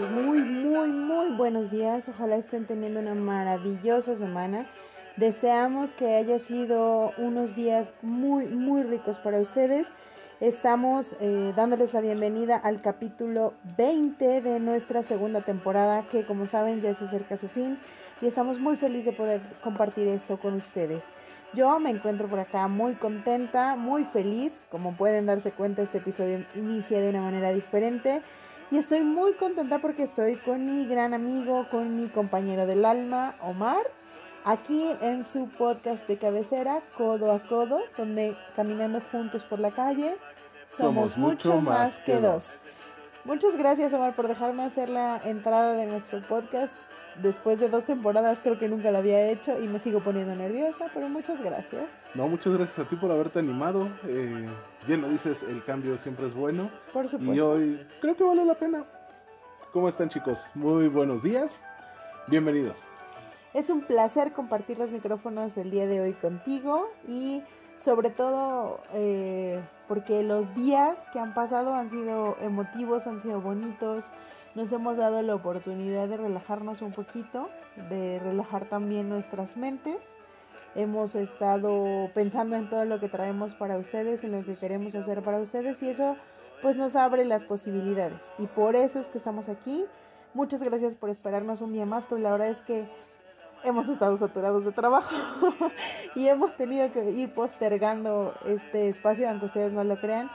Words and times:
Muy, 0.00 0.38
muy, 0.40 0.88
muy 0.88 1.36
buenos 1.36 1.70
días. 1.70 2.08
Ojalá 2.08 2.36
estén 2.36 2.64
teniendo 2.64 3.00
una 3.00 3.14
maravillosa 3.14 4.16
semana. 4.16 4.64
Deseamos 5.18 5.92
que 5.92 6.14
haya 6.14 6.38
sido 6.38 7.12
unos 7.18 7.54
días 7.54 7.92
muy, 8.00 8.46
muy 8.46 8.84
ricos 8.84 9.18
para 9.18 9.38
ustedes. 9.38 9.86
Estamos 10.40 11.14
eh, 11.20 11.52
dándoles 11.54 11.92
la 11.92 12.00
bienvenida 12.00 12.56
al 12.56 12.80
capítulo 12.80 13.52
20 13.76 14.40
de 14.40 14.60
nuestra 14.60 15.02
segunda 15.02 15.42
temporada, 15.42 16.06
que 16.10 16.24
como 16.24 16.46
saben 16.46 16.80
ya 16.80 16.94
se 16.94 17.04
acerca 17.04 17.34
a 17.34 17.38
su 17.38 17.48
fin 17.48 17.78
y 18.22 18.26
estamos 18.26 18.58
muy 18.58 18.76
felices 18.76 19.06
de 19.06 19.12
poder 19.12 19.42
compartir 19.62 20.08
esto 20.08 20.38
con 20.38 20.54
ustedes. 20.54 21.04
Yo 21.52 21.78
me 21.80 21.90
encuentro 21.90 22.28
por 22.28 22.40
acá 22.40 22.66
muy 22.66 22.94
contenta, 22.94 23.76
muy 23.76 24.04
feliz. 24.04 24.64
Como 24.70 24.96
pueden 24.96 25.26
darse 25.26 25.50
cuenta, 25.50 25.82
este 25.82 25.98
episodio 25.98 26.46
inicia 26.54 26.98
de 26.98 27.10
una 27.10 27.20
manera 27.20 27.52
diferente. 27.52 28.22
Y 28.72 28.78
estoy 28.78 29.02
muy 29.02 29.34
contenta 29.34 29.80
porque 29.80 30.04
estoy 30.04 30.36
con 30.36 30.64
mi 30.64 30.86
gran 30.86 31.12
amigo, 31.12 31.68
con 31.70 31.94
mi 31.94 32.08
compañero 32.08 32.64
del 32.64 32.86
alma, 32.86 33.34
Omar, 33.42 33.82
aquí 34.46 34.88
en 35.02 35.26
su 35.26 35.50
podcast 35.50 36.08
de 36.08 36.16
cabecera, 36.16 36.80
Codo 36.96 37.32
a 37.32 37.46
Codo, 37.46 37.80
donde 37.98 38.34
caminando 38.56 39.02
juntos 39.12 39.44
por 39.44 39.58
la 39.58 39.72
calle, 39.72 40.16
somos, 40.68 41.18
mucho 41.18 41.60
más 41.60 41.98
que 41.98 42.18
dos. 42.18 42.48
Muchas 43.26 43.58
gracias, 43.58 43.92
Omar, 43.92 44.16
por 44.16 44.26
dejarme 44.26 44.62
hacer 44.62 44.88
la 44.88 45.20
entrada 45.22 45.74
de 45.74 45.84
nuestro 45.84 46.22
podcast 46.22 46.72
después 47.16 47.58
de 47.58 47.68
dos 47.68 47.84
temporadas 47.84 48.40
creo 48.42 48.58
que 48.58 48.68
nunca 48.68 48.90
lo 48.90 48.98
había 48.98 49.28
hecho 49.28 49.60
y 49.62 49.68
me 49.68 49.78
sigo 49.78 50.00
poniendo 50.00 50.34
nerviosa, 50.34 50.86
pero 50.92 51.08
muchas 51.08 51.42
gracias. 51.42 51.84
No, 52.14 52.28
muchas 52.28 52.52
gracias 52.54 52.86
a 52.86 52.88
ti 52.88 52.96
por 52.96 53.10
haberte 53.10 53.38
animado. 53.38 53.88
Eh, 54.06 54.48
bien 54.86 55.00
lo 55.02 55.08
dices, 55.08 55.42
el 55.42 55.64
cambio 55.64 55.98
siempre 55.98 56.26
es 56.26 56.34
bueno. 56.34 56.70
Por 56.92 57.08
supuesto. 57.08 57.34
Y 57.34 57.40
hoy 57.40 57.86
creo 58.00 58.16
que 58.16 58.24
vale 58.24 58.44
la 58.44 58.54
pena. 58.54 58.84
¿Cómo 59.72 59.88
están 59.88 60.08
chicos? 60.08 60.38
Muy 60.54 60.88
buenos 60.88 61.22
días. 61.22 61.52
Bienvenidos. 62.26 62.76
Es 63.54 63.68
un 63.68 63.82
placer 63.82 64.32
compartir 64.32 64.78
los 64.78 64.90
micrófonos 64.90 65.54
del 65.54 65.70
día 65.70 65.86
de 65.86 66.00
hoy 66.00 66.12
contigo 66.14 66.88
y 67.06 67.42
sobre 67.82 68.10
todo 68.10 68.80
eh, 68.94 69.60
porque 69.88 70.22
los 70.22 70.54
días 70.54 70.98
que 71.12 71.18
han 71.18 71.34
pasado 71.34 71.74
han 71.74 71.90
sido 71.90 72.36
emotivos, 72.40 73.06
han 73.06 73.20
sido 73.22 73.40
bonitos 73.40 74.08
nos 74.54 74.70
hemos 74.72 74.96
dado 74.96 75.22
la 75.22 75.34
oportunidad 75.34 76.08
de 76.08 76.16
relajarnos 76.16 76.82
un 76.82 76.92
poquito, 76.92 77.48
de 77.88 78.18
relajar 78.18 78.66
también 78.66 79.08
nuestras 79.08 79.56
mentes. 79.56 80.00
Hemos 80.74 81.14
estado 81.14 82.10
pensando 82.14 82.56
en 82.56 82.68
todo 82.68 82.84
lo 82.84 83.00
que 83.00 83.08
traemos 83.08 83.54
para 83.54 83.78
ustedes, 83.78 84.24
en 84.24 84.32
lo 84.32 84.44
que 84.44 84.56
queremos 84.56 84.94
hacer 84.94 85.22
para 85.22 85.38
ustedes 85.38 85.82
y 85.82 85.90
eso 85.90 86.16
pues 86.60 86.76
nos 86.76 86.96
abre 86.96 87.24
las 87.24 87.44
posibilidades. 87.44 88.22
Y 88.38 88.46
por 88.46 88.76
eso 88.76 88.98
es 88.98 89.08
que 89.08 89.18
estamos 89.18 89.48
aquí. 89.48 89.84
Muchas 90.34 90.62
gracias 90.62 90.94
por 90.94 91.10
esperarnos 91.10 91.60
un 91.60 91.72
día 91.72 91.84
más, 91.84 92.06
pero 92.06 92.20
la 92.20 92.32
verdad 92.32 92.48
es 92.48 92.60
que 92.62 92.86
hemos 93.64 93.88
estado 93.88 94.16
saturados 94.16 94.64
de 94.64 94.72
trabajo 94.72 95.14
y 96.14 96.28
hemos 96.28 96.56
tenido 96.56 96.90
que 96.92 97.10
ir 97.10 97.32
postergando 97.34 98.34
este 98.46 98.88
espacio, 98.88 99.28
aunque 99.28 99.46
ustedes 99.46 99.72
no 99.72 99.84
lo 99.84 99.96
crean. 99.96 100.30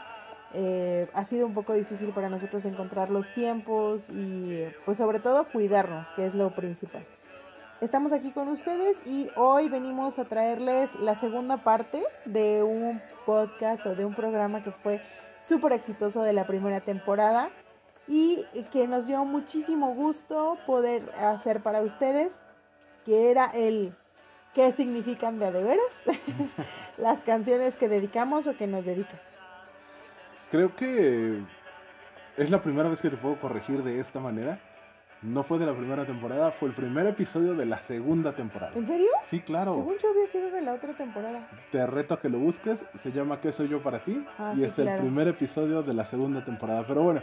Eh, 0.53 1.09
ha 1.13 1.23
sido 1.25 1.45
un 1.45 1.53
poco 1.53 1.73
difícil 1.73 2.09
para 2.09 2.29
nosotros 2.29 2.63
encontrar 2.65 3.09
los 3.09 3.31
tiempos 3.33 4.09
y 4.09 4.63
pues 4.85 4.97
sobre 4.97 5.19
todo 5.19 5.45
cuidarnos, 5.45 6.11
que 6.11 6.25
es 6.25 6.33
lo 6.33 6.51
principal. 6.51 7.03
Estamos 7.81 8.11
aquí 8.11 8.31
con 8.31 8.47
ustedes 8.47 8.97
y 9.05 9.29
hoy 9.35 9.69
venimos 9.69 10.17
a 10.17 10.25
traerles 10.25 10.93
la 10.95 11.15
segunda 11.15 11.57
parte 11.57 12.01
de 12.25 12.63
un 12.63 13.01
podcast 13.25 13.85
o 13.85 13.93
de 13.93 14.03
un 14.03 14.15
programa 14.15 14.63
que 14.63 14.71
fue 14.71 15.01
súper 15.47 15.73
exitoso 15.73 16.23
de 16.23 16.33
la 16.33 16.47
primera 16.47 16.81
temporada 16.81 17.49
y 18.07 18.45
que 18.71 18.87
nos 18.87 19.05
dio 19.05 19.23
muchísimo 19.25 19.93
gusto 19.93 20.57
poder 20.65 21.03
hacer 21.19 21.61
para 21.61 21.81
ustedes, 21.81 22.33
que 23.05 23.29
era 23.29 23.45
el 23.45 23.93
qué 24.55 24.71
significan 24.71 25.37
de 25.37 25.45
a 25.45 25.51
de 25.51 25.63
veras 25.63 25.93
las 26.97 27.19
canciones 27.19 27.75
que 27.75 27.87
dedicamos 27.87 28.47
o 28.47 28.57
que 28.57 28.65
nos 28.65 28.85
dedican. 28.85 29.19
Creo 30.51 30.75
que 30.75 31.41
es 32.37 32.49
la 32.49 32.61
primera 32.61 32.89
vez 32.89 33.01
que 33.01 33.09
te 33.09 33.17
puedo 33.17 33.35
corregir 33.39 33.83
de 33.83 33.99
esta 33.99 34.19
manera. 34.19 34.59
No 35.21 35.43
fue 35.43 35.57
de 35.57 35.65
la 35.65 35.73
primera 35.73 36.05
temporada, 36.05 36.51
fue 36.51 36.69
el 36.69 36.75
primer 36.75 37.07
episodio 37.07 37.55
de 37.55 37.65
la 37.65 37.79
segunda 37.79 38.33
temporada. 38.33 38.73
¿En 38.75 38.85
serio? 38.85 39.09
Sí, 39.25 39.39
claro. 39.41 39.73
Según 39.73 39.95
yo 39.97 40.09
había 40.11 40.27
sido 40.27 40.51
de 40.51 40.61
la 40.61 40.73
otra 40.73 40.93
temporada. 40.93 41.49
Te 41.71 41.85
reto 41.87 42.13
a 42.13 42.21
que 42.21 42.29
lo 42.29 42.37
busques, 42.37 42.85
se 43.01 43.11
llama 43.11 43.41
¿Qué 43.41 43.51
soy 43.51 43.67
yo 43.67 43.81
para 43.81 44.03
ti? 44.03 44.23
Ah, 44.37 44.53
y 44.55 44.63
es 44.63 44.77
el 44.77 44.95
primer 44.99 45.27
episodio 45.27 45.81
de 45.81 45.95
la 45.95 46.05
segunda 46.05 46.45
temporada. 46.45 46.85
Pero 46.87 47.01
bueno, 47.01 47.21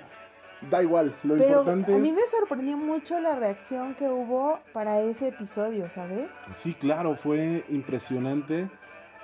da 0.70 0.82
igual, 0.82 1.14
lo 1.22 1.36
importante 1.36 1.94
a 1.94 1.98
mí 1.98 2.10
me 2.10 2.26
sorprendió 2.26 2.76
mucho 2.76 3.20
la 3.20 3.36
reacción 3.36 3.94
que 3.94 4.08
hubo 4.08 4.58
para 4.72 5.00
ese 5.00 5.28
episodio, 5.28 5.88
¿sabes? 5.88 6.28
Sí, 6.56 6.74
claro, 6.74 7.14
fue 7.14 7.64
impresionante 7.68 8.68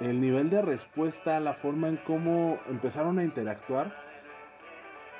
el 0.00 0.20
nivel 0.20 0.50
de 0.50 0.62
respuesta, 0.62 1.38
la 1.40 1.54
forma 1.54 1.88
en 1.88 1.96
cómo 1.98 2.58
empezaron 2.68 3.18
a 3.18 3.22
interactuar 3.22 3.94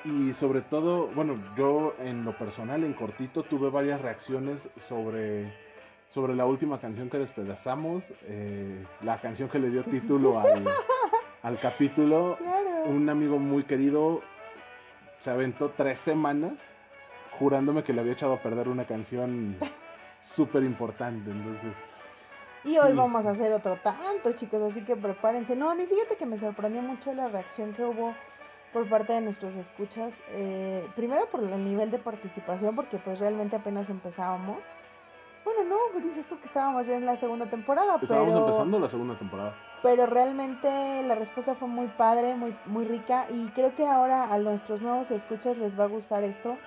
y 0.03 0.33
sobre 0.33 0.61
todo, 0.61 1.07
bueno, 1.09 1.39
yo 1.55 1.93
en 1.99 2.25
lo 2.25 2.35
personal, 2.35 2.83
en 2.83 2.93
cortito, 2.93 3.43
tuve 3.43 3.69
varias 3.69 4.01
reacciones 4.01 4.67
sobre, 4.87 5.53
sobre 6.09 6.35
la 6.35 6.45
última 6.45 6.79
canción 6.79 7.09
que 7.09 7.19
despedazamos, 7.19 8.03
eh, 8.23 8.83
la 9.01 9.21
canción 9.21 9.47
que 9.47 9.59
le 9.59 9.69
dio 9.69 9.83
título 9.83 10.39
al, 10.41 10.65
al 11.43 11.59
capítulo. 11.59 12.37
Un 12.85 13.07
amigo 13.09 13.37
muy 13.37 13.63
querido 13.63 14.21
se 15.19 15.29
aventó 15.29 15.69
tres 15.69 15.99
semanas 15.99 16.53
jurándome 17.37 17.83
que 17.83 17.93
le 17.93 18.01
había 18.01 18.13
echado 18.13 18.33
a 18.33 18.41
perder 18.41 18.67
una 18.67 18.85
canción 18.85 19.55
súper 20.35 20.63
importante, 20.63 21.29
entonces... 21.29 21.75
Y 22.63 22.77
hoy 22.77 22.93
vamos 22.93 23.25
a 23.25 23.31
hacer 23.31 23.51
otro 23.53 23.77
tanto, 23.77 24.31
chicos, 24.33 24.61
así 24.61 24.81
que 24.83 24.95
prepárense. 24.95 25.55
No, 25.55 25.71
a 25.71 25.75
mí 25.75 25.85
fíjate 25.87 26.15
que 26.15 26.27
me 26.27 26.37
sorprendió 26.37 26.81
mucho 26.83 27.11
la 27.13 27.27
reacción 27.27 27.73
que 27.73 27.83
hubo 27.83 28.13
por 28.71 28.87
parte 28.87 29.13
de 29.13 29.21
nuestros 29.21 29.55
escuchas. 29.55 30.13
Eh, 30.29 30.87
primero 30.95 31.25
por 31.31 31.43
el 31.43 31.65
nivel 31.65 31.89
de 31.89 31.97
participación, 31.97 32.75
porque 32.75 32.97
pues 32.97 33.19
realmente 33.19 33.55
apenas 33.55 33.89
empezábamos. 33.89 34.59
Bueno, 35.43 35.63
no, 35.63 35.75
pues 35.91 36.03
dices 36.03 36.27
tú 36.27 36.39
que 36.39 36.45
estábamos 36.45 36.85
ya 36.85 36.93
en 36.93 37.05
la 37.07 37.15
segunda 37.15 37.47
temporada, 37.47 37.97
estábamos 37.99 38.39
empezando 38.39 38.79
la 38.79 38.89
segunda 38.89 39.17
temporada. 39.17 39.55
Pero 39.81 40.05
realmente 40.05 41.01
la 41.01 41.15
respuesta 41.15 41.55
fue 41.55 41.67
muy 41.67 41.87
padre, 41.87 42.35
muy, 42.35 42.55
muy 42.67 42.85
rica, 42.85 43.25
y 43.31 43.49
creo 43.49 43.73
que 43.73 43.87
ahora 43.87 44.25
a 44.25 44.37
nuestros 44.37 44.83
nuevos 44.83 45.09
escuchas 45.09 45.57
les 45.57 45.79
va 45.79 45.85
a 45.85 45.87
gustar 45.87 46.23
esto. 46.23 46.57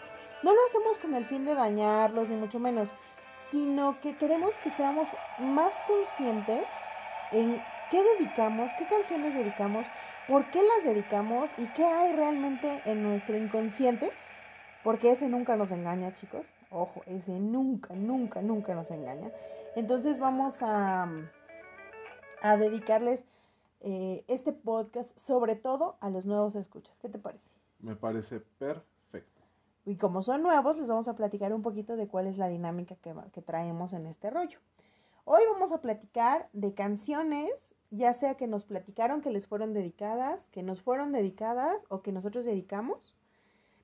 No 0.42 0.52
lo 0.52 0.58
hacemos 0.66 0.98
con 0.98 1.14
el 1.14 1.24
fin 1.26 1.44
de 1.44 1.54
dañarlos, 1.54 2.28
ni 2.28 2.34
mucho 2.34 2.58
menos 2.58 2.92
sino 3.54 4.00
que 4.00 4.16
queremos 4.16 4.52
que 4.64 4.72
seamos 4.72 5.06
más 5.38 5.72
conscientes 5.86 6.66
en 7.30 7.62
qué 7.88 8.02
dedicamos, 8.18 8.68
qué 8.76 8.84
canciones 8.84 9.32
dedicamos, 9.32 9.86
por 10.26 10.50
qué 10.50 10.60
las 10.60 10.84
dedicamos 10.84 11.48
y 11.56 11.66
qué 11.68 11.84
hay 11.84 12.16
realmente 12.16 12.82
en 12.84 13.04
nuestro 13.04 13.36
inconsciente, 13.36 14.10
porque 14.82 15.12
ese 15.12 15.28
nunca 15.28 15.54
nos 15.54 15.70
engaña, 15.70 16.12
chicos. 16.14 16.44
Ojo, 16.72 17.02
ese 17.06 17.30
nunca, 17.30 17.94
nunca, 17.94 18.42
nunca 18.42 18.74
nos 18.74 18.90
engaña. 18.90 19.30
Entonces 19.76 20.18
vamos 20.18 20.60
a, 20.60 21.08
a 22.42 22.56
dedicarles 22.56 23.24
eh, 23.82 24.24
este 24.26 24.52
podcast 24.52 25.16
sobre 25.20 25.54
todo 25.54 25.96
a 26.00 26.10
los 26.10 26.26
nuevos 26.26 26.56
escuchas. 26.56 26.96
¿Qué 27.00 27.08
te 27.08 27.20
parece? 27.20 27.48
Me 27.78 27.94
parece 27.94 28.40
perfecto. 28.40 28.93
Y 29.86 29.96
como 29.96 30.22
son 30.22 30.42
nuevos, 30.42 30.78
les 30.78 30.88
vamos 30.88 31.08
a 31.08 31.14
platicar 31.14 31.52
un 31.52 31.60
poquito 31.60 31.96
de 31.96 32.08
cuál 32.08 32.26
es 32.26 32.38
la 32.38 32.48
dinámica 32.48 32.96
que, 32.96 33.42
traemos 33.42 33.92
en 33.92 34.06
este 34.06 34.30
rollo. 34.30 34.58
Hoy 35.26 35.42
vamos 35.52 35.72
a 35.72 35.82
platicar 35.82 36.48
de 36.54 36.72
canciones, 36.72 37.50
ya 37.90 38.14
sea 38.14 38.34
que 38.36 38.46
nos 38.46 38.64
platicaron 38.64 39.20
que 39.20 39.30
les 39.30 39.46
fueron 39.46 39.74
dedicadas, 39.74 40.48
que 40.48 40.62
nos 40.62 40.80
fueron 40.80 41.12
dedicadas 41.12 41.76
o 41.90 42.00
que 42.00 42.12
nosotros 42.12 42.46
dedicamos. 42.46 43.14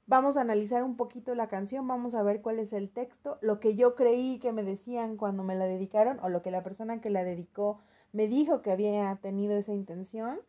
Vamos 0.06 0.38
a 0.38 0.40
analizar 0.40 0.84
un 0.84 0.96
poquito 0.96 1.34
la 1.34 1.48
canción, 1.48 1.86
vamos 1.86 2.14
a 2.14 2.22
ver 2.22 2.40
cuál 2.40 2.58
es 2.58 2.72
el 2.72 2.90
texto, 2.90 3.38
lo 3.42 3.60
que 3.60 3.76
yo 3.76 3.94
creí 3.94 4.38
que 4.38 4.52
me 4.52 4.62
decían 4.62 5.18
cuando 5.18 5.42
me 5.42 5.54
la 5.54 5.66
dedicaron 5.66 6.18
o 6.20 6.30
lo 6.30 6.40
que 6.40 6.50
la 6.50 6.62
persona 6.62 7.02
que 7.02 7.10
la 7.10 7.24
dedicó 7.24 7.78
me 8.12 8.26
dijo 8.26 8.62
que 8.62 8.72
había 8.72 9.14
tenido 9.16 9.56
esa 9.56 9.74
intención 9.74 10.40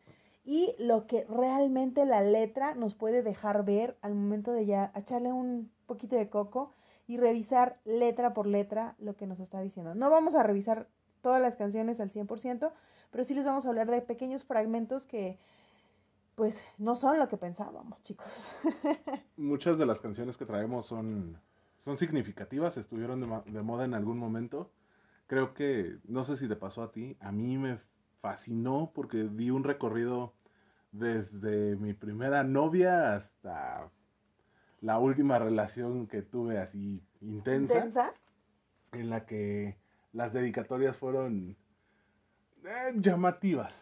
y 0.44 0.74
lo 0.78 1.06
que 1.06 1.24
realmente 1.28 2.04
la 2.04 2.22
letra 2.22 2.74
nos 2.74 2.94
puede 2.94 3.22
dejar 3.22 3.64
ver 3.64 3.96
al 4.02 4.14
momento 4.14 4.52
de 4.52 4.66
ya 4.66 4.92
echarle 4.96 5.32
un 5.32 5.70
poquito 5.86 6.16
de 6.16 6.28
coco 6.28 6.72
y 7.06 7.16
revisar 7.16 7.78
letra 7.84 8.34
por 8.34 8.46
letra 8.46 8.96
lo 8.98 9.14
que 9.16 9.26
nos 9.26 9.40
está 9.40 9.60
diciendo. 9.60 9.94
No 9.94 10.10
vamos 10.10 10.34
a 10.34 10.42
revisar 10.42 10.88
todas 11.20 11.40
las 11.40 11.56
canciones 11.56 12.00
al 12.00 12.10
100%, 12.10 12.72
pero 13.10 13.24
sí 13.24 13.34
les 13.34 13.44
vamos 13.44 13.64
a 13.64 13.68
hablar 13.68 13.90
de 13.90 14.00
pequeños 14.00 14.44
fragmentos 14.44 15.06
que 15.06 15.38
pues 16.34 16.56
no 16.78 16.96
son 16.96 17.18
lo 17.18 17.28
que 17.28 17.36
pensábamos, 17.36 18.02
chicos. 18.02 18.26
Muchas 19.36 19.78
de 19.78 19.86
las 19.86 20.00
canciones 20.00 20.36
que 20.36 20.46
traemos 20.46 20.86
son, 20.86 21.38
son 21.80 21.98
significativas, 21.98 22.76
estuvieron 22.78 23.20
de, 23.20 23.52
de 23.52 23.62
moda 23.62 23.84
en 23.84 23.94
algún 23.94 24.18
momento. 24.18 24.72
Creo 25.26 25.54
que, 25.54 25.98
no 26.04 26.24
sé 26.24 26.36
si 26.36 26.48
te 26.48 26.56
pasó 26.56 26.82
a 26.82 26.90
ti, 26.90 27.16
a 27.20 27.30
mí 27.30 27.58
me 27.58 27.78
fascinó 28.22 28.92
porque 28.94 29.24
di 29.24 29.50
un 29.50 29.64
recorrido 29.64 30.32
desde 30.92 31.76
mi 31.76 31.92
primera 31.92 32.44
novia 32.44 33.16
hasta 33.16 33.90
la 34.80 34.98
última 34.98 35.38
relación 35.38 36.06
que 36.06 36.22
tuve 36.22 36.58
así 36.58 37.02
intensa, 37.20 37.74
¿Intensa? 37.78 38.14
en 38.92 39.10
la 39.10 39.26
que 39.26 39.76
las 40.12 40.32
dedicatorias 40.32 40.96
fueron 40.96 41.56
eh, 42.64 42.92
llamativas, 42.96 43.74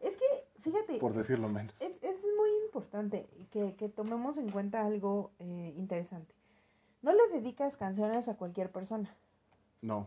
Es 0.00 0.16
que, 0.16 0.24
fíjate, 0.60 0.98
por 0.98 1.14
decirlo 1.14 1.48
menos. 1.48 1.74
es, 1.82 1.92
es 2.02 2.24
muy 2.36 2.50
importante 2.66 3.26
que, 3.50 3.74
que 3.74 3.88
tomemos 3.88 4.36
en 4.38 4.50
cuenta 4.50 4.84
algo 4.86 5.32
eh, 5.40 5.74
interesante. 5.76 6.34
No 7.02 7.12
le 7.12 7.28
dedicas 7.40 7.76
canciones 7.76 8.28
a 8.28 8.36
cualquier 8.36 8.70
persona. 8.70 9.12
No. 9.80 10.06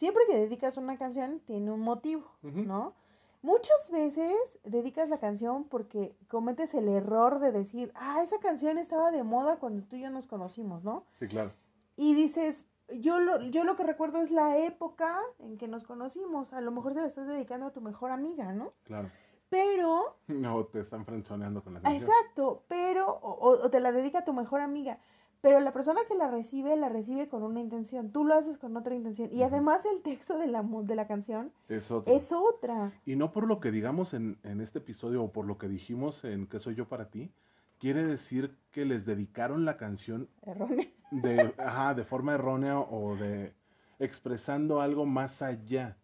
Siempre 0.00 0.22
que 0.26 0.34
dedicas 0.38 0.78
una 0.78 0.96
canción 0.96 1.40
tiene 1.40 1.70
un 1.70 1.80
motivo. 1.80 2.24
¿no? 2.42 2.94
Muchas 3.42 3.90
veces 3.90 4.34
dedicas 4.64 5.10
la 5.10 5.18
canción 5.18 5.64
porque 5.64 6.16
cometes 6.28 6.72
el 6.72 6.88
error 6.88 7.38
de 7.38 7.52
decir, 7.52 7.92
ah, 7.94 8.22
esa 8.22 8.38
canción 8.38 8.78
estaba 8.78 9.10
de 9.10 9.22
moda 9.24 9.56
cuando 9.58 9.82
tú 9.86 9.96
y 9.96 10.00
yo 10.00 10.08
nos 10.10 10.26
conocimos, 10.26 10.82
¿no? 10.84 11.04
Sí, 11.18 11.28
claro. 11.28 11.52
Y 11.96 12.14
dices, 12.14 12.66
yo 12.88 13.18
lo, 13.18 13.42
yo 13.42 13.64
lo 13.64 13.76
que 13.76 13.82
recuerdo 13.82 14.22
es 14.22 14.30
la 14.30 14.56
época 14.56 15.18
en 15.38 15.58
que 15.58 15.68
nos 15.68 15.84
conocimos. 15.84 16.54
A 16.54 16.62
lo 16.62 16.70
mejor 16.70 16.94
se 16.94 17.00
la 17.02 17.06
estás 17.06 17.26
dedicando 17.26 17.66
a 17.66 17.72
tu 17.72 17.82
mejor 17.82 18.10
amiga, 18.10 18.54
¿no? 18.54 18.72
Claro. 18.84 19.10
Pero, 19.50 20.16
No 20.28 20.64
te 20.64 20.80
están 20.80 21.04
frenzoneando 21.04 21.62
con 21.62 21.74
la 21.74 21.82
canción. 21.82 22.08
exacto, 22.10 22.64
pero, 22.68 23.06
o- 23.06 23.50
o 23.66 23.70
te 23.70 23.80
la 23.80 23.92
dedica 23.92 24.20
a 24.20 24.24
tu 24.24 24.32
mejor 24.32 24.62
amiga. 24.62 24.98
Pero 25.42 25.58
la 25.60 25.72
persona 25.72 26.00
que 26.06 26.14
la 26.14 26.30
recibe, 26.30 26.76
la 26.76 26.88
recibe 26.88 27.28
con 27.28 27.42
una 27.42 27.60
intención. 27.60 28.12
Tú 28.12 28.24
lo 28.24 28.34
haces 28.34 28.58
con 28.58 28.76
otra 28.76 28.94
intención. 28.94 29.30
Y 29.32 29.42
además 29.42 29.84
el 29.86 30.02
texto 30.02 30.36
de 30.36 30.46
la, 30.46 30.62
de 30.62 30.94
la 30.94 31.06
canción 31.06 31.52
Es 31.68 32.30
otra. 32.32 32.92
Y 33.06 33.16
no 33.16 33.32
por 33.32 33.46
lo 33.46 33.58
que 33.60 33.70
digamos 33.70 34.12
en, 34.12 34.38
en 34.42 34.60
este 34.60 34.78
episodio 34.78 35.22
o 35.22 35.32
por 35.32 35.46
lo 35.46 35.56
que 35.56 35.68
dijimos 35.68 36.24
en 36.24 36.46
¿Qué 36.46 36.58
soy 36.58 36.74
yo 36.74 36.88
para 36.88 37.10
ti? 37.10 37.32
Quiere 37.78 38.04
decir 38.04 38.54
que 38.72 38.84
les 38.84 39.06
dedicaron 39.06 39.64
la 39.64 39.78
canción 39.78 40.28
Erróneo. 40.42 40.86
de, 41.10 41.54
ajá, 41.56 41.94
de 41.94 42.04
forma 42.04 42.34
errónea 42.34 42.78
o 42.78 43.16
de 43.16 43.54
expresando 43.98 44.80
algo 44.80 45.06
más 45.06 45.40
allá. 45.40 45.96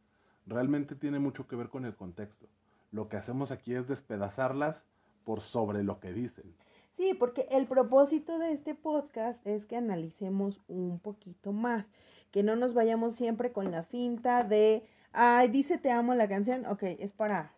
Realmente 0.46 0.94
tiene 0.94 1.18
mucho 1.18 1.46
que 1.46 1.56
ver 1.56 1.68
con 1.68 1.84
el 1.84 1.94
contexto. 1.94 2.46
Lo 2.92 3.08
que 3.08 3.16
hacemos 3.16 3.50
aquí 3.50 3.74
es 3.74 3.88
despedazarlas 3.88 4.84
por 5.24 5.40
sobre 5.40 5.82
lo 5.82 5.98
que 6.00 6.12
dicen. 6.12 6.54
Sí, 6.96 7.12
porque 7.12 7.46
el 7.50 7.66
propósito 7.66 8.38
de 8.38 8.52
este 8.52 8.74
podcast 8.74 9.46
es 9.46 9.66
que 9.66 9.76
analicemos 9.76 10.62
un 10.66 10.98
poquito 10.98 11.52
más, 11.52 11.90
que 12.30 12.42
no 12.42 12.56
nos 12.56 12.72
vayamos 12.72 13.16
siempre 13.16 13.52
con 13.52 13.70
la 13.70 13.82
finta 13.82 14.44
de, 14.44 14.82
ay, 15.12 15.48
dice 15.48 15.76
te 15.76 15.90
amo 15.90 16.14
la 16.14 16.26
canción, 16.26 16.64
ok, 16.64 16.82
es 16.84 17.12
para, 17.12 17.52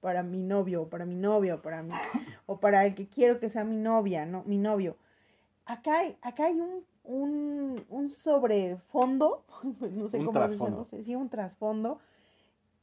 para 0.00 0.22
mi 0.22 0.42
novio, 0.42 0.82
o 0.82 0.88
para 0.88 1.04
mi 1.04 1.16
novio, 1.16 1.60
para 1.60 1.82
mí, 1.82 1.92
o 2.46 2.60
para 2.60 2.86
el 2.86 2.94
que 2.94 3.08
quiero 3.08 3.38
que 3.40 3.50
sea 3.50 3.64
mi 3.64 3.76
novia, 3.76 4.24
no, 4.24 4.42
mi 4.46 4.56
novio. 4.56 4.96
Acá 5.66 5.98
hay, 5.98 6.16
acá 6.22 6.46
hay 6.46 6.58
un, 6.58 6.82
un, 7.04 7.84
un 7.90 8.08
sobrefondo, 8.08 9.44
no 9.80 10.08
sé 10.08 10.18
Un 10.18 10.26
cómo 10.26 10.40
decirlo, 10.40 10.86
sí, 11.02 11.14
un 11.14 11.28
trasfondo, 11.28 12.00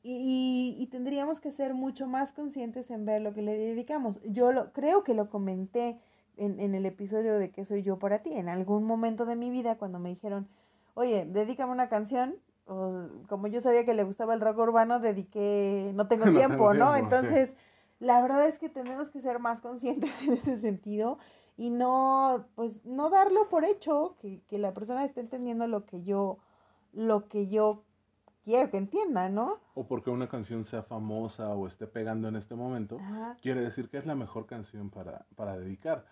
y, 0.01 0.75
y 0.80 0.88
tendríamos 0.88 1.40
que 1.40 1.51
ser 1.51 1.74
mucho 1.74 2.07
más 2.07 2.31
conscientes 2.31 2.90
en 2.90 3.06
ver 3.06 3.22
lo 3.22 3.34
que 3.34 3.42
le 3.42 3.57
dedicamos. 3.57 4.22
Yo 4.24 4.51
lo, 4.51 4.72
creo 4.72 5.04
que 5.04 5.13
lo 5.13 5.30
comenté 5.30 6.00
en, 6.38 6.60
en 6.60 6.74
el 6.74 6.86
episodio 6.86 7.38
de 7.38 7.51
¿Qué 7.51 7.66
soy 7.66 7.84
yo 7.84 8.00
para 8.00 8.19
ti? 8.19 8.34
En 8.34 8.48
algún 8.48 8.86
momento 8.86 9.25
de 9.25 9.36
mi 9.36 9.50
vida 9.50 9.78
cuando 9.78 10.00
me 10.00 10.10
dijeron, 10.10 10.48
oye, 10.94 11.25
dedícame 11.25 11.74
una 11.74 11.90
canción. 11.90 12.36
O, 12.66 13.07
como 13.28 13.48
yo 13.48 13.62
sabía 13.62 13.84
que 13.84 13.94
le 13.94 14.04
gustaba 14.04 14.34
el 14.34 14.42
rock 14.42 14.60
urbano, 14.60 15.00
dediqué 15.00 15.92
No 15.94 16.07
tengo 16.07 16.25
No 16.28 16.38
tiempo, 16.38 16.74
¿no? 16.74 16.94
sí. 16.94 17.00
Entonces, 17.00 17.54
la 18.00 18.22
verdad 18.22 18.48
es 18.48 18.57
que 18.57 18.69
tenemos 18.69 19.10
que 19.10 19.22
ser 19.22 19.40
más 19.40 19.60
conscientes 19.60 20.12
en 20.24 20.34
ese 20.34 20.57
sentido 20.57 21.18
y 21.57 21.72
no, 21.72 22.45
pues, 22.56 22.86
no 22.86 23.10
darlo 23.10 23.50
por 23.50 23.66
hecho 23.66 24.16
que, 24.22 24.42
que 24.48 24.57
la 24.57 24.74
persona 24.74 25.04
esté 25.04 25.19
entendiendo 25.19 25.68
lo 25.68 25.86
que 25.86 26.04
yo, 26.04 26.38
lo 26.94 27.28
que 27.28 27.48
yo 27.48 27.84
quiero 28.50 28.69
que 28.72 28.78
entienda, 28.78 29.30
¿no? 29.30 29.60
O 29.75 29.88
porque 29.88 30.10
una 30.10 30.28
canción 30.28 30.66
sea 30.66 30.84
famosa 30.84 31.50
o 31.50 31.68
esté 31.68 31.88
pegando 31.88 32.28
en 32.28 32.36
este 32.36 32.56
momento, 32.56 32.98
Ajá. 33.00 33.38
quiere 33.42 33.62
decir 33.62 33.90
que 33.90 33.98
es 33.98 34.06
la 34.06 34.16
mejor 34.16 34.46
canción 34.46 34.90
para, 34.90 35.25
para 35.36 35.57
dedicar. 35.57 36.06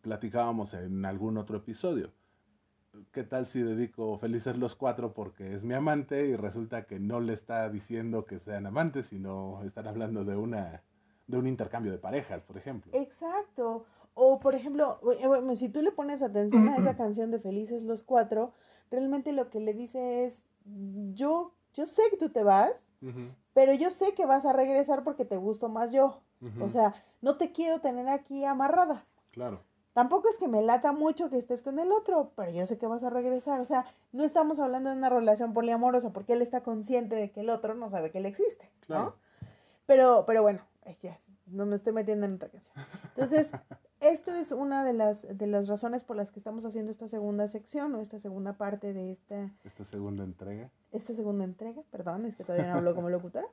Platicábamos 0.00 0.74
en 0.74 1.04
algún 1.04 1.36
otro 1.36 1.56
episodio. 1.56 2.12
¿Qué 3.10 3.24
tal 3.24 3.46
si 3.46 3.60
dedico 3.60 4.16
Felices 4.18 4.56
los 4.56 4.76
Cuatro 4.76 5.14
porque 5.14 5.54
es 5.54 5.64
mi 5.64 5.74
amante 5.74 6.26
y 6.26 6.36
resulta 6.36 6.86
que 6.86 7.00
no 7.00 7.18
le 7.18 7.32
está 7.32 7.68
diciendo 7.68 8.24
que 8.24 8.38
sean 8.38 8.66
amantes, 8.66 9.06
sino 9.06 9.62
están 9.64 9.88
hablando 9.88 10.24
de 10.24 10.36
una 10.36 10.82
de 11.26 11.38
un 11.38 11.46
intercambio 11.46 11.90
de 11.90 11.98
parejas, 11.98 12.42
por 12.42 12.56
ejemplo? 12.56 12.92
Exacto. 12.94 13.86
O 14.14 14.38
por 14.38 14.54
ejemplo, 14.54 15.00
eh, 15.18 15.26
bueno, 15.26 15.56
si 15.56 15.68
tú 15.68 15.82
le 15.82 15.90
pones 15.90 16.22
atención 16.22 16.68
a 16.68 16.76
esa 16.76 16.96
canción 16.96 17.30
de 17.30 17.40
Felices 17.40 17.82
los 17.82 18.04
Cuatro, 18.04 18.52
realmente 18.90 19.32
lo 19.32 19.50
que 19.50 19.58
le 19.58 19.74
dice 19.74 20.26
es, 20.26 20.44
yo, 21.14 21.52
yo 21.74 21.86
sé 21.86 22.02
que 22.10 22.16
tú 22.16 22.30
te 22.30 22.42
vas, 22.42 22.86
pero 23.52 23.74
yo 23.74 23.90
sé 23.90 24.14
que 24.14 24.24
vas 24.24 24.46
a 24.46 24.52
regresar 24.52 25.04
porque 25.04 25.24
te 25.24 25.36
gusto 25.36 25.68
más 25.68 25.92
yo. 25.92 26.20
O 26.60 26.68
sea, 26.68 26.94
no 27.22 27.36
te 27.36 27.52
quiero 27.52 27.80
tener 27.80 28.08
aquí 28.08 28.44
amarrada. 28.44 29.04
claro. 29.30 29.60
Tampoco 29.94 30.28
es 30.28 30.36
que 30.36 30.48
me 30.48 30.60
lata 30.60 30.90
mucho 30.90 31.30
que 31.30 31.38
estés 31.38 31.62
con 31.62 31.78
el 31.78 31.92
otro, 31.92 32.32
pero 32.34 32.50
yo 32.50 32.66
sé 32.66 32.76
que 32.78 32.88
vas 32.88 33.04
a 33.04 33.10
regresar. 33.10 33.60
O 33.60 33.64
sea, 33.64 33.84
no 34.10 34.24
estamos 34.24 34.58
hablando 34.58 34.90
de 34.90 34.96
una 34.96 35.08
relación 35.08 35.52
poliamorosa 35.52 36.12
porque 36.12 36.32
él 36.32 36.42
está 36.42 36.62
consciente 36.62 37.14
de 37.14 37.30
que 37.30 37.42
el 37.42 37.48
otro 37.48 37.76
no 37.76 37.88
sabe 37.90 38.10
que 38.10 38.18
él 38.18 38.26
existe, 38.26 38.68
¿no? 38.80 38.86
Claro. 38.86 39.16
Pero, 39.86 40.24
pero 40.26 40.42
bueno, 40.42 40.62
ya, 41.00 41.20
no 41.46 41.64
me 41.64 41.76
estoy 41.76 41.92
metiendo 41.92 42.26
en 42.26 42.34
otra 42.34 42.48
canción. 42.48 42.74
Entonces, 43.14 43.48
esto 44.08 44.34
es 44.34 44.52
una 44.52 44.84
de 44.84 44.92
las, 44.92 45.26
de 45.36 45.46
las 45.46 45.68
razones 45.68 46.04
por 46.04 46.16
las 46.16 46.30
que 46.30 46.38
estamos 46.40 46.64
haciendo 46.64 46.90
esta 46.90 47.08
segunda 47.08 47.48
sección 47.48 47.94
o 47.94 48.00
esta 48.00 48.18
segunda 48.18 48.54
parte 48.54 48.92
de 48.92 49.12
esta, 49.12 49.50
Esta 49.64 49.84
segunda 49.84 50.24
entrega. 50.24 50.70
esta 50.92 51.14
segunda 51.14 51.44
entrega. 51.44 51.82
Perdón, 51.90 52.26
es 52.26 52.36
que 52.36 52.44
todavía 52.44 52.70
no 52.70 52.78
hablo 52.78 52.94
como 52.94 53.10
locutora. 53.10 53.46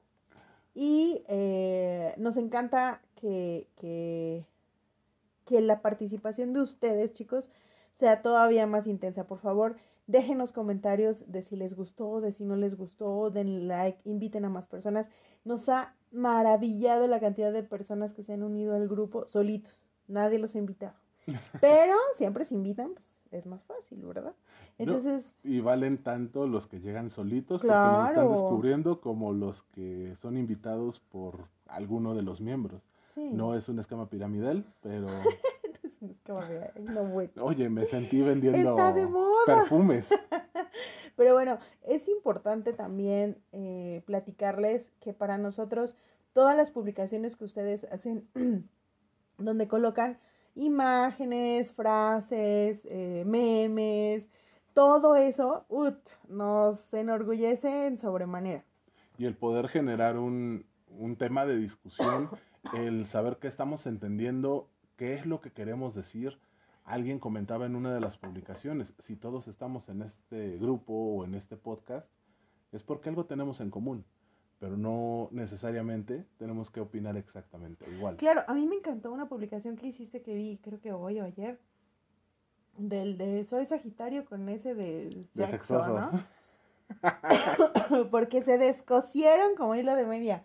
Y 0.74 1.24
eh, 1.28 2.14
nos 2.18 2.38
encanta 2.38 3.02
que, 3.16 3.68
que, 3.78 4.46
que 5.46 5.62
la 5.62 5.82
participación 5.82 6.54
de 6.54 6.62
ustedes, 6.62 7.14
chicos, 7.14 7.50
sea 7.94 8.22
todavía 8.22 8.68
más 8.68 8.88
intensa. 8.88 9.26
Por 9.26 9.40
favor, 9.40 9.76
déjenos 10.08 10.54
comentarios 10.54 11.30
de 11.32 11.42
si 11.42 11.56
les 11.56 11.76
gustó, 11.76 12.22
de 12.22 12.32
si 12.32 12.46
no 12.46 12.56
les 12.56 12.76
gustó, 12.76 13.30
den 13.32 13.68
like, 13.68 14.00
inviten 14.06 14.46
a 14.46 14.50
más 14.50 14.68
personas. 14.68 15.08
Nos 15.44 15.68
ha 15.70 15.94
maravillado 16.12 17.08
la 17.08 17.20
cantidad 17.20 17.52
de 17.52 17.64
personas 17.64 18.14
que 18.14 18.24
se 18.24 18.34
han 18.34 18.44
unido 18.44 18.76
al 18.76 18.88
grupo 18.88 19.26
solitos. 19.28 19.81
Nadie 20.12 20.40
los 20.40 20.56
ha 20.56 20.58
invitado. 20.60 20.94
Pero 21.60 21.96
siempre 22.16 22.46
se 22.46 22.56
invitan, 22.56 22.94
pues 22.94 23.12
es 23.32 23.46
más 23.46 23.64
fácil, 23.64 24.04
¿verdad? 24.06 24.34
No, 24.34 24.36
Entonces, 24.78 25.26
Y 25.44 25.62
valen 25.62 25.98
tanto 26.04 26.48
los 26.48 26.68
que 26.68 26.80
llegan 26.82 27.10
solitos 27.10 27.62
porque 27.62 27.74
nos 27.74 28.10
están 28.10 28.14
Claro. 28.14 28.30
descubriendo 28.32 29.00
como 29.02 29.32
los 29.34 29.64
que 29.74 30.16
son 30.18 30.38
invitados 30.38 31.00
por 31.00 31.48
alguno 31.68 32.14
de 32.16 32.24
los 32.24 32.42
miembros. 32.42 32.82
sí. 33.16 33.30
No 33.32 33.56
es 33.56 33.70
un 33.70 33.80
esquema 33.80 34.10
piramidal, 34.10 34.66
pero 34.82 35.08
Es 36.02 36.20
como 36.26 36.42
de, 36.46 36.64
"Ay, 36.76 36.84
no, 36.90 37.04
bueno. 37.06 37.32
oye, 37.42 37.70
me 37.70 37.86
sentí 37.86 38.22
vendiendo 38.22 38.70
Está 38.70 38.92
de 38.92 39.06
moda. 39.06 39.46
perfumes. 39.46 40.10
Pero 41.16 41.34
bueno, 41.34 41.60
es 41.84 42.08
importante 42.08 42.74
también 42.74 43.38
eh, 43.52 44.02
platicarles 44.06 44.92
que 45.00 45.14
para 45.14 45.38
nosotros 45.38 45.96
todas 46.34 46.56
las 46.58 46.72
publicaciones 46.72 47.36
que 47.36 47.44
ustedes 47.46 47.84
hacen, 47.92 48.28
donde 49.46 49.68
colocan 49.68 50.20
imágenes, 50.56 51.72
frases, 51.72 52.86
eh, 52.86 53.24
memes, 53.26 54.30
todo 54.74 55.16
eso, 55.16 55.66
ut, 55.70 55.98
nos 56.30 56.94
enorgullece 56.94 57.88
en 57.88 57.98
sobremanera. 57.98 58.64
Y 59.18 59.26
el 59.26 59.36
poder 59.36 59.68
generar 59.68 60.18
un, 60.18 60.66
un 60.88 61.16
tema 61.16 61.46
de 61.46 61.58
discusión, 61.58 62.30
el 62.74 63.06
saber 63.06 63.38
qué 63.38 63.48
estamos 63.48 63.86
entendiendo, 63.86 64.70
qué 64.98 65.14
es 65.14 65.26
lo 65.26 65.42
que 65.42 65.52
queremos 65.52 65.94
decir. 65.94 66.40
Alguien 66.84 67.20
comentaba 67.20 67.66
en 67.66 67.76
una 67.76 67.94
de 67.94 68.00
las 68.00 68.18
publicaciones, 68.18 68.96
si 69.00 69.16
todos 69.16 69.48
estamos 69.48 69.88
en 69.90 70.02
este 70.02 70.58
grupo 70.58 70.94
o 70.94 71.26
en 71.26 71.36
este 71.36 71.56
podcast, 71.56 72.08
es 72.72 72.84
porque 72.84 73.10
algo 73.10 73.26
tenemos 73.26 73.62
en 73.62 73.70
común, 73.70 74.06
pero 74.62 74.78
no 74.78 75.28
necesariamente 75.32 76.24
tenemos 76.38 76.70
que 76.70 76.80
opinar 76.82 77.18
exactamente 77.18 77.84
igual. 77.92 78.16
Claro, 78.18 78.44
a 78.48 78.54
mí 78.54 78.68
me 78.68 78.76
encantó 78.76 79.12
una 79.12 79.28
publicación 79.28 79.76
que 79.76 79.88
hiciste 79.88 80.22
que 80.22 80.36
vi, 80.36 80.60
creo 80.62 80.80
que 80.80 80.94
hoy 80.94 81.20
o 81.20 81.26
ayer, 81.26 81.60
del 82.78 83.18
de 83.18 83.44
Soy 83.44 83.66
Sagitario 83.66 84.24
con 84.24 84.48
ese 84.50 84.76
del 84.76 85.28
De 85.34 85.48
sexo, 85.48 85.82
sexoso. 85.82 86.00
¿no? 86.00 86.24
Porque 88.12 88.44
se 88.44 88.60
descosieron 88.60 89.56
como 89.56 89.74
hilo 89.74 89.96
de 89.96 90.06
media. 90.06 90.44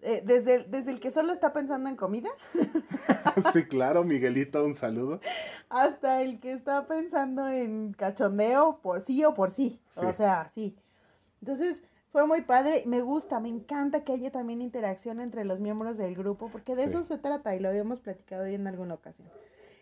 Eh, 0.00 0.20
desde, 0.26 0.56
el, 0.56 0.70
desde 0.72 0.90
el 0.90 0.98
que 1.00 1.12
solo 1.12 1.32
está 1.32 1.52
pensando 1.52 1.88
en 1.88 1.94
comida 1.96 2.28
sí, 3.52 3.64
claro, 3.68 4.02
Miguelito, 4.04 4.64
un 4.64 4.74
saludo. 4.74 5.20
hasta 5.70 6.20
el 6.22 6.40
que 6.40 6.52
está 6.52 6.86
pensando 6.88 7.48
en 7.48 7.92
cachondeo 7.94 8.80
por 8.82 9.02
sí 9.02 9.24
o 9.24 9.32
por 9.32 9.52
sí. 9.52 9.80
O 9.94 10.00
Sí. 10.10 10.16
sea, 10.16 10.50
sí. 10.52 10.76
Entonces 11.40 11.80
fue 12.14 12.28
muy 12.28 12.42
padre. 12.42 12.84
Me 12.86 13.00
gusta, 13.00 13.40
me 13.40 13.48
encanta 13.48 14.04
que 14.04 14.12
haya 14.12 14.30
también 14.30 14.62
interacción 14.62 15.18
entre 15.18 15.44
los 15.44 15.58
miembros 15.58 15.98
del 15.98 16.14
grupo 16.14 16.48
porque 16.48 16.76
de 16.76 16.84
Sí. 16.84 16.90
eso 16.90 17.02
se 17.02 17.18
trata 17.18 17.56
y 17.56 17.58
lo 17.58 17.68
habíamos 17.68 17.98
platicado 17.98 18.44
hoy 18.44 18.54
en 18.54 18.68
alguna 18.68 18.94
ocasión. 18.94 19.26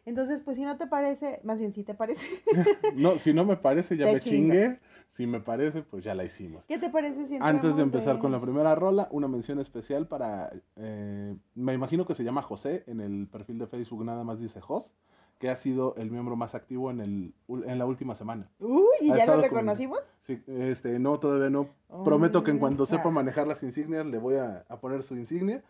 Entonces, 0.07 0.41
pues 0.41 0.57
si 0.57 0.65
no 0.65 0.79
te 0.79 0.87
parece, 0.87 1.41
más 1.45 1.59
bien 1.61 1.75
si 1.75 1.85
te 1.85 1.93
parece, 1.93 2.27
no, 2.97 3.19
si 3.19 3.35
no 3.35 3.45
me 3.45 3.59
parece, 3.59 3.99
ya 3.99 4.07
Te 4.07 4.15
me 4.15 4.21
chingué. 4.21 4.79
Si 5.13 5.27
me 5.27 5.41
parece, 5.41 5.83
pues 5.83 6.03
ya 6.03 6.15
la 6.15 6.25
hicimos. 6.25 6.65
¿qué 6.65 6.79
te 6.79 6.89
parece 6.89 7.27
si 7.27 7.37
Antes 7.39 7.77
de 7.77 7.83
empezar 7.83 8.15
de- 8.15 8.21
con 8.23 8.33
la 8.33 8.41
primera 8.41 8.75
rola, 8.75 9.09
una 9.11 9.29
mención 9.29 9.61
especial 9.61 10.07
para, 10.07 10.51
eh, 10.77 11.37
me 11.55 11.75
imagino 11.75 12.07
que 12.07 12.15
se 12.15 12.25
llama 12.25 12.41
José, 12.41 12.83
en 12.87 13.03
el 13.03 13.29
perfil 13.31 13.59
de 13.59 13.67
Facebook 13.67 14.07
nada 14.07 14.25
más 14.25 14.41
dice 14.41 14.63
Jos, 14.63 14.95
que 15.39 15.51
ha 15.51 15.57
sido 15.57 15.95
el 15.97 16.11
miembro 16.11 16.35
más 16.35 16.55
activo 16.55 16.91
en, 16.91 17.01
el, 17.01 17.35
en 17.67 17.79
la 17.79 17.85
última 17.85 18.15
semana. 18.15 18.49
Uy, 18.59 18.81
¿y 19.03 19.09
ya 19.09 19.27
lo 19.27 19.33
con- 19.35 19.43
reconocimos? 19.43 19.99
Sí, 20.27 20.43
este, 20.47 20.99
no, 20.99 21.19
todavía 21.19 21.51
no. 21.51 21.69
Prometo 22.05 22.45
que 22.45 22.51
en 22.53 22.59
cuanto 22.59 22.87
sepa 22.87 23.09
ah. 23.09 23.13
manejar 23.13 23.47
las 23.47 23.63
insignias 23.63 24.07
le 24.07 24.19
voy 24.19 24.37
a, 24.37 24.65
a 24.69 24.77
poner 24.81 25.03
su 25.03 25.17
insignia, 25.17 25.63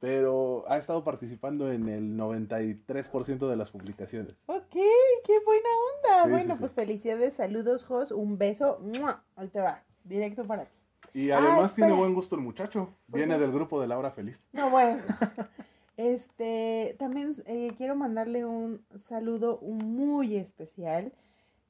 pero 0.00 0.64
ha 0.68 0.76
estado 0.76 1.02
participando 1.04 1.72
en 1.72 1.88
el 1.88 2.16
93% 2.16 3.48
de 3.48 3.56
las 3.56 3.70
publicaciones. 3.70 4.34
Ok, 4.46 4.70
qué 4.70 5.38
buena 5.44 5.68
onda. 5.94 6.24
Sí, 6.24 6.30
bueno, 6.30 6.54
sí, 6.54 6.60
pues 6.60 6.74
felicidades, 6.74 7.34
saludos, 7.34 7.84
Jos, 7.84 8.12
un 8.12 8.36
beso. 8.36 8.78
¡Mua! 8.80 9.22
Ahí 9.36 9.48
te 9.48 9.60
va, 9.60 9.82
directo 10.04 10.44
para 10.44 10.64
ti. 10.66 10.70
Y 11.14 11.30
Ah, 11.30 11.38
además 11.38 11.74
tiene 11.74 11.88
espera. 11.88 11.94
buen 12.00 12.14
gusto 12.14 12.34
el 12.36 12.42
muchacho, 12.42 12.90
¿Por 13.08 13.18
viene 13.18 13.38
del 13.38 13.52
grupo 13.52 13.80
de 13.80 13.86
Laura 13.86 14.10
Feliz. 14.10 14.38
No, 14.52 14.70
bueno. 14.70 15.02
Este, 15.96 16.96
también 16.98 17.36
eh, 17.46 17.72
quiero 17.76 17.94
mandarle 17.94 18.44
un 18.44 18.84
saludo 19.08 19.60
muy 19.62 20.34
especial 20.36 21.12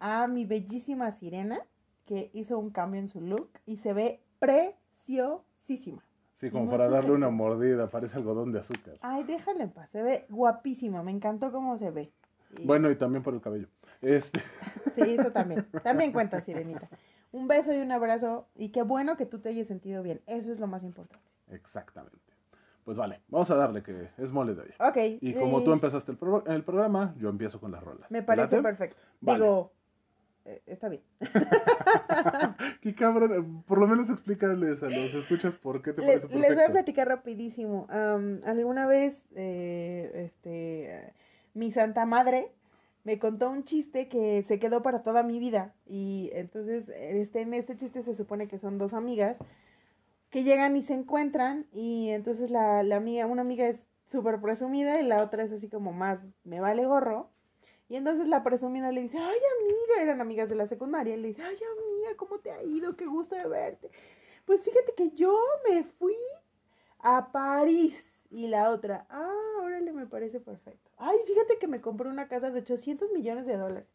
a 0.00 0.26
mi 0.28 0.46
bellísima 0.46 1.12
sirena, 1.12 1.60
que 2.06 2.30
hizo 2.34 2.58
un 2.58 2.70
cambio 2.70 3.00
en 3.00 3.08
su 3.08 3.20
look 3.20 3.50
y 3.66 3.76
se 3.76 3.92
ve 3.92 4.20
preciosísima. 4.38 6.02
Sí, 6.38 6.50
como 6.50 6.70
para 6.70 6.88
darle 6.88 7.12
una 7.12 7.30
mordida, 7.30 7.88
parece 7.88 8.16
algodón 8.18 8.52
de 8.52 8.58
azúcar. 8.58 8.98
Ay, 9.00 9.24
déjala 9.24 9.64
en 9.64 9.70
paz, 9.70 9.88
se 9.90 10.02
ve 10.02 10.26
guapísima, 10.28 11.02
me 11.02 11.10
encantó 11.12 11.50
cómo 11.52 11.78
se 11.78 11.90
ve. 11.90 12.12
Y- 12.58 12.66
Bueno, 12.66 12.90
y 12.90 12.96
también 12.96 13.22
por 13.22 13.34
el 13.34 13.40
cabello. 13.40 13.68
Este, 14.02 14.40
Sí, 14.94 15.00
eso 15.02 15.30
también. 15.32 15.66
También 15.82 16.12
cuenta, 16.12 16.40
Sirenita. 16.40 16.88
Un 17.32 17.48
beso 17.48 17.72
y 17.72 17.78
un 17.80 17.90
abrazo. 17.90 18.46
Y 18.54 18.68
qué 18.68 18.82
bueno 18.82 19.16
que 19.16 19.26
tú 19.26 19.40
te 19.40 19.48
hayas 19.48 19.66
sentido 19.66 20.02
bien. 20.02 20.20
Eso 20.26 20.52
es 20.52 20.60
lo 20.60 20.66
más 20.66 20.84
importante. 20.84 21.24
exactamente. 21.48 22.18
Pues 22.84 22.98
vale, 22.98 23.22
vamos 23.28 23.50
a 23.50 23.56
darle 23.56 23.82
que 23.82 24.10
es 24.18 24.30
mole 24.30 24.54
de 24.54 24.60
olla. 24.60 24.74
Ok. 24.78 24.96
Y 25.22 25.32
como 25.34 25.60
eh, 25.60 25.62
tú 25.64 25.72
empezaste 25.72 26.12
el, 26.12 26.18
pro- 26.18 26.44
el 26.46 26.62
programa, 26.64 27.14
yo 27.16 27.30
empiezo 27.30 27.58
con 27.58 27.72
las 27.72 27.82
rolas. 27.82 28.10
Me 28.10 28.20
¿Te 28.20 28.26
parece 28.26 28.60
perfecto. 28.60 28.96
Vale. 29.22 29.38
Digo, 29.38 29.72
eh, 30.44 30.62
está 30.66 30.88
bien. 30.88 31.02
Qué 32.82 32.94
cabrón, 32.94 33.32
eh, 33.32 33.62
por 33.66 33.78
lo 33.78 33.86
menos 33.86 34.10
explícales 34.10 34.82
a 34.82 34.90
los 34.90 35.14
escuchas 35.14 35.54
por 35.54 35.80
qué 35.82 35.92
te 35.92 36.02
Les, 36.02 36.20
parece 36.20 36.38
les 36.38 36.54
voy 36.54 36.64
a 36.64 36.72
platicar 36.72 37.08
rapidísimo. 37.08 37.86
Alguna 37.88 38.86
vez, 38.86 39.22
eh, 39.34 40.10
este, 40.14 41.12
mi 41.54 41.72
santa 41.72 42.04
madre 42.04 42.52
me 43.04 43.18
contó 43.18 43.50
un 43.50 43.64
chiste 43.64 44.08
que 44.08 44.42
se 44.42 44.58
quedó 44.58 44.82
para 44.82 45.02
toda 45.02 45.22
mi 45.22 45.38
vida. 45.38 45.74
Y 45.86 46.30
entonces, 46.34 46.90
este, 46.90 47.40
en 47.40 47.54
este 47.54 47.76
chiste 47.76 48.02
se 48.02 48.14
supone 48.14 48.46
que 48.46 48.58
son 48.58 48.76
dos 48.78 48.92
amigas 48.92 49.38
que 50.30 50.42
llegan 50.42 50.76
y 50.76 50.82
se 50.82 50.94
encuentran. 50.94 51.66
Y 51.72 52.10
entonces 52.10 52.50
la, 52.50 52.82
la 52.82 52.96
amiga, 52.96 53.26
una 53.26 53.42
amiga 53.42 53.66
es 53.66 53.86
súper 54.06 54.40
presumida 54.40 55.00
y 55.00 55.06
la 55.06 55.22
otra 55.22 55.44
es 55.44 55.52
así 55.52 55.68
como 55.68 55.92
más, 55.92 56.18
me 56.44 56.60
vale 56.60 56.84
gorro. 56.84 57.30
Y 57.88 57.96
entonces 57.96 58.26
la 58.26 58.42
presumida 58.42 58.90
le 58.90 59.02
dice, 59.02 59.18
ay 59.18 59.38
amiga, 59.60 60.02
eran 60.02 60.20
amigas 60.20 60.48
de 60.48 60.54
la 60.54 60.66
secundaria, 60.66 61.14
y 61.14 61.20
le 61.20 61.28
dice, 61.28 61.42
ay 61.42 61.56
amiga, 61.56 62.16
¿cómo 62.16 62.38
te 62.38 62.50
ha 62.50 62.62
ido? 62.62 62.96
Qué 62.96 63.06
gusto 63.06 63.34
de 63.34 63.46
verte. 63.46 63.90
Pues 64.44 64.62
fíjate 64.62 64.94
que 64.94 65.10
yo 65.10 65.38
me 65.68 65.84
fui 65.84 66.16
a 67.00 67.30
París. 67.30 67.94
Y 68.30 68.48
la 68.48 68.70
otra, 68.70 69.06
ah, 69.10 69.60
órale, 69.62 69.92
me 69.92 70.06
parece 70.06 70.40
perfecto. 70.40 70.90
Ay, 70.96 71.16
fíjate 71.24 71.58
que 71.58 71.68
me 71.68 71.80
compré 71.80 72.08
una 72.08 72.26
casa 72.26 72.50
de 72.50 72.60
800 72.60 73.12
millones 73.12 73.46
de 73.46 73.56
dólares. 73.56 73.88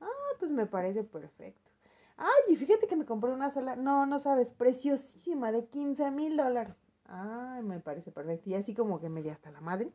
Ah, 0.00 0.36
pues 0.38 0.50
me 0.50 0.66
parece 0.66 1.04
perfecto. 1.04 1.70
Ay, 2.18 2.52
y 2.52 2.56
fíjate 2.56 2.86
que 2.86 2.96
me 2.96 3.06
compré 3.06 3.32
una 3.32 3.50
sala, 3.50 3.76
no, 3.76 4.04
no 4.04 4.18
sabes, 4.18 4.52
preciosísima, 4.52 5.52
de 5.52 5.64
15 5.64 6.10
mil 6.10 6.36
dólares. 6.36 6.74
Ay, 7.06 7.62
me 7.62 7.80
parece 7.80 8.10
perfecto. 8.10 8.50
Y 8.50 8.54
así 8.54 8.74
como 8.74 9.00
que 9.00 9.08
me 9.08 9.22
di 9.22 9.30
hasta 9.30 9.50
la 9.50 9.60
madre. 9.60 9.90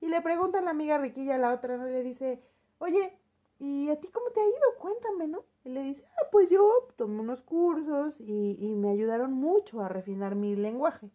Y 0.00 0.08
le 0.08 0.20
pregunta 0.22 0.58
a 0.58 0.62
la 0.62 0.70
amiga 0.70 0.98
riquilla 0.98 1.36
a 1.36 1.38
la 1.38 1.52
otra, 1.54 1.76
¿no? 1.76 1.84
Le 1.84 2.02
dice, 2.02 2.40
oye, 2.78 3.16
¿y 3.58 3.88
a 3.90 3.96
ti 4.00 4.08
cómo 4.08 4.26
te 4.30 4.40
ha 4.40 4.44
ido? 4.44 4.78
Cuéntame, 4.78 5.28
¿no? 5.28 5.44
Y 5.64 5.70
le 5.70 5.82
dice, 5.82 6.04
ah, 6.18 6.28
pues 6.30 6.50
yo 6.50 6.68
tomé 6.96 7.20
unos 7.20 7.40
cursos 7.40 8.20
y, 8.20 8.56
y 8.58 8.74
me 8.74 8.90
ayudaron 8.90 9.32
mucho 9.32 9.80
a 9.80 9.88
refinar 9.88 10.34
mi 10.34 10.56
lenguaje. 10.56 11.10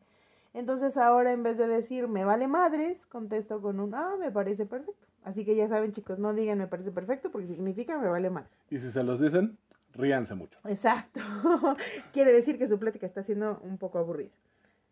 Entonces 0.53 0.97
ahora 0.97 1.31
en 1.31 1.43
vez 1.43 1.57
de 1.57 1.67
decir 1.67 2.07
me 2.07 2.25
vale 2.25 2.47
madres, 2.47 3.05
contesto 3.05 3.61
con 3.61 3.79
un 3.79 3.93
ah, 3.93 4.15
me 4.19 4.31
parece 4.31 4.65
perfecto. 4.65 5.07
Así 5.23 5.45
que 5.45 5.55
ya 5.55 5.67
saben 5.67 5.91
chicos, 5.91 6.17
no 6.17 6.33
digan 6.33 6.57
me 6.57 6.67
parece 6.67 6.91
perfecto 6.91 7.31
porque 7.31 7.47
significa 7.47 7.97
me 7.99 8.07
vale 8.07 8.29
madres. 8.29 8.51
Y 8.69 8.79
si 8.79 8.89
se 8.89 9.03
los 9.03 9.19
dicen, 9.19 9.57
ríanse 9.93 10.33
mucho. 10.33 10.59
Exacto. 10.65 11.19
Quiere 12.13 12.33
decir 12.33 12.57
que 12.57 12.67
su 12.67 12.79
plática 12.79 13.05
está 13.05 13.21
siendo 13.21 13.59
un 13.63 13.77
poco 13.77 13.99
aburrida. 13.99 14.31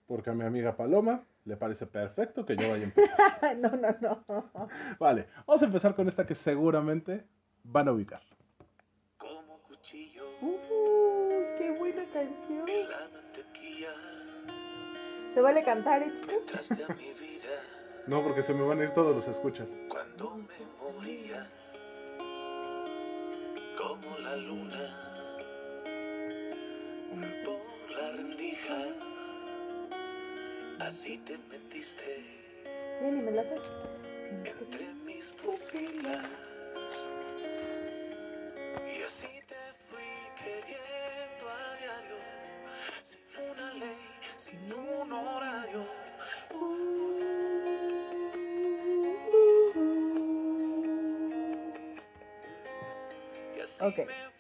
Porque 0.08 0.30
a 0.30 0.34
mi 0.34 0.46
amiga 0.46 0.76
Paloma 0.76 1.24
le 1.46 1.58
parece 1.58 1.86
perfecto 1.86 2.46
que 2.46 2.56
yo 2.56 2.70
vaya 2.70 2.84
a 2.84 2.86
empezar. 2.86 3.58
no, 3.58 3.70
no, 3.72 3.96
no. 4.02 4.24
vale, 5.00 5.28
vamos 5.46 5.62
a 5.62 5.66
empezar 5.66 5.96
con 5.96 6.08
esta 6.08 6.26
que 6.26 6.36
seguramente 6.36 7.26
van 7.64 7.88
a 7.90 7.92
ubicar. 7.92 8.22
Como 9.18 9.60
cuchillo 9.64 10.24
Uh, 10.42 11.58
qué 11.58 11.76
buena 11.78 12.06
canción. 12.14 12.70
en 12.70 12.90
la 12.90 13.10
mantequilla 13.12 13.90
¿Se 15.34 15.42
vale 15.42 15.64
cantar, 15.64 16.02
eh, 16.04 16.14
chicos? 16.14 16.70
No, 18.08 18.24
porque 18.24 18.42
se 18.42 18.54
me 18.54 18.62
van 18.66 18.80
a 18.80 18.84
ir 18.86 18.92
todos 18.92 19.14
los 19.14 19.28
escuchas. 19.28 19.68
cuando 19.90 20.36
me 20.36 20.66
moría 20.82 21.46
como 23.78 24.18
la 24.20 24.36
luna 24.38 25.04
por 27.44 27.92
la 27.92 28.12
rendija 28.14 28.78
así 30.80 31.18
te 31.26 31.38
metiste 31.50 32.24
ni 33.02 33.12
me 33.22 33.32
la 33.32 33.44
sé. 33.44 33.56
entre 34.46 34.86
mis 35.06 35.26
pupilas 35.42 36.26
y 38.86 39.04
así 39.04 39.32
te 39.48 39.62
fui 39.88 40.10
queriendo 40.38 41.50
a 41.50 41.76
diario 41.78 42.18
sin 43.04 43.52
una 43.52 43.74
ley 43.74 43.98
sin 44.38 44.74
un 44.74 45.12
horario 45.14 45.86
y 53.56 53.62
así 53.62 53.74
Ok. 53.84 53.98
me 54.08 54.37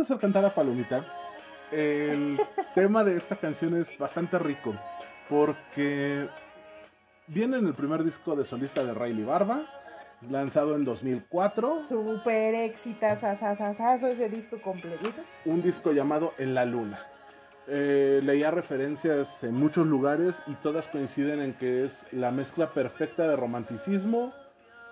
de 0.00 0.04
hacer 0.04 0.18
cantar 0.18 0.44
a 0.46 0.54
Palomita, 0.54 1.04
el 1.70 2.40
tema 2.74 3.04
de 3.04 3.16
esta 3.16 3.36
canción 3.36 3.76
es 3.76 3.96
bastante 3.98 4.38
rico. 4.38 4.74
Porque 5.28 6.26
viene 7.26 7.58
en 7.58 7.66
el 7.66 7.74
primer 7.74 8.02
disco 8.02 8.34
de 8.34 8.44
solista 8.44 8.82
de 8.82 8.94
Riley 8.94 9.24
Barba, 9.24 9.66
lanzado 10.28 10.74
en 10.74 10.84
2004. 10.84 11.82
Super 11.82 12.54
exitazazazazazo 12.54 14.06
ese 14.06 14.28
disco 14.28 14.60
completito. 14.60 15.20
un 15.44 15.62
disco 15.62 15.92
llamado 15.92 16.32
En 16.38 16.54
la 16.54 16.64
Luna. 16.64 17.06
Eh, 17.68 18.20
leía 18.24 18.50
referencias 18.50 19.44
en 19.44 19.54
muchos 19.54 19.86
lugares 19.86 20.42
y 20.46 20.54
todas 20.54 20.88
coinciden 20.88 21.40
en 21.40 21.52
que 21.52 21.84
es 21.84 22.04
la 22.10 22.30
mezcla 22.30 22.70
perfecta 22.70 23.28
de 23.28 23.36
romanticismo 23.36 24.32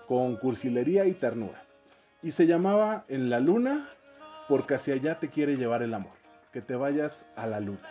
con 0.06 0.36
cursilería 0.36 1.06
y 1.06 1.12
ternura. 1.12 1.60
Y 2.22 2.32
se 2.32 2.46
llamaba 2.46 3.04
En 3.08 3.30
la 3.30 3.40
Luna 3.40 3.88
porque 4.48 4.74
hacia 4.74 4.94
allá 4.94 5.18
te 5.18 5.28
quiere 5.28 5.56
llevar 5.56 5.82
el 5.82 5.94
amor, 5.94 6.12
que 6.52 6.62
te 6.62 6.74
vayas 6.74 7.24
a 7.36 7.46
la 7.46 7.60
luna. 7.60 7.88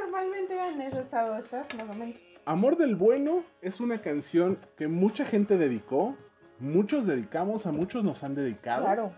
Normalmente 0.00 0.54
en 0.68 0.80
ese 0.82 1.00
estado 1.00 1.36
estás, 1.36 1.66
más 1.74 1.88
o 1.88 1.94
menos. 1.94 2.16
Amor 2.44 2.76
del 2.76 2.96
Bueno 2.96 3.44
es 3.60 3.80
una 3.80 4.02
canción 4.02 4.58
que 4.76 4.88
mucha 4.88 5.24
gente 5.24 5.56
dedicó, 5.56 6.16
muchos 6.58 7.06
dedicamos, 7.06 7.66
a 7.66 7.72
muchos 7.72 8.04
nos 8.04 8.22
han 8.22 8.34
dedicado. 8.34 8.84
Claro. 8.84 9.12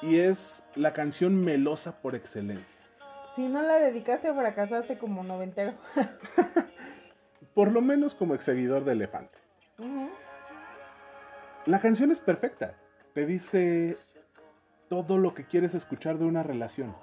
Y 0.00 0.18
es 0.18 0.64
la 0.74 0.92
canción 0.92 1.44
melosa 1.44 2.00
por 2.00 2.14
excelencia. 2.14 2.80
Si 3.36 3.48
no 3.48 3.62
la 3.62 3.74
dedicaste, 3.74 4.32
fracasaste 4.32 4.98
como 4.98 5.22
noventero. 5.22 5.74
Por 7.54 7.72
lo 7.72 7.80
menos 7.80 8.14
como 8.14 8.34
ex 8.34 8.44
seguidor 8.44 8.84
de 8.84 8.92
Elefante. 8.92 9.38
La 11.66 11.80
canción 11.80 12.10
es 12.10 12.20
perfecta. 12.20 12.74
Te 13.14 13.26
dice 13.26 13.96
todo 14.92 15.16
lo 15.16 15.32
que 15.32 15.46
quieres 15.46 15.72
escuchar 15.72 16.18
de 16.18 16.26
una 16.26 16.42
relación. 16.42 16.94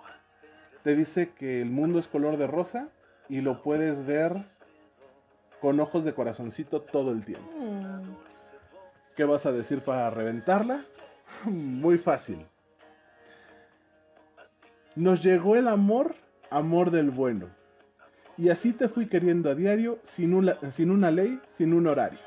Te 0.84 0.96
dice 0.96 1.32
que 1.32 1.60
el 1.60 1.72
mundo 1.72 1.98
es 1.98 2.08
color 2.08 2.38
de 2.38 2.46
rosa 2.46 2.90
y 3.30 3.42
lo 3.42 3.64
puedes 3.64 4.06
ver 4.06 4.46
con 5.60 5.80
ojos 5.80 6.06
de 6.06 6.14
corazoncito 6.14 6.82
todo 6.82 7.12
el 7.12 7.26
tiempo. 7.26 7.50
Mm. 7.52 8.14
¿Qué 9.16 9.24
vas 9.24 9.48
a 9.48 9.52
decir 9.52 9.82
para 9.82 10.12
reventarla? 10.12 10.86
Muy 11.46 11.98
fácil. 11.98 12.46
Nos 14.96 15.24
llegó 15.24 15.56
el 15.56 15.68
amor, 15.68 16.14
amor 16.52 16.92
del 16.92 17.10
bueno. 17.10 17.48
Y 18.38 18.50
así 18.50 18.72
te 18.72 18.88
fui 18.88 19.08
queriendo 19.08 19.50
a 19.50 19.56
diario, 19.56 19.98
sin 20.04 20.36
una, 20.36 20.60
sin 20.70 20.92
una 20.92 21.10
ley, 21.10 21.42
sin 21.54 21.74
un 21.74 21.88
horario. 21.88 22.20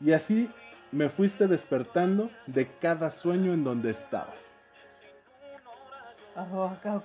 Y 0.00 0.10
así 0.14 0.50
me 0.90 1.10
fuiste 1.10 1.46
despertando 1.46 2.28
de 2.48 2.66
cada 2.80 3.12
sueño 3.12 3.52
en 3.52 3.62
donde 3.62 3.90
estabas. 3.90 4.49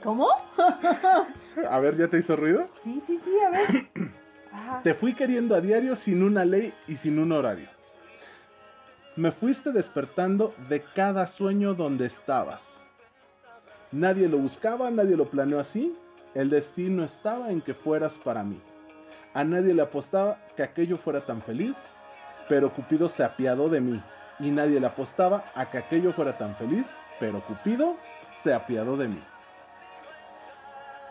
¿Cómo? 0.03 0.27
A 1.69 1.79
ver, 1.79 1.97
¿ya 1.97 2.07
te 2.07 2.19
hizo 2.19 2.35
ruido? 2.35 2.67
Sí, 2.83 3.01
sí, 3.05 3.19
sí, 3.23 3.31
a 3.45 3.49
ver. 3.49 3.87
Ajá. 4.51 4.81
Te 4.83 4.93
fui 4.93 5.13
queriendo 5.13 5.55
a 5.55 5.61
diario 5.61 5.95
sin 5.95 6.23
una 6.23 6.45
ley 6.45 6.73
y 6.87 6.95
sin 6.95 7.19
un 7.19 7.31
horario. 7.31 7.67
Me 9.17 9.31
fuiste 9.31 9.71
despertando 9.71 10.53
de 10.69 10.81
cada 10.81 11.27
sueño 11.27 11.73
donde 11.73 12.05
estabas. 12.05 12.63
Nadie 13.91 14.29
lo 14.29 14.37
buscaba, 14.37 14.89
nadie 14.91 15.17
lo 15.17 15.29
planeó 15.29 15.59
así. 15.59 15.95
El 16.33 16.49
destino 16.49 17.03
estaba 17.03 17.49
en 17.49 17.61
que 17.61 17.73
fueras 17.73 18.17
para 18.17 18.43
mí. 18.43 18.61
A 19.33 19.43
nadie 19.43 19.73
le 19.73 19.81
apostaba 19.81 20.37
que 20.55 20.63
aquello 20.63 20.97
fuera 20.97 21.25
tan 21.25 21.41
feliz, 21.41 21.77
pero 22.47 22.73
Cupido 22.73 23.09
se 23.09 23.23
apiadó 23.23 23.69
de 23.69 23.81
mí. 23.81 24.01
Y 24.39 24.51
nadie 24.51 24.79
le 24.79 24.87
apostaba 24.87 25.45
a 25.55 25.69
que 25.69 25.77
aquello 25.77 26.13
fuera 26.13 26.37
tan 26.37 26.55
feliz, 26.55 26.87
pero 27.19 27.41
Cupido 27.45 27.95
se 28.45 28.53
apiadó 28.53 28.95
de 28.95 29.07
mí. 29.07 29.23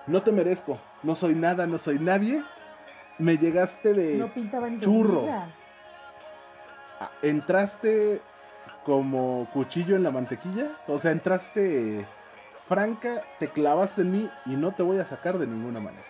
No 0.07 0.23
te 0.23 0.31
merezco, 0.31 0.79
no 1.03 1.17
soy 1.17 1.35
nada, 1.35 1.67
no 1.67 1.79
soy 1.79 1.99
nadie. 1.99 2.45
Me 3.19 3.37
llegaste 3.37 3.93
de... 3.93 4.19
No 4.19 4.81
churro. 4.81 5.27
Ah, 7.01 7.11
entraste 7.23 8.23
como 8.85 9.49
cuchillo 9.53 9.97
en 9.97 10.05
la 10.05 10.13
mantequilla. 10.13 10.69
O 10.87 10.99
sea, 11.01 11.11
entraste 11.11 12.07
franca, 12.69 13.25
te 13.41 13.49
clavaste 13.49 14.03
en 14.03 14.13
mí 14.13 14.31
y 14.47 14.51
no 14.51 14.73
te 14.73 14.85
voy 14.85 14.99
a 15.01 15.05
sacar 15.05 15.39
de 15.39 15.49
ninguna 15.49 15.81
manera. 15.81 16.07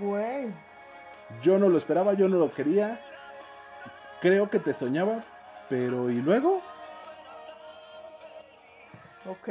Güey. 0.00 0.50
Yo 1.42 1.58
no 1.58 1.68
lo 1.68 1.76
esperaba, 1.76 2.14
yo 2.14 2.26
no 2.26 2.38
lo 2.38 2.52
quería. 2.54 3.00
Creo 4.22 4.48
que 4.48 4.60
te 4.60 4.72
soñaba, 4.72 5.24
pero 5.68 6.08
¿y 6.08 6.22
luego? 6.22 6.62
Ok. 9.26 9.50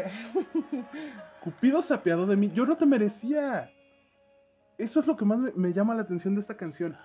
Cupido 1.44 1.82
se 1.82 1.94
apiadó 1.94 2.26
de 2.26 2.36
mí. 2.36 2.52
Yo 2.54 2.66
no 2.66 2.78
te 2.78 2.86
merecía. 2.86 3.72
Eso 4.78 5.00
es 5.00 5.08
lo 5.08 5.16
que 5.16 5.26
más 5.26 5.38
me, 5.38 5.52
me 5.52 5.74
llama 5.74 5.96
la 5.96 6.02
atención 6.02 6.36
de 6.36 6.42
esta 6.42 6.56
canción. 6.56 6.98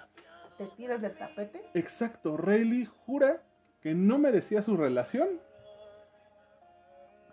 ¿Te 0.56 0.66
tiras 0.76 1.00
del 1.00 1.16
tapete? 1.16 1.62
Exacto, 1.74 2.36
Rayleigh 2.36 2.86
jura 2.86 3.42
que 3.80 3.94
no 3.94 4.18
merecía 4.18 4.62
su 4.62 4.76
relación. 4.76 5.28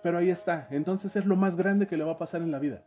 Pero 0.02 0.18
ahí 0.18 0.30
está, 0.32 0.68
entonces 0.72 1.16
es 1.16 1.26
lo 1.26 1.36
más 1.36 1.56
grande 1.56 1.88
que 1.88 1.96
le 1.96 2.04
va 2.04 2.14
a 2.14 2.18
pasar 2.18 2.42
en 2.42 2.52
la 2.52 2.60
vida. 2.60 2.82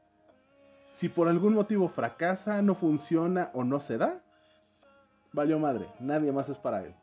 Si 0.91 1.09
por 1.09 1.29
algún 1.29 1.55
motivo 1.55 1.89
fracasa, 1.89 2.61
no 2.63 2.75
funciona 2.75 3.51
o 3.55 3.65
no 3.65 3.81
se 3.81 3.99
da, 3.99 4.21
valió 5.33 5.59
madre, 5.59 5.87
nadie 6.01 6.33
más 6.33 6.49
es 6.49 6.59
para 6.59 6.83
él. 6.83 6.95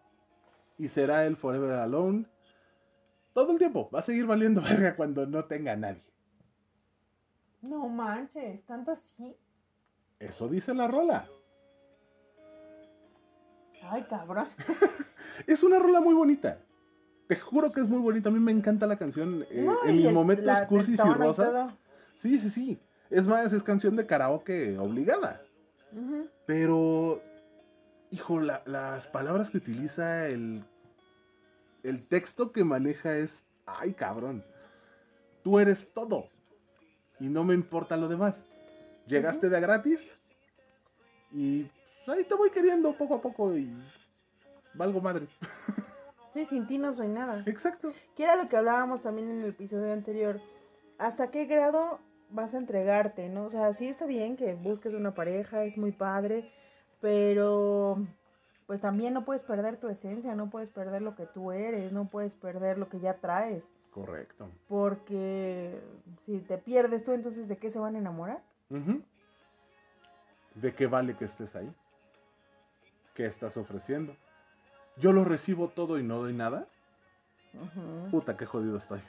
Y 0.77 0.87
será 0.89 1.25
él 1.25 1.35
forever 1.35 1.71
alone. 1.73 2.25
Todo 3.33 3.51
el 3.53 3.57
tiempo, 3.57 3.89
va 3.93 3.99
a 3.99 4.03
seguir 4.03 4.25
valiendo 4.25 4.61
verga 4.61 4.95
cuando 4.95 5.25
no 5.25 5.45
tenga 5.45 5.73
a 5.73 5.75
nadie. 5.77 6.03
No 7.61 7.87
manches, 7.87 8.63
tanto 8.65 8.91
así. 8.91 9.35
Eso 10.19 10.47
dice 10.47 10.73
la 10.73 10.87
rola. 10.87 11.25
Ay, 13.83 14.03
cabrón. 14.09 14.47
Es 15.47 15.63
una 15.63 15.79
rola 15.79 16.01
muy 16.01 16.13
bonita. 16.13 16.59
Te 17.27 17.35
juro 17.35 17.71
que 17.71 17.79
es 17.79 17.87
muy 17.87 17.99
bonita. 17.99 18.29
A 18.29 18.31
mí 18.31 18.39
me 18.39 18.51
encanta 18.51 18.85
la 18.85 18.97
canción. 18.97 19.45
eh, 19.49 19.63
No, 19.65 19.83
en 19.85 19.95
mis 19.97 20.11
momentos 20.13 20.61
cursis 20.67 20.99
y 20.99 21.13
rosas. 21.13 21.73
Sí, 22.15 22.37
sí, 22.37 22.49
sí. 22.49 22.79
Es 23.09 23.25
más, 23.25 23.51
es 23.51 23.63
canción 23.63 23.95
de 23.95 24.05
karaoke 24.05 24.77
obligada. 24.77 25.41
Pero, 26.45 27.21
hijo, 28.11 28.39
la- 28.39 28.61
las 28.65 29.07
palabras 29.07 29.49
que 29.49 29.57
utiliza, 29.57 30.27
el, 30.27 30.63
el 31.83 32.07
texto 32.07 32.51
que 32.51 32.63
maneja 32.63 33.17
es, 33.17 33.45
ay, 33.65 33.93
cabrón. 33.93 34.43
Tú 35.43 35.59
eres 35.59 35.91
todo. 35.93 36.29
Y 37.19 37.27
no 37.27 37.43
me 37.43 37.53
importa 37.53 37.97
lo 37.97 38.07
demás. 38.07 38.43
Llegaste 39.07 39.49
de 39.49 39.57
a 39.57 39.59
gratis. 39.59 40.07
Y 41.31 41.69
ahí 42.07 42.23
te 42.23 42.35
voy 42.35 42.51
queriendo 42.51 42.95
poco 42.97 43.15
a 43.15 43.21
poco 43.21 43.55
y 43.55 43.73
valgo 44.73 45.01
madres. 45.01 45.29
Sí, 46.33 46.45
sin 46.45 46.65
ti 46.65 46.77
no 46.77 46.93
soy 46.93 47.09
nada. 47.09 47.43
Exacto. 47.45 47.91
Que 48.15 48.23
era 48.23 48.35
lo 48.35 48.47
que 48.47 48.55
hablábamos 48.55 49.01
también 49.01 49.29
en 49.29 49.41
el 49.41 49.49
episodio 49.49 49.91
anterior. 49.91 50.39
¿Hasta 50.97 51.29
qué 51.29 51.45
grado 51.45 51.99
vas 52.29 52.53
a 52.53 52.57
entregarte, 52.57 53.27
no? 53.29 53.45
O 53.45 53.49
sea, 53.49 53.73
sí 53.73 53.87
está 53.87 54.05
bien 54.05 54.37
que 54.37 54.53
busques 54.53 54.93
una 54.93 55.13
pareja, 55.13 55.65
es 55.65 55.77
muy 55.77 55.91
padre, 55.91 56.49
pero 57.01 57.97
pues 58.67 58.81
también 58.81 59.13
no 59.13 59.25
puedes 59.25 59.43
perder 59.43 59.77
tu 59.77 59.87
esencia, 59.89 60.35
no 60.35 60.49
puedes 60.49 60.69
perder 60.69 61.01
lo 61.01 61.15
que 61.15 61.25
tú 61.25 61.51
eres, 61.51 61.91
no 61.91 62.05
puedes 62.05 62.35
perder 62.35 62.77
lo 62.77 62.89
que 62.89 62.99
ya 62.99 63.15
traes, 63.15 63.69
Correcto. 63.91 64.49
porque 64.67 65.81
si 66.25 66.39
te 66.39 66.57
pierdes 66.57 67.03
tú, 67.03 67.11
entonces 67.13 67.47
¿de 67.47 67.57
qué 67.57 67.69
se 67.69 67.79
van 67.79 67.95
a 67.95 67.99
enamorar? 67.99 68.41
¿De 70.55 70.73
qué 70.75 70.87
vale 70.87 71.15
que 71.17 71.25
estés 71.25 71.55
ahí? 71.55 71.73
¿Qué 73.13 73.25
estás 73.25 73.57
ofreciendo? 73.57 74.15
Yo 74.97 75.11
lo 75.11 75.23
recibo 75.23 75.69
todo 75.69 75.99
y 75.99 76.03
no 76.03 76.19
doy 76.19 76.33
nada. 76.33 76.67
Puta, 78.09 78.37
qué 78.37 78.45
jodido 78.45 78.77
estoy. 78.77 79.01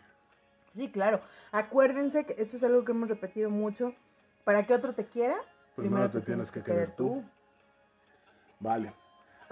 Sí, 0.74 0.90
claro. 0.90 1.20
Acuérdense 1.52 2.24
que 2.24 2.34
esto 2.38 2.56
es 2.56 2.64
algo 2.64 2.84
que 2.84 2.92
hemos 2.92 3.08
repetido 3.08 3.50
mucho. 3.50 3.94
Para 4.44 4.66
que 4.66 4.74
otro 4.74 4.94
te 4.94 5.06
quiera, 5.06 5.36
Primero 5.76 6.10
te 6.10 6.20
tienes 6.20 6.50
que 6.50 6.62
querer 6.62 6.96
tú. 6.96 7.22
Vale. 8.58 8.92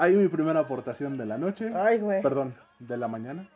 Ahí 0.00 0.16
mi 0.16 0.28
primera 0.28 0.60
aportación 0.60 1.18
de 1.18 1.26
la 1.26 1.36
noche. 1.36 1.68
Ay, 1.74 1.98
güey. 1.98 2.22
Perdón, 2.22 2.54
de 2.78 2.96
la 2.96 3.06
mañana. 3.06 3.46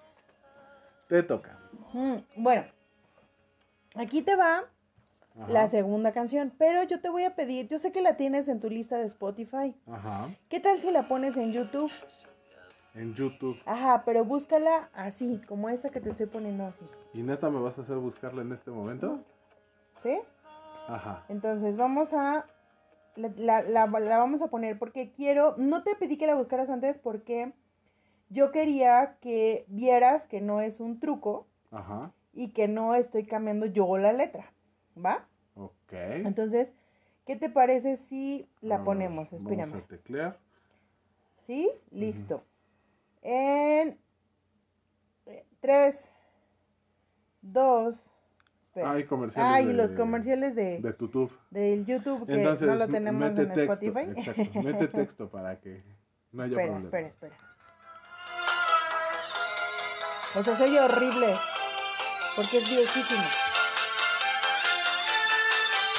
Te 1.09 1.22
toca. 1.22 1.59
Mm, 1.94 2.16
Bueno, 2.37 2.64
aquí 3.94 4.20
te 4.20 4.37
va 4.37 4.59
Ajá. 5.40 5.48
la 5.48 5.68
segunda 5.68 6.12
canción, 6.12 6.52
pero 6.59 6.83
yo 6.83 7.00
te 7.00 7.09
voy 7.09 7.24
a 7.24 7.35
pedir, 7.35 7.66
yo 7.68 7.78
sé 7.78 7.92
que 7.92 8.02
la 8.02 8.18
tienes 8.18 8.48
en 8.48 8.61
tu 8.61 8.68
lista 8.68 8.98
de 8.98 9.04
Spotify. 9.07 9.74
Ajá. 9.90 10.28
¿Qué 10.50 10.61
tal 10.61 10.80
si 10.80 10.90
la 10.90 11.09
pones 11.09 11.35
en 11.38 11.52
YouTube? 11.52 11.90
En 12.94 13.14
YouTube. 13.14 13.59
Ajá, 13.64 14.02
pero 14.04 14.26
búscala 14.26 14.90
así, 14.92 15.40
como 15.48 15.70
esta 15.70 15.88
que 15.88 16.00
te 16.00 16.11
estoy 16.11 16.26
poniendo 16.26 16.66
así. 16.66 16.85
¿Y 17.14 17.22
neta 17.22 17.48
me 17.48 17.59
vas 17.59 17.78
a 17.78 17.83
hacer 17.83 17.96
buscarla 17.96 18.42
en 18.42 18.52
este 18.52 18.70
momento? 18.70 19.18
¿Sí? 20.02 20.20
Ajá. 20.88 21.24
Entonces 21.30 21.78
vamos 21.78 22.12
a 22.12 22.44
la, 23.16 23.29
la- 23.37 23.62
la- 23.62 23.87
la 24.00 24.18
vamos 24.18 24.42
a 24.42 24.48
poner 24.48 24.79
porque 24.79 25.12
quiero, 25.12 25.55
no 25.57 25.83
te 25.83 25.94
pedí 25.96 26.16
que 26.16 26.27
la 26.27 26.35
buscaras 26.35 26.68
antes 26.70 26.98
porque 26.98 27.53
yo 28.31 28.50
quería 28.50 29.16
que 29.20 29.64
vieras 29.68 30.27
que 30.27 30.40
no 30.40 30.61
es 30.61 30.81
un 30.81 30.98
truco 30.98 31.46
Ajá. 31.70 32.12
y 32.33 32.53
que 32.53 32.68
no 32.68 32.94
estoy 32.94 33.27
cambiando 33.27 33.66
yo 33.66 33.96
la 33.98 34.12
letra, 34.12 34.53
¿va? 34.96 35.27
Ok. 35.55 35.92
Entonces, 35.92 36.72
¿qué 37.27 37.37
te 37.37 37.48
parece 37.50 37.96
si 37.96 38.48
la 38.61 38.77
Ah, 38.77 38.85
ponemos? 38.85 39.31
Vamos 39.31 39.42
Espérame. 39.42 39.74
a 39.83 39.87
teclear. 39.87 40.38
¿Sí? 41.46 41.70
Listo. 41.90 42.42
En 43.22 43.98
3, 45.61 45.96
2, 47.42 47.94
Hay 48.84 49.04
comerciales. 49.04 49.52
Ay, 49.52 49.66
de- 49.66 49.74
los 49.74 49.92
comerciales 49.92 50.54
de, 50.56 50.80
De 50.80 50.94
YouTube. 50.98 51.30
del 51.50 51.84
YouTube 51.87 52.26
que 52.26 52.34
Entonces, 52.34 52.66
no 52.66 52.74
lo 52.74 52.88
tenemos 52.88 53.20
mete 53.20 53.42
en 53.42 53.52
texto. 53.52 53.72
Spotify. 53.74 54.20
Exacto. 54.20 54.62
Mete 54.62 54.88
texto 54.88 55.28
para 55.28 55.60
que 55.60 55.84
no 56.32 56.42
haya 56.42 56.52
espera, 56.52 56.72
problema. 56.72 56.87
espera, 56.87 57.08
espera. 57.08 57.37
O 60.37 60.42
sea, 60.42 60.56
soy 60.56 60.76
horrible. 60.78 61.34
Porque 62.37 62.58
es 62.58 62.68
viejísimo. 62.68 63.22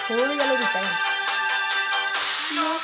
Seguro 0.07 0.33
ya 0.33 0.45
lo 0.47 0.55
editaron. 0.57 0.89
Nos 2.55 2.81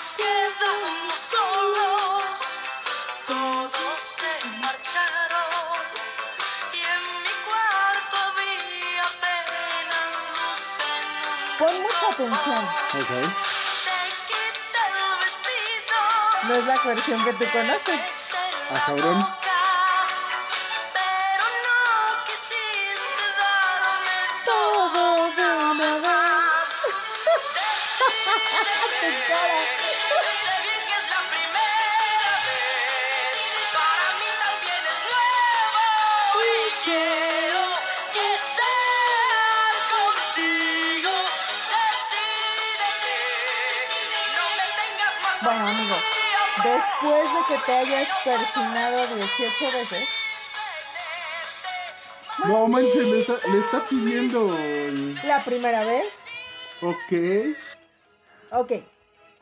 atención. 12.11 12.63
Ok. 12.65 12.93
Te 12.93 13.97
quité 14.27 14.83
el 14.87 14.95
vestido, 15.19 15.99
No 16.43 16.55
es 16.55 16.65
la 16.65 16.77
versión 16.83 17.23
que 17.25 17.33
tú 17.33 17.45
conoces. 17.51 17.99
Ah, 18.73 18.83
cabrón. 18.85 19.19
boca, 19.19 19.29
pero 20.93 21.45
no 21.65 22.25
quisiste 22.25 23.25
darme 23.37 24.17
Todo 24.45 25.01
de 25.35 25.47
una 25.71 25.91
vez. 25.91 26.01
más. 26.01 26.69
Tu 29.01 29.07
cara. 29.27 29.80
Que 47.47 47.57
te 47.65 47.71
hayas 47.73 48.07
persinado 48.23 49.15
18 49.15 49.77
veces, 49.77 50.07
No 52.47 52.67
manches, 52.67 52.95
le 52.95 53.21
está, 53.21 53.33
le 53.47 53.59
está 53.59 53.87
pidiendo. 53.87 54.57
el- 54.57 55.15
la 55.27 55.43
primera 55.43 55.83
vez, 55.85 56.07
Ok. 56.81 57.55
ok, 58.51 58.71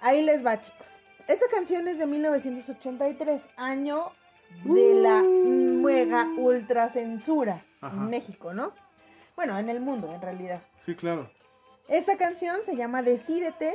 ahí 0.01 0.21
les 0.23 0.45
va 0.45 0.59
chicos. 0.59 0.99
Esta 1.27 1.45
canción 1.49 1.87
es 1.87 1.97
de 1.99 2.07
1983, 2.07 3.47
año 3.55 4.11
de 4.63 4.95
la 5.01 5.21
mega 5.21 6.25
ultra 6.37 6.89
censura 6.89 7.63
Ajá. 7.81 7.95
en 7.95 8.09
México, 8.09 8.53
¿no? 8.53 8.73
Bueno, 9.35 9.57
en 9.57 9.69
el 9.69 9.79
mundo 9.79 10.11
en 10.13 10.21
realidad. 10.21 10.61
Sí, 10.85 10.95
claro. 10.95 11.29
Esta 11.87 12.17
canción 12.17 12.63
se 12.63 12.75
llama 12.75 13.01
Decídete 13.03 13.73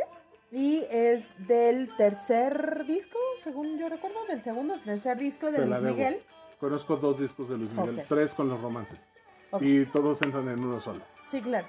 y 0.50 0.84
es 0.90 1.24
del 1.46 1.94
tercer 1.96 2.84
disco, 2.86 3.18
según 3.42 3.78
yo 3.78 3.88
recuerdo, 3.88 4.24
del 4.26 4.42
segundo, 4.42 4.78
tercer 4.84 5.18
disco 5.18 5.50
de 5.50 5.58
Te 5.58 5.66
Luis. 5.66 5.82
Miguel. 5.82 6.22
Conozco 6.60 6.96
dos 6.96 7.18
discos 7.20 7.48
de 7.48 7.58
Luis 7.58 7.72
Miguel, 7.72 8.04
tres 8.08 8.34
con 8.34 8.48
los 8.48 8.60
romances. 8.60 9.00
Y 9.60 9.84
todos 9.86 10.20
entran 10.22 10.48
en 10.48 10.64
uno 10.64 10.80
solo. 10.80 11.02
Sí, 11.30 11.40
claro. 11.40 11.68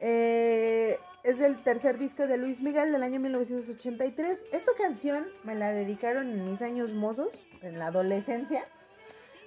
Eh, 0.00 0.98
es 1.22 1.40
el 1.40 1.62
tercer 1.62 1.98
disco 1.98 2.26
de 2.26 2.36
Luis 2.36 2.60
Miguel 2.60 2.92
del 2.92 3.02
año 3.02 3.18
1983. 3.20 4.44
Esta 4.52 4.72
canción 4.76 5.26
me 5.44 5.54
la 5.54 5.72
dedicaron 5.72 6.30
en 6.30 6.50
mis 6.50 6.62
años 6.62 6.92
mozos, 6.92 7.28
en 7.62 7.78
la 7.78 7.86
adolescencia. 7.88 8.64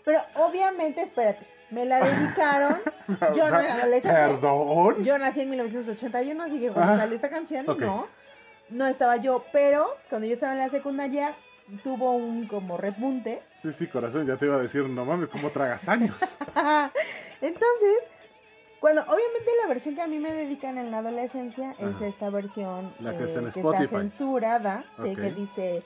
Pero 0.06 0.20
obviamente, 0.36 1.02
espérate, 1.02 1.46
me 1.72 1.86
la 1.86 2.02
dedicaron. 2.04 2.80
Yo 3.36 3.50
no 3.50 3.60
era 3.60 3.76
adolescente. 3.76 4.18
Perdón. 4.18 5.04
Yo 5.04 5.18
nací 5.18 5.42
en 5.42 5.50
1981, 5.52 6.44
así 6.44 6.60
que 6.60 6.72
cuando 6.72 6.94
Ah, 6.94 6.98
salió 6.98 7.16
esta 7.16 7.30
canción, 7.30 7.70
ok. 7.70 7.80
no. 7.82 8.08
No 8.70 8.86
estaba 8.88 9.18
yo, 9.18 9.44
pero 9.52 9.98
cuando 10.10 10.28
yo 10.28 10.34
estaba 10.34 10.54
en 10.54 10.60
la 10.60 10.70
secundaria, 10.70 11.36
tuvo 11.84 12.14
un 12.16 12.48
como 12.48 12.78
repunte. 12.78 13.42
Sí, 13.62 13.72
sí, 13.72 13.88
corazón, 13.88 14.28
ya 14.28 14.38
te 14.38 14.46
iba 14.46 14.56
a 14.56 14.60
decir, 14.60 14.84
no 14.88 15.06
mames, 15.06 15.30
¿cómo 15.30 15.50
tragas 15.50 15.88
años? 15.88 16.18
Entonces, 17.42 18.04
cuando 18.80 19.02
obviamente 19.02 19.52
la 19.62 19.68
versión 19.68 19.96
que 19.96 20.02
a 20.02 20.08
mí 20.08 20.20
me 20.20 20.34
dedican 20.34 20.78
en 20.78 20.92
la 20.92 21.00
adolescencia 21.00 21.76
es 21.80 22.02
esta 22.02 22.30
versión 22.30 22.86
eh, 23.00 23.04
La 23.04 23.18
que 23.18 23.24
está 23.26 23.40
en 23.40 23.52
que 23.52 23.60
está 23.60 23.88
censurada, 23.88 24.84
sí, 25.04 25.16
que 25.16 25.32
dice 25.32 25.84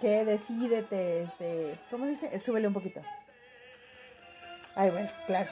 que 0.00 0.24
decídete, 0.24 1.22
este, 1.22 1.78
¿cómo 1.90 2.06
dice? 2.06 2.28
Eh, 2.32 2.38
súbele 2.40 2.66
un 2.68 2.74
poquito. 2.74 3.00
Ay, 4.74 4.90
bueno, 4.90 5.08
claro, 5.26 5.50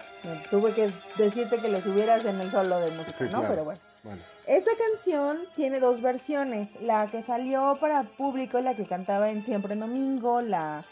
tuve 0.51 0.75
que 0.75 0.93
decirte 1.17 1.59
que 1.61 1.69
le 1.69 1.81
subieras 1.81 2.25
en 2.27 2.41
el 2.41 2.51
solo 2.51 2.79
de 2.81 2.91
música, 2.91 3.17
Sí, 3.17 3.25
¿no? 3.25 3.31
claro. 3.31 3.49
Pero 3.49 3.65
bueno. 3.65 3.81
Bueno, 4.05 4.23
Esta 4.47 4.71
canción 4.77 5.39
tiene 5.57 5.81
dos 5.81 6.01
versiones, 6.03 6.81
la 6.81 7.11
que 7.11 7.23
salió 7.23 7.79
para 7.81 8.03
público, 8.05 8.61
la 8.61 8.77
que 8.77 8.85
cantaba 8.87 9.31
en 9.31 9.43
Siempre 9.43 9.73
en 9.73 9.81
Domingo, 9.81 10.43
la, 10.43 10.85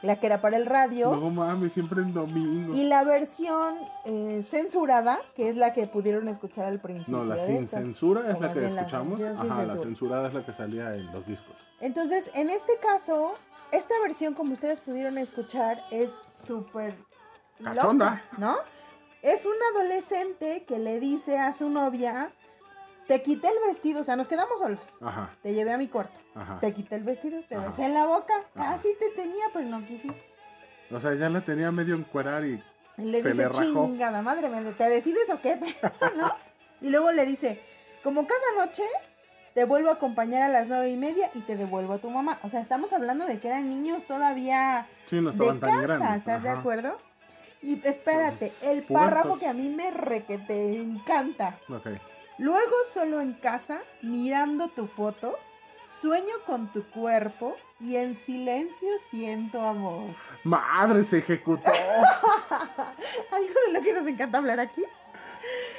la 0.00 0.18
que 0.18 0.26
era 0.26 0.40
para 0.40 0.56
el 0.56 0.64
radio. 0.64 1.14
no 1.14 1.30
mames, 1.30 1.74
siempre 1.74 2.00
en 2.00 2.14
domingo. 2.14 2.74
Y 2.74 2.84
la 2.84 3.04
versión 3.04 3.74
eh, 4.06 4.42
censurada, 4.48 5.18
que 5.36 5.50
es 5.50 5.56
la 5.56 5.74
que 5.74 5.86
pudieron 5.86 6.26
escuchar 6.28 6.64
al 6.64 6.80
principio. 6.80 7.18
No, 7.18 7.24
la 7.24 7.36
sin 7.44 7.68
censura 7.68 8.22
O 8.22 8.30
es 8.30 8.40
la 8.40 8.52
que 8.52 8.60
la 8.62 8.68
escuchamos. 8.68 9.20
Ajá, 9.20 9.44
la 9.44 9.76
censura. 9.76 9.76
censurada 9.82 10.28
es 10.28 10.34
la 10.34 10.46
que 10.46 10.52
salía 10.54 10.94
en 10.94 11.12
los 11.12 11.26
discos. 11.26 11.56
Entonces, 11.80 12.30
en 12.34 12.48
este 12.48 12.72
caso, 12.78 13.34
esta 13.72 13.94
versión, 14.02 14.32
como 14.34 14.54
ustedes 14.54 14.80
pudieron 14.80 15.18
escuchar, 15.18 15.82
es 15.90 16.10
súper 16.46 16.94
loca, 17.58 17.74
Cachonda. 17.74 18.22
¿no? 18.38 18.56
Es 19.22 19.44
un 19.46 19.54
adolescente 19.74 20.64
que 20.64 20.78
le 20.78 21.00
dice 21.00 21.38
a 21.38 21.52
su 21.54 21.68
novia, 21.70 22.30
te 23.08 23.22
quité 23.22 23.48
el 23.48 23.54
vestido, 23.68 24.00
o 24.00 24.04
sea, 24.04 24.16
nos 24.16 24.28
quedamos 24.28 24.58
solos. 24.58 24.80
Ajá, 25.00 25.30
Te 25.42 25.52
llevé 25.54 25.72
a 25.72 25.78
mi 25.78 25.88
cuarto. 25.88 26.18
ajá. 26.34 26.58
Te 26.60 26.72
quité 26.72 26.96
el 26.96 27.04
vestido, 27.04 27.40
te 27.48 27.54
Ajá. 27.56 27.68
besé 27.68 27.84
en 27.84 27.94
la 27.94 28.06
boca. 28.06 28.34
Casi 28.54 28.88
te 28.98 29.10
tenía, 29.10 29.44
pero 29.52 29.66
no 29.68 29.80
quisiste. 29.86 30.22
O 30.90 31.00
sea, 31.00 31.14
ya 31.14 31.28
la 31.28 31.40
tenía 31.42 31.70
medio 31.70 31.94
encuerar 31.96 32.44
y 32.44 32.62
le 32.96 33.20
Se 33.20 33.28
dice, 33.28 33.34
le 33.34 33.48
rajó. 33.48 33.62
chingada 33.86 34.22
madre, 34.22 34.48
¿me- 34.48 34.72
¿te 34.72 34.88
decides 34.88 35.28
o 35.30 35.40
qué? 35.40 35.56
¿No? 36.16 36.32
Y 36.80 36.90
luego 36.90 37.10
le 37.12 37.26
dice, 37.26 37.60
como 38.02 38.26
cada 38.26 38.66
noche, 38.66 38.82
te 39.54 39.64
vuelvo 39.64 39.90
a 39.90 39.94
acompañar 39.94 40.42
a 40.42 40.48
las 40.48 40.66
nueve 40.66 40.90
y 40.90 40.96
media 40.96 41.30
y 41.34 41.40
te 41.40 41.56
devuelvo 41.56 41.94
a 41.94 41.98
tu 41.98 42.10
mamá. 42.10 42.38
O 42.42 42.48
sea, 42.48 42.60
estamos 42.60 42.92
hablando 42.92 43.26
de 43.26 43.38
que 43.38 43.48
eran 43.48 43.68
niños 43.70 44.04
todavía 44.04 44.86
sí, 45.06 45.16
no 45.16 45.30
de 45.30 45.30
estaban 45.30 45.60
tan 45.60 45.70
casa, 45.70 45.82
grandes. 45.82 46.16
¿estás 46.18 46.42
de 46.42 46.48
acuerdo? 46.50 46.98
Y 47.62 47.80
espérate, 47.86 48.52
el 48.62 48.82
Pubertos. 48.82 49.10
párrafo 49.14 49.38
que 49.38 49.46
a 49.46 49.54
mí 49.54 49.68
me 49.70 49.90
re 49.90 50.24
que 50.24 50.38
te 50.38 50.74
encanta. 50.76 51.58
Ok. 51.70 51.86
Luego 52.38 52.74
solo 52.92 53.20
en 53.20 53.34
casa, 53.34 53.82
mirando 54.02 54.68
tu 54.68 54.86
foto, 54.88 55.38
sueño 56.00 56.34
con 56.46 56.72
tu 56.72 56.82
cuerpo 56.90 57.56
y 57.80 57.96
en 57.96 58.16
silencio 58.16 58.88
siento 59.10 59.60
amor. 59.60 60.14
Madre, 60.42 61.04
se 61.04 61.18
ejecutó. 61.18 61.70
Algo 63.30 63.54
de 63.66 63.72
lo 63.72 63.80
que 63.82 63.92
nos 63.92 64.06
encanta 64.06 64.38
hablar 64.38 64.58
aquí. 64.58 64.82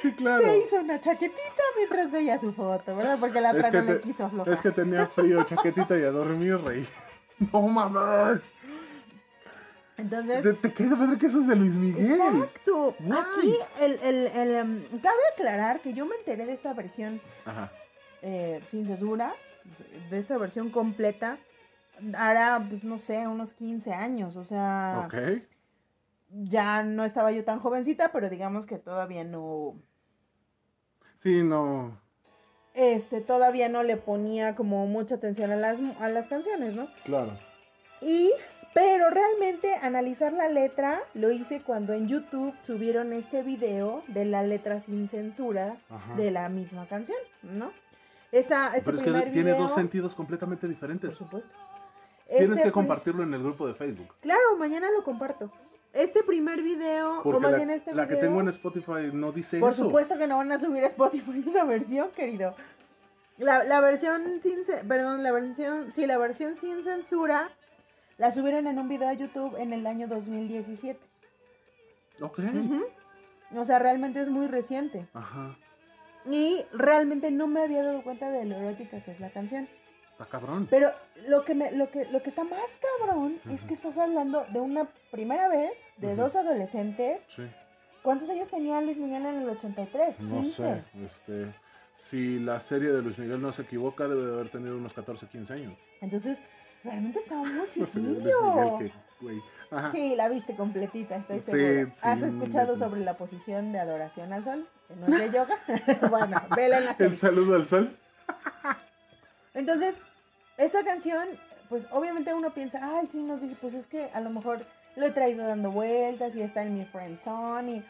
Sí, 0.00 0.12
claro. 0.12 0.44
Se 0.44 0.58
hizo 0.58 0.76
una 0.76 1.00
chaquetita 1.00 1.62
mientras 1.76 2.10
veía 2.10 2.38
su 2.38 2.52
foto, 2.52 2.96
¿verdad? 2.96 3.18
Porque 3.18 3.40
la 3.40 3.50
otra 3.50 3.70
no 3.70 3.82
le 3.82 4.00
quiso 4.00 4.24
aflojar. 4.24 4.54
Es 4.54 4.62
que 4.62 4.70
tenía 4.70 5.06
frío, 5.08 5.44
chaquetita 5.44 5.98
y 5.98 6.02
a 6.02 6.10
dormir, 6.10 6.58
rey. 6.62 6.86
No 7.52 7.60
mames. 7.60 8.40
Entonces, 9.98 10.42
Te, 10.42 10.52
te 10.54 10.72
queda 10.74 10.94
madre 10.94 11.18
que 11.18 11.26
eso 11.26 11.40
es 11.40 11.48
de 11.48 11.56
Luis 11.56 11.72
Miguel. 11.72 12.12
exacto. 12.12 12.94
Guay. 12.98 13.18
Aquí, 13.18 13.56
el, 13.80 13.92
el, 14.02 14.26
el, 14.26 14.54
em, 14.54 14.84
cabe 15.00 15.16
aclarar 15.32 15.80
que 15.80 15.94
yo 15.94 16.04
me 16.06 16.16
enteré 16.16 16.44
de 16.46 16.52
esta 16.52 16.74
versión 16.74 17.20
Ajá. 17.46 17.72
eh, 18.22 18.60
sin 18.68 18.84
censura, 18.86 19.34
de 20.10 20.18
esta 20.18 20.36
versión 20.36 20.70
completa, 20.70 21.38
hará, 22.14 22.62
pues 22.68 22.84
no 22.84 22.98
sé, 22.98 23.26
unos 23.26 23.54
15 23.54 23.92
años. 23.92 24.36
O 24.36 24.44
sea, 24.44 25.04
Ok. 25.06 25.14
ya 26.30 26.82
no 26.82 27.04
estaba 27.04 27.32
yo 27.32 27.42
tan 27.44 27.58
jovencita, 27.58 28.12
pero 28.12 28.28
digamos 28.28 28.66
que 28.66 28.76
todavía 28.78 29.24
no, 29.24 29.74
Sí, 31.16 31.42
no. 31.42 31.98
este, 32.74 33.22
todavía 33.22 33.70
no 33.70 33.82
le 33.82 33.96
ponía 33.96 34.54
como 34.54 34.86
mucha 34.86 35.14
atención 35.14 35.50
a 35.52 35.56
las, 35.56 35.78
a 35.98 36.08
las 36.10 36.28
canciones, 36.28 36.74
¿no? 36.74 36.86
Claro. 37.04 37.38
Y, 38.02 38.30
pero 38.76 39.08
realmente 39.08 39.74
analizar 39.76 40.34
la 40.34 40.50
letra 40.50 41.00
lo 41.14 41.30
hice 41.30 41.62
cuando 41.62 41.94
en 41.94 42.08
YouTube 42.08 42.54
subieron 42.60 43.14
este 43.14 43.42
video 43.42 44.02
de 44.08 44.26
la 44.26 44.42
letra 44.42 44.80
sin 44.80 45.08
censura 45.08 45.78
Ajá. 45.88 46.14
de 46.16 46.30
la 46.30 46.50
misma 46.50 46.86
canción, 46.86 47.16
¿no? 47.42 47.72
Esa, 48.32 48.76
este 48.76 48.82
Pero 48.82 48.98
es 48.98 49.02
que 49.02 49.30
tiene 49.30 49.54
dos 49.54 49.72
sentidos 49.72 50.14
completamente 50.14 50.66
por 50.66 50.68
diferentes. 50.68 51.14
supuesto. 51.14 51.54
Tienes 52.28 52.50
Este 52.58 52.64
que 52.64 52.72
compartirlo 52.72 53.22
en 53.22 53.32
el 53.32 53.42
grupo 53.42 53.66
de 53.66 53.72
Facebook. 53.72 54.14
Claro, 54.20 54.58
mañana 54.58 54.90
lo 54.90 55.02
comparto. 55.02 55.50
Este 55.94 56.22
primer 56.22 56.60
video, 56.60 57.22
Porque 57.22 57.38
o 57.38 57.40
más 57.40 57.52
la, 57.52 57.56
bien 57.56 57.70
este 57.70 57.94
la 57.94 58.04
video, 58.04 58.20
que 58.20 58.26
tengo 58.26 58.40
en 58.42 58.48
Spotify 58.48 59.10
no 59.10 59.32
dice 59.32 59.58
por 59.58 59.72
eso. 59.72 59.84
supuesto 59.84 60.18
que 60.18 60.26
no 60.26 60.36
van 60.36 60.52
a 60.52 60.58
subir 60.58 60.84
a 60.84 60.88
Spotify 60.88 61.42
esa 61.48 61.64
versión, 61.64 62.10
querido. 62.10 62.54
La, 63.38 63.64
la 63.64 63.80
versión 63.80 64.42
sin, 64.42 64.58
perdón, 64.86 65.22
la 65.22 65.32
versión, 65.32 65.92
sí, 65.92 66.04
la 66.04 66.18
versión 66.18 66.56
sin 66.58 66.84
censura 66.84 67.50
la 68.18 68.32
subieron 68.32 68.66
en 68.66 68.78
un 68.78 68.88
video 68.88 69.08
a 69.08 69.12
YouTube 69.12 69.56
en 69.58 69.72
el 69.72 69.86
año 69.86 70.08
2017. 70.08 70.98
Ok. 72.20 72.38
Ujú. 72.38 72.84
O 73.54 73.64
sea, 73.64 73.78
realmente 73.78 74.20
es 74.20 74.28
muy 74.28 74.46
reciente. 74.46 75.06
Ajá. 75.14 75.56
Y 76.30 76.64
realmente 76.72 77.30
no 77.30 77.46
me 77.46 77.60
había 77.60 77.84
dado 77.84 78.02
cuenta 78.02 78.30
de 78.30 78.44
lo 78.44 78.56
erótica 78.56 79.02
que 79.02 79.12
es 79.12 79.20
la 79.20 79.30
canción. 79.30 79.68
Está 80.12 80.24
cabrón. 80.24 80.66
Pero 80.70 80.90
lo 81.28 81.44
que, 81.44 81.54
me, 81.54 81.70
lo 81.72 81.90
que, 81.90 82.06
lo 82.06 82.22
que 82.22 82.30
está 82.30 82.42
más 82.42 82.64
cabrón 82.98 83.38
es 83.50 83.60
que 83.62 83.74
estás 83.74 83.96
hablando 83.98 84.44
de 84.52 84.60
una 84.60 84.88
primera 85.10 85.48
vez 85.48 85.72
de 85.98 86.16
dos 86.16 86.34
adolescentes. 86.34 87.20
Sí. 87.28 87.42
¿Cuántos 88.02 88.30
años 88.30 88.48
tenía 88.48 88.80
Luis 88.80 88.98
Miguel 88.98 89.26
en 89.26 89.42
el 89.42 89.48
83? 89.50 90.20
No 90.20 90.40
15. 90.40 90.56
sé. 90.56 90.82
Este, 91.04 91.54
si 91.96 92.38
la 92.38 92.60
serie 92.60 92.92
de 92.92 93.02
Luis 93.02 93.18
Miguel 93.18 93.42
no 93.42 93.52
se 93.52 93.62
equivoca, 93.62 94.08
debe 94.08 94.26
de 94.26 94.32
haber 94.32 94.48
tenido 94.48 94.76
unos 94.76 94.92
14, 94.94 95.26
15 95.26 95.52
años. 95.52 95.74
Entonces, 96.00 96.38
realmente 96.86 97.18
estaba 97.18 97.42
muy 97.42 97.66
No 97.76 97.86
sé, 97.86 97.98
Luis 98.00 98.16
chiquillo. 98.18 98.54
Miguel 98.54 98.92
que, 98.92 99.24
güey. 99.24 99.42
Ajá. 99.70 99.90
Sí, 99.92 100.14
la 100.16 100.28
viste 100.28 100.54
completita, 100.56 101.16
estoy 101.16 101.40
Sí, 101.40 101.50
segura. 101.50 101.94
¿Has 102.02 102.22
escuchado 102.22 102.76
sobre 102.76 103.00
la 103.00 103.14
posición 103.14 103.72
de 103.72 103.80
adoración 103.80 104.32
al 104.32 104.44
sol? 104.44 104.66
Que 104.88 104.94
no 104.96 105.06
es 105.06 105.18
de 105.32 105.36
yoga. 105.38 105.58
bueno, 106.10 106.40
vela 106.56 106.78
en 106.78 106.84
la 106.86 106.94
serie. 106.94 107.12
El 107.12 107.18
saludo 107.18 107.56
al 107.56 107.66
sol. 107.66 107.96
Entonces, 109.54 109.94
esa 110.58 110.84
canción, 110.84 111.28
pues 111.68 111.86
obviamente 111.90 112.32
uno 112.34 112.50
piensa, 112.50 112.78
ay, 112.82 113.08
sí, 113.10 113.22
nos 113.22 113.40
dice, 113.40 113.56
pues 113.60 113.74
es 113.74 113.86
que 113.86 114.10
a 114.12 114.20
lo 114.20 114.30
mejor 114.30 114.64
lo 114.96 115.06
he 115.06 115.10
traído 115.10 115.46
dando 115.46 115.70
vueltas 115.70 116.34
y 116.34 116.42
está 116.42 116.62
en 116.62 116.74
mi 116.74 116.84
friend 116.86 117.18
zone, 117.20 117.72
y... 117.72 117.84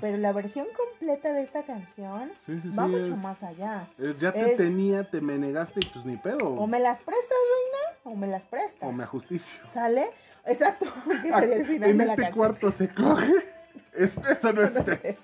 Pero 0.00 0.16
la 0.16 0.32
versión 0.32 0.66
completa 0.76 1.32
de 1.32 1.42
esta 1.42 1.62
canción 1.62 2.32
Sí, 2.44 2.60
sí, 2.60 2.70
sí. 2.72 2.76
va 2.76 2.86
mucho 2.88 3.12
es- 3.12 3.18
más 3.18 3.42
allá. 3.44 3.86
es- 3.96 4.18
ya 4.18 4.32
te 4.32 4.50
Es- 4.52 4.56
tenía, 4.56 5.08
te 5.08 5.20
me 5.20 5.38
negaste 5.38 5.80
y 5.84 5.88
pues 5.88 6.04
ni 6.04 6.16
pedo. 6.16 6.48
O 6.48 6.66
me 6.66 6.80
las 6.80 7.00
prestas, 7.00 7.36
reina, 7.54 7.98
o 8.04 8.16
me 8.18 8.26
las 8.26 8.44
prestas. 8.46 8.88
O 8.88 8.92
me 8.92 9.04
ajusticio. 9.04 9.60
¿Sale? 9.72 10.10
Exacto, 10.46 10.86
que 11.22 11.32
sería 11.32 11.56
el 11.56 11.64
final 11.66 11.90
en 11.90 11.98
de 11.98 12.04
la 12.06 12.12
este 12.12 12.22
canción. 12.22 12.38
cuarto 12.46 12.70
se 12.72 12.88
coge. 12.88 13.32
Este, 13.94 14.32
eso 14.32 14.52
no 14.54 14.62
estés. 14.62 15.18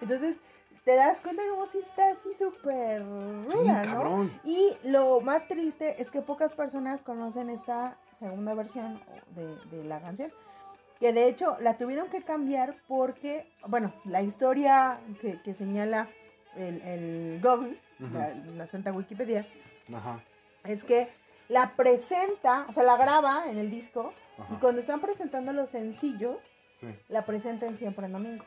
Entonces, 0.00 0.36
te 0.84 0.94
das 0.96 1.20
cuenta 1.20 1.42
como 1.50 1.66
si 1.66 1.78
está 1.78 2.10
así 2.10 2.28
súper 2.38 3.02
Sí, 3.48 3.56
ruda, 3.58 3.84
¿no? 3.84 3.92
cabrón. 3.92 4.40
Y 4.44 4.76
lo 4.84 5.20
más 5.20 5.46
triste 5.48 6.00
es 6.00 6.10
que 6.10 6.20
pocas 6.22 6.52
personas 6.52 7.02
conocen 7.02 7.50
esta 7.50 7.96
segunda 8.24 8.54
versión 8.54 9.00
de, 9.34 9.56
de 9.76 9.84
la 9.84 10.00
canción. 10.00 10.32
Que 10.98 11.12
de 11.12 11.28
hecho 11.28 11.56
la 11.60 11.74
tuvieron 11.74 12.08
que 12.08 12.22
cambiar 12.22 12.76
porque, 12.88 13.46
bueno, 13.66 13.92
la 14.04 14.22
historia 14.22 14.98
que, 15.20 15.40
que 15.42 15.52
señala 15.54 16.08
el, 16.56 16.80
el 16.82 17.40
Google, 17.42 17.76
la, 18.12 18.28
la 18.56 18.66
Santa 18.66 18.92
Wikipedia, 18.92 19.46
Ajá, 19.94 20.20
es 20.64 20.82
que 20.84 21.08
la 21.48 21.72
presenta, 21.76 22.64
o 22.68 22.72
sea, 22.72 22.82
la 22.84 22.96
graba 22.96 23.50
en 23.50 23.58
el 23.58 23.70
disco 23.70 24.12
y 24.50 24.54
cuando 24.56 24.80
están 24.80 25.00
presentando 25.00 25.52
los 25.52 25.70
sencillos, 25.70 26.38
Sí. 26.80 26.88
la 27.08 27.24
presentan 27.24 27.76
siempre 27.76 28.06
en 28.06 28.12
domingo. 28.12 28.44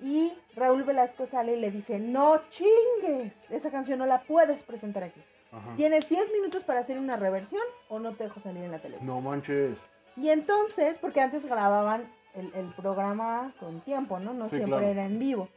Y 0.00 0.32
Raúl 0.56 0.82
Velasco 0.82 1.26
sale 1.26 1.56
y 1.56 1.60
le 1.60 1.70
dice, 1.70 1.98
no 2.00 2.40
chingues, 2.50 3.32
esa 3.50 3.70
canción 3.70 3.98
no 4.00 4.06
la 4.06 4.22
puedes 4.22 4.62
presentar 4.64 5.04
aquí. 5.04 5.20
Ajá. 5.52 5.74
Tienes 5.76 6.08
10 6.08 6.32
minutos 6.32 6.64
para 6.64 6.80
hacer 6.80 6.98
una 6.98 7.16
reversión 7.16 7.62
o 7.88 7.98
no 7.98 8.12
te 8.12 8.24
dejo 8.24 8.40
salir 8.40 8.62
en 8.64 8.70
la 8.72 8.78
televisión. 8.80 9.06
No 9.06 9.20
manches. 9.20 9.78
Y 10.16 10.28
entonces, 10.30 10.98
porque 10.98 11.20
antes 11.20 11.44
grababan 11.46 12.10
el, 12.34 12.52
el 12.54 12.66
programa 12.74 13.52
con 13.58 13.80
tiempo, 13.80 14.18
¿no? 14.20 14.32
No 14.32 14.48
Sí, 14.48 14.56
siempre 14.56 14.78
claro. 14.78 14.86
era 14.92 15.04
en 15.04 15.18
vivo. 15.18 15.48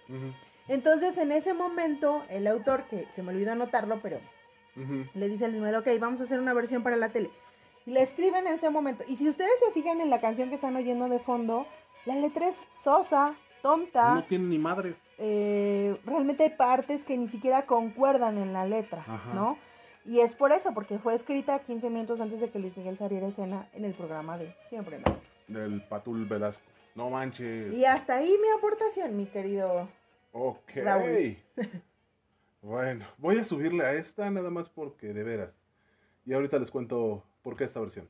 Entonces, 0.67 1.17
en 1.17 1.31
ese 1.31 1.53
momento, 1.53 2.23
el 2.29 2.47
autor, 2.47 2.83
que 2.89 3.07
se 3.11 3.21
me 3.21 3.33
olvidó 3.33 3.51
anotarlo, 3.51 3.99
pero 4.01 4.19
le 5.13 5.29
dice 5.29 5.45
al 5.45 5.53
Ismael, 5.55 5.75
ok, 5.75 5.87
vamos 5.99 6.19
a 6.21 6.23
hacer 6.23 6.39
una 6.39 6.53
versión 6.53 6.81
para 6.83 6.95
la 6.95 7.09
tele. 7.09 7.29
Y 7.85 7.91
le 7.91 8.01
escriben 8.01 8.47
en 8.47 8.53
ese 8.53 8.69
momento. 8.69 9.03
Y 9.07 9.17
si 9.17 9.27
ustedes 9.27 9.51
se 9.65 9.71
fijan 9.73 9.99
en 10.01 10.09
la 10.09 10.21
canción 10.21 10.49
que 10.49 10.55
están 10.55 10.75
oyendo 10.75 11.09
de 11.09 11.19
fondo, 11.19 11.67
la 12.05 12.15
letra 12.15 12.47
es 12.47 12.55
sosa, 12.83 13.35
tonta. 13.61 14.15
No 14.15 14.23
tiene 14.23 14.45
ni 14.45 14.57
madres. 14.57 15.03
eh, 15.17 15.97
realmente 16.05 16.43
hay 16.43 16.49
partes 16.51 17.03
que 17.03 17.17
ni 17.17 17.27
siquiera 17.27 17.65
concuerdan 17.65 18.37
en 18.37 18.53
la 18.53 18.65
letra, 18.65 18.99
Ajá. 19.05 19.33
¿no? 19.33 19.57
Y 20.05 20.19
es 20.19 20.35
por 20.35 20.51
eso, 20.51 20.73
porque 20.73 20.99
fue 20.99 21.15
escrita 21.15 21.59
15 21.59 21.89
minutos 21.89 22.19
antes 22.19 22.41
de 22.41 22.49
que 22.49 22.59
Luis 22.59 22.75
Miguel 22.77 22.97
saliera 22.97 23.25
a 23.25 23.29
escena 23.29 23.69
en 23.73 23.85
el 23.85 23.93
programa 23.93 24.37
de 24.37 24.53
Siempre. 24.67 24.99
Del 25.47 25.81
Patul 25.83 26.25
Velasco. 26.25 26.63
No 26.95 27.09
manches. 27.09 27.73
Y 27.73 27.85
hasta 27.85 28.17
ahí 28.17 28.37
mi 28.41 28.49
aportación, 28.57 29.15
mi 29.15 29.25
querido. 29.25 29.87
Ok. 30.33 30.71
Raúl. 30.75 31.37
bueno, 32.61 33.05
voy 33.17 33.37
a 33.37 33.45
subirle 33.45 33.85
a 33.85 33.93
esta 33.93 34.29
nada 34.29 34.49
más 34.49 34.69
porque 34.69 35.13
de 35.13 35.23
veras. 35.23 35.57
Y 36.25 36.33
ahorita 36.33 36.59
les 36.59 36.69
cuento 36.69 37.23
por 37.41 37.55
qué 37.55 37.63
esta 37.63 37.79
versión. 37.79 38.09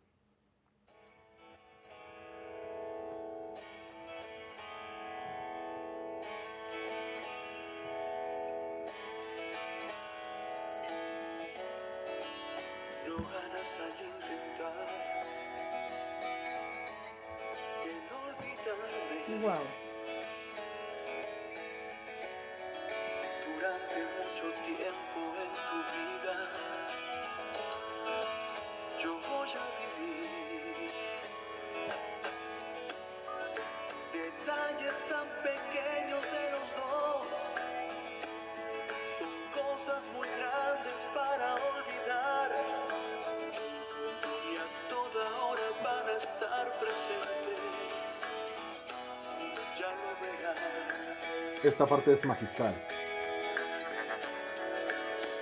Esta 51.73 51.87
parte 51.87 52.13
es 52.13 52.23
magistral. 52.23 52.75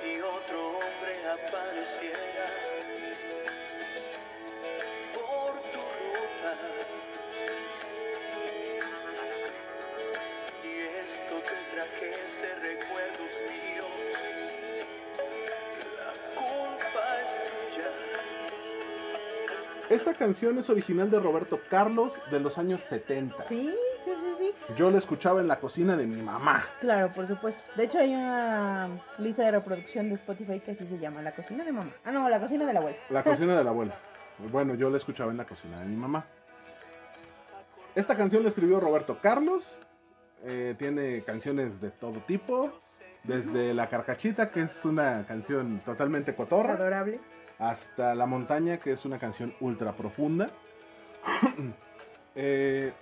Si 0.02 0.22
otro 0.22 0.70
hombre 0.70 1.14
apareciera 1.30 2.48
por 5.14 5.52
tu 5.74 5.84
ruta 6.00 6.54
y 10.64 10.74
esto 11.04 11.36
te 11.50 11.58
trajese 11.76 12.48
recuerdos 12.62 13.32
míos, 13.52 13.92
la 15.98 16.12
culpa 16.34 17.04
es 17.20 17.32
tuya. 17.76 17.90
Esta 19.90 20.14
canción 20.14 20.58
es 20.60 20.70
original 20.70 21.12
de 21.12 21.20
Roberto 21.20 21.60
Carlos 21.70 22.18
de 22.32 22.40
los 22.40 22.58
años 22.58 22.80
70. 22.84 23.44
Sí. 23.50 23.76
Yo 24.76 24.90
la 24.92 24.98
escuchaba 25.00 25.42
en 25.42 25.48
la 25.48 25.60
cocina 25.60 25.98
de 25.98 26.06
mi 26.06 26.22
mamá. 26.22 26.64
Claro, 26.80 27.12
por 27.14 27.28
supuesto. 27.28 27.64
De 27.76 27.84
hecho, 27.86 27.98
hay 28.00 28.14
una 28.14 28.90
lista 29.18 29.44
de 29.44 29.52
reproducción 29.52 30.10
de 30.10 30.16
Spotify 30.16 30.60
que 30.60 30.72
así 30.72 30.86
se 30.88 30.98
llama, 31.00 31.22
La 31.22 31.34
Cocina 31.34 31.64
de 31.64 31.72
Mamá. 31.72 31.92
Ah, 32.06 32.12
no, 32.12 32.30
La 32.30 32.40
Cocina 32.40 32.66
de 32.66 32.74
la 32.74 32.80
Abuela. 32.80 32.98
La 33.10 33.24
cocina 33.24 33.58
de 33.58 33.64
la 33.64 33.70
abuela. 33.72 33.96
Bueno, 34.52 34.76
yo 34.76 34.90
la 34.90 34.98
escuchaba 34.98 35.32
en 35.32 35.38
la 35.38 35.46
cocina 35.46 35.80
de 35.80 35.86
mi 35.86 35.96
mamá. 35.96 36.26
Esta 37.96 38.16
canción 38.16 38.44
la 38.44 38.50
escribió 38.50 38.80
Roberto 38.80 39.20
Carlos. 39.22 39.78
eh, 40.44 40.76
tiene 40.80 41.22
canciones 41.24 41.82
de 41.82 41.92
todo 41.92 42.20
tipo. 42.22 42.72
Desde 43.24 43.74
La 43.76 43.88
Carcachita, 43.88 44.50
que 44.50 44.62
es 44.64 44.84
una 44.86 45.26
canción 45.28 45.80
totalmente 45.86 46.34
cotorra, 46.34 46.74
Adorable. 46.74 47.20
hasta 47.60 48.16
La 48.16 48.26
Montaña, 48.26 48.78
que 48.78 48.94
es 48.94 49.06
una 49.06 49.20
canción 49.20 49.54
ultra 49.60 49.92
profunda. 49.94 50.50
Eh, 52.34 52.94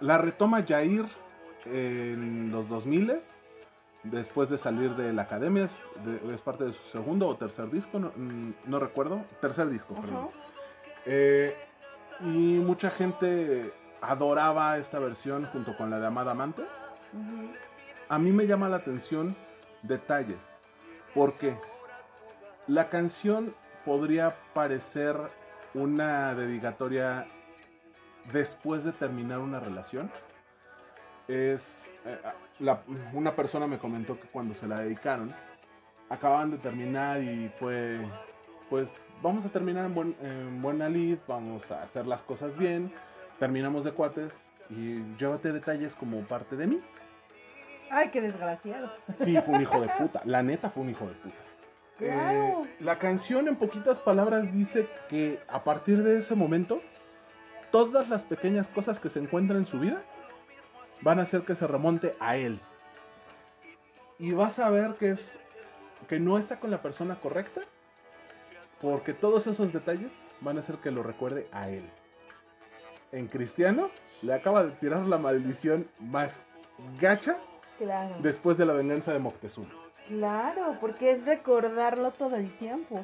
la 0.00 0.18
retoma 0.18 0.64
Jair 0.66 1.06
en 1.66 2.50
los 2.52 2.68
2000 2.68 3.18
después 4.04 4.48
de 4.48 4.58
salir 4.58 4.94
de 4.94 5.12
la 5.12 5.22
academia. 5.22 5.64
Es, 5.64 5.80
de- 6.04 6.34
es 6.34 6.40
parte 6.40 6.64
de 6.64 6.72
su 6.72 6.82
segundo 6.90 7.26
o 7.28 7.36
tercer 7.36 7.70
disco, 7.70 7.98
no, 7.98 8.12
mm, 8.14 8.52
no 8.66 8.78
recuerdo. 8.78 9.22
Tercer 9.40 9.68
disco, 9.68 9.94
perdón. 9.94 10.28
Eh, 11.06 11.56
y 12.20 12.58
mucha 12.58 12.90
gente 12.90 13.72
adoraba 14.00 14.78
esta 14.78 14.98
versión 14.98 15.46
junto 15.46 15.76
con 15.76 15.90
la 15.90 15.98
de 15.98 16.06
Amada 16.06 16.32
Amante. 16.32 16.62
A 18.08 18.18
mí 18.18 18.30
me 18.30 18.46
llama 18.46 18.68
la 18.68 18.76
atención 18.76 19.34
detalles, 19.82 20.38
porque 21.14 21.56
la 22.68 22.88
canción 22.88 23.54
podría 23.84 24.36
parecer 24.54 25.16
una 25.74 26.34
dedicatoria 26.34 27.26
después 28.32 28.84
de 28.84 28.92
terminar 28.92 29.38
una 29.38 29.60
relación. 29.60 30.10
Es 31.28 31.92
eh, 32.04 32.18
la- 32.60 32.82
una 33.12 33.34
persona 33.34 33.66
me 33.66 33.78
comentó 33.78 34.18
que 34.20 34.28
cuando 34.28 34.54
se 34.54 34.66
la 34.66 34.78
dedicaron 34.80 35.34
acababan 36.08 36.52
de 36.52 36.58
terminar 36.58 37.20
y 37.20 37.50
fue 37.58 37.98
pues 38.70 38.88
vamos 39.22 39.44
a 39.44 39.48
terminar 39.48 39.86
en, 39.86 39.94
buen, 39.94 40.16
en 40.22 40.60
buena 40.62 40.88
lid, 40.88 41.18
vamos 41.28 41.70
a 41.70 41.82
hacer 41.82 42.06
las 42.06 42.22
cosas 42.22 42.56
bien, 42.56 42.92
terminamos 43.38 43.84
de 43.84 43.92
cuates 43.92 44.32
y 44.70 45.02
llévate 45.16 45.52
detalles 45.52 45.94
como 45.94 46.20
parte 46.22 46.56
de 46.56 46.66
mí. 46.66 46.80
Ay, 47.90 48.08
qué 48.10 48.20
desgraciado. 48.20 48.90
Sí, 49.20 49.36
fue 49.44 49.54
un 49.54 49.62
hijo 49.62 49.80
de 49.80 49.88
puta. 49.88 50.20
La 50.24 50.42
neta 50.42 50.70
fue 50.70 50.82
un 50.82 50.90
hijo 50.90 51.06
de 51.06 51.12
puta. 51.14 51.36
Claro. 51.98 52.64
Eh, 52.64 52.74
la 52.80 52.98
canción, 52.98 53.46
en 53.46 53.54
poquitas 53.54 54.00
palabras, 54.00 54.52
dice 54.52 54.88
que 55.08 55.38
a 55.46 55.62
partir 55.62 56.02
de 56.02 56.18
ese 56.18 56.34
momento, 56.34 56.80
todas 57.70 58.08
las 58.08 58.24
pequeñas 58.24 58.68
cosas 58.68 58.98
que 59.00 59.08
se 59.08 59.18
encuentran 59.18 59.60
en 59.60 59.66
su 59.66 59.78
vida 59.78 60.02
van 61.02 61.18
a 61.18 61.22
hacer 61.22 61.42
que 61.42 61.54
se 61.54 61.66
remonte 61.66 62.14
a 62.20 62.36
él. 62.36 62.60
Y 64.18 64.32
vas 64.32 64.58
a 64.58 64.70
ver 64.70 64.94
que 64.94 65.10
es 65.10 65.38
que 66.08 66.18
no 66.20 66.38
está 66.38 66.58
con 66.60 66.70
la 66.70 66.82
persona 66.82 67.16
correcta, 67.16 67.62
porque 68.80 69.12
todos 69.12 69.46
esos 69.46 69.72
detalles 69.72 70.10
van 70.40 70.56
a 70.56 70.60
hacer 70.60 70.76
que 70.76 70.90
lo 70.90 71.02
recuerde 71.02 71.48
a 71.52 71.68
él. 71.68 71.88
En 73.12 73.28
Cristiano 73.28 73.90
le 74.22 74.34
acaba 74.34 74.64
de 74.64 74.72
tirar 74.72 75.06
la 75.06 75.18
maldición 75.18 75.88
más 75.98 76.42
gacha 77.00 77.36
Claro. 77.78 78.16
después 78.20 78.56
de 78.56 78.64
la 78.64 78.72
venganza 78.72 79.12
de 79.12 79.18
Moctezuma. 79.18 79.68
Claro, 80.08 80.78
porque 80.80 81.10
es 81.10 81.26
recordarlo 81.26 82.10
todo 82.12 82.36
el 82.36 82.56
tiempo. 82.56 83.02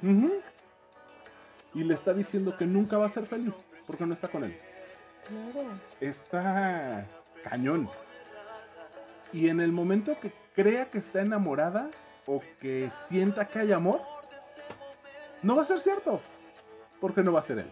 Y 1.74 1.84
le 1.84 1.94
está 1.94 2.14
diciendo 2.14 2.56
que 2.56 2.64
nunca 2.64 2.96
va 2.96 3.06
a 3.06 3.10
ser 3.10 3.26
feliz 3.26 3.54
porque 3.86 4.06
no 4.06 4.14
está 4.14 4.28
con 4.28 4.44
él. 4.44 4.58
Claro. 5.26 5.68
Está 6.00 7.06
cañón. 7.44 7.88
Y 9.32 9.48
en 9.48 9.60
el 9.60 9.72
momento 9.72 10.18
que 10.20 10.32
crea 10.54 10.90
que 10.90 10.98
está 10.98 11.22
enamorada 11.22 11.90
o 12.26 12.42
que 12.60 12.90
sienta 13.08 13.48
que 13.48 13.60
hay 13.60 13.72
amor, 13.72 14.00
no 15.42 15.56
va 15.56 15.62
a 15.62 15.66
ser 15.66 15.80
cierto. 15.80 16.20
Porque 17.00 17.22
no 17.22 17.32
va 17.32 17.40
a 17.40 17.42
ser 17.42 17.58
él. 17.58 17.70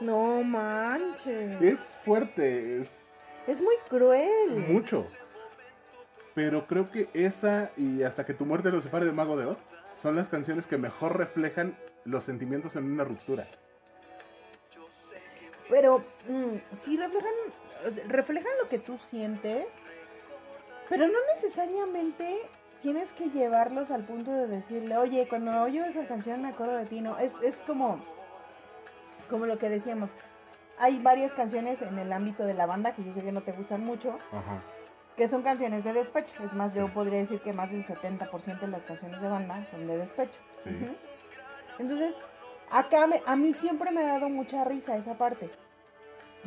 No 0.00 0.42
manches. 0.42 1.60
Es 1.62 1.78
fuerte, 2.04 2.80
es 2.80 2.90
Es 3.46 3.60
muy 3.60 3.76
cruel. 3.88 4.64
mucho. 4.68 5.06
Pero 6.34 6.66
creo 6.66 6.90
que 6.90 7.08
esa 7.14 7.70
y 7.78 8.02
hasta 8.02 8.26
que 8.26 8.34
tu 8.34 8.44
muerte 8.44 8.70
lo 8.70 8.82
separe 8.82 9.06
de 9.06 9.12
Mago 9.12 9.38
de 9.38 9.46
Oz 9.46 9.58
son 9.94 10.16
las 10.16 10.28
canciones 10.28 10.66
que 10.66 10.76
mejor 10.76 11.16
reflejan 11.16 11.78
los 12.04 12.24
sentimientos 12.24 12.76
en 12.76 12.84
una 12.92 13.04
ruptura. 13.04 13.46
Pero 15.68 15.98
mm, 16.28 16.74
sí 16.74 16.96
reflejan, 16.96 17.32
reflejan 18.08 18.52
lo 18.62 18.68
que 18.68 18.78
tú 18.78 18.98
sientes, 18.98 19.66
pero 20.88 21.06
no 21.08 21.18
necesariamente 21.34 22.48
tienes 22.82 23.12
que 23.12 23.30
llevarlos 23.30 23.90
al 23.90 24.04
punto 24.04 24.30
de 24.30 24.46
decirle, 24.46 24.96
oye, 24.96 25.26
cuando 25.28 25.62
oyo 25.62 25.84
esa 25.84 26.06
canción 26.06 26.42
me 26.42 26.48
acuerdo 26.48 26.76
de 26.76 26.86
ti, 26.86 27.00
no, 27.00 27.18
es, 27.18 27.34
es 27.42 27.56
como, 27.64 28.04
como 29.28 29.46
lo 29.46 29.58
que 29.58 29.68
decíamos, 29.68 30.14
hay 30.78 30.98
varias 30.98 31.32
canciones 31.32 31.82
en 31.82 31.98
el 31.98 32.12
ámbito 32.12 32.44
de 32.44 32.54
la 32.54 32.66
banda 32.66 32.94
que 32.94 33.02
yo 33.02 33.12
sé 33.12 33.22
que 33.22 33.32
no 33.32 33.42
te 33.42 33.52
gustan 33.52 33.84
mucho, 33.84 34.18
Ajá. 34.30 34.60
que 35.16 35.26
son 35.28 35.42
canciones 35.42 35.82
de 35.82 35.94
despecho, 35.94 36.34
es 36.44 36.52
más, 36.52 36.74
yo 36.74 36.92
podría 36.92 37.18
decir 37.18 37.40
que 37.40 37.52
más 37.52 37.72
del 37.72 37.84
70% 37.84 38.60
de 38.60 38.68
las 38.68 38.84
canciones 38.84 39.20
de 39.20 39.28
banda 39.28 39.64
son 39.66 39.86
de 39.86 39.98
despecho. 39.98 40.38
Sí. 40.62 40.70
Entonces, 41.78 42.16
acá 42.70 43.06
me- 43.06 43.22
a 43.26 43.36
mí 43.36 43.54
siempre 43.54 43.90
me 43.90 44.02
ha 44.02 44.14
dado 44.14 44.28
mucha 44.28 44.64
risa 44.64 44.96
esa 44.96 45.14
parte. 45.18 45.50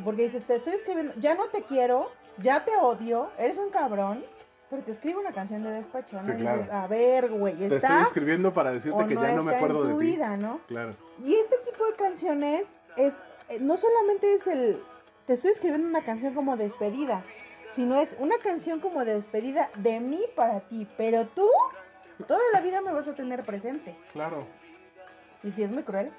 Porque 0.04 0.22
dices, 0.24 0.44
te 0.46 0.56
estoy 0.56 0.74
escribiendo, 0.74 1.12
ya 1.18 1.34
no 1.34 1.46
te 1.48 1.62
quiero, 1.62 2.10
ya 2.38 2.64
te 2.64 2.74
odio, 2.76 3.30
eres 3.38 3.58
un 3.58 3.70
cabrón, 3.70 4.24
pero 4.70 4.82
te 4.82 4.92
escribo 4.92 5.20
una 5.20 5.32
canción 5.32 5.62
de 5.62 5.70
despecho, 5.72 6.16
¿no? 6.16 6.22
Sí, 6.22 6.30
Y 6.32 6.36
claro. 6.36 6.58
dices, 6.58 6.72
a 6.72 6.86
ver, 6.86 7.28
güey, 7.28 7.54
Te 7.56 7.76
estoy 7.76 8.02
escribiendo 8.04 8.52
para 8.52 8.70
decirte 8.70 9.04
que 9.06 9.14
no 9.14 9.22
ya 9.22 9.32
no 9.32 9.42
me 9.42 9.54
acuerdo 9.56 9.84
en 9.84 9.90
tu 9.92 9.98
de 9.98 10.04
ti. 10.04 10.10
vida, 10.12 10.36
¿no? 10.36 10.60
Claro. 10.68 10.94
Y 11.22 11.34
este 11.34 11.56
tipo 11.70 11.84
de 11.84 11.92
canciones 11.94 12.72
es, 12.96 13.14
eh, 13.48 13.58
no 13.60 13.76
solamente 13.76 14.32
es 14.32 14.46
el, 14.46 14.80
te 15.26 15.34
estoy 15.34 15.50
escribiendo 15.50 15.86
una 15.88 16.02
canción 16.04 16.34
como 16.34 16.56
despedida, 16.56 17.22
sino 17.70 17.96
es 18.00 18.16
una 18.18 18.38
canción 18.38 18.80
como 18.80 19.04
de 19.04 19.14
despedida 19.14 19.70
de 19.76 20.00
mí 20.00 20.20
para 20.34 20.60
ti, 20.60 20.86
pero 20.96 21.26
tú 21.26 21.46
toda 22.26 22.40
la 22.52 22.60
vida 22.60 22.80
me 22.80 22.92
vas 22.92 23.06
a 23.08 23.14
tener 23.14 23.44
presente. 23.44 23.96
Claro. 24.12 24.46
Y 25.42 25.50
si 25.52 25.62
es 25.62 25.70
muy 25.70 25.82
cruel. 25.82 26.10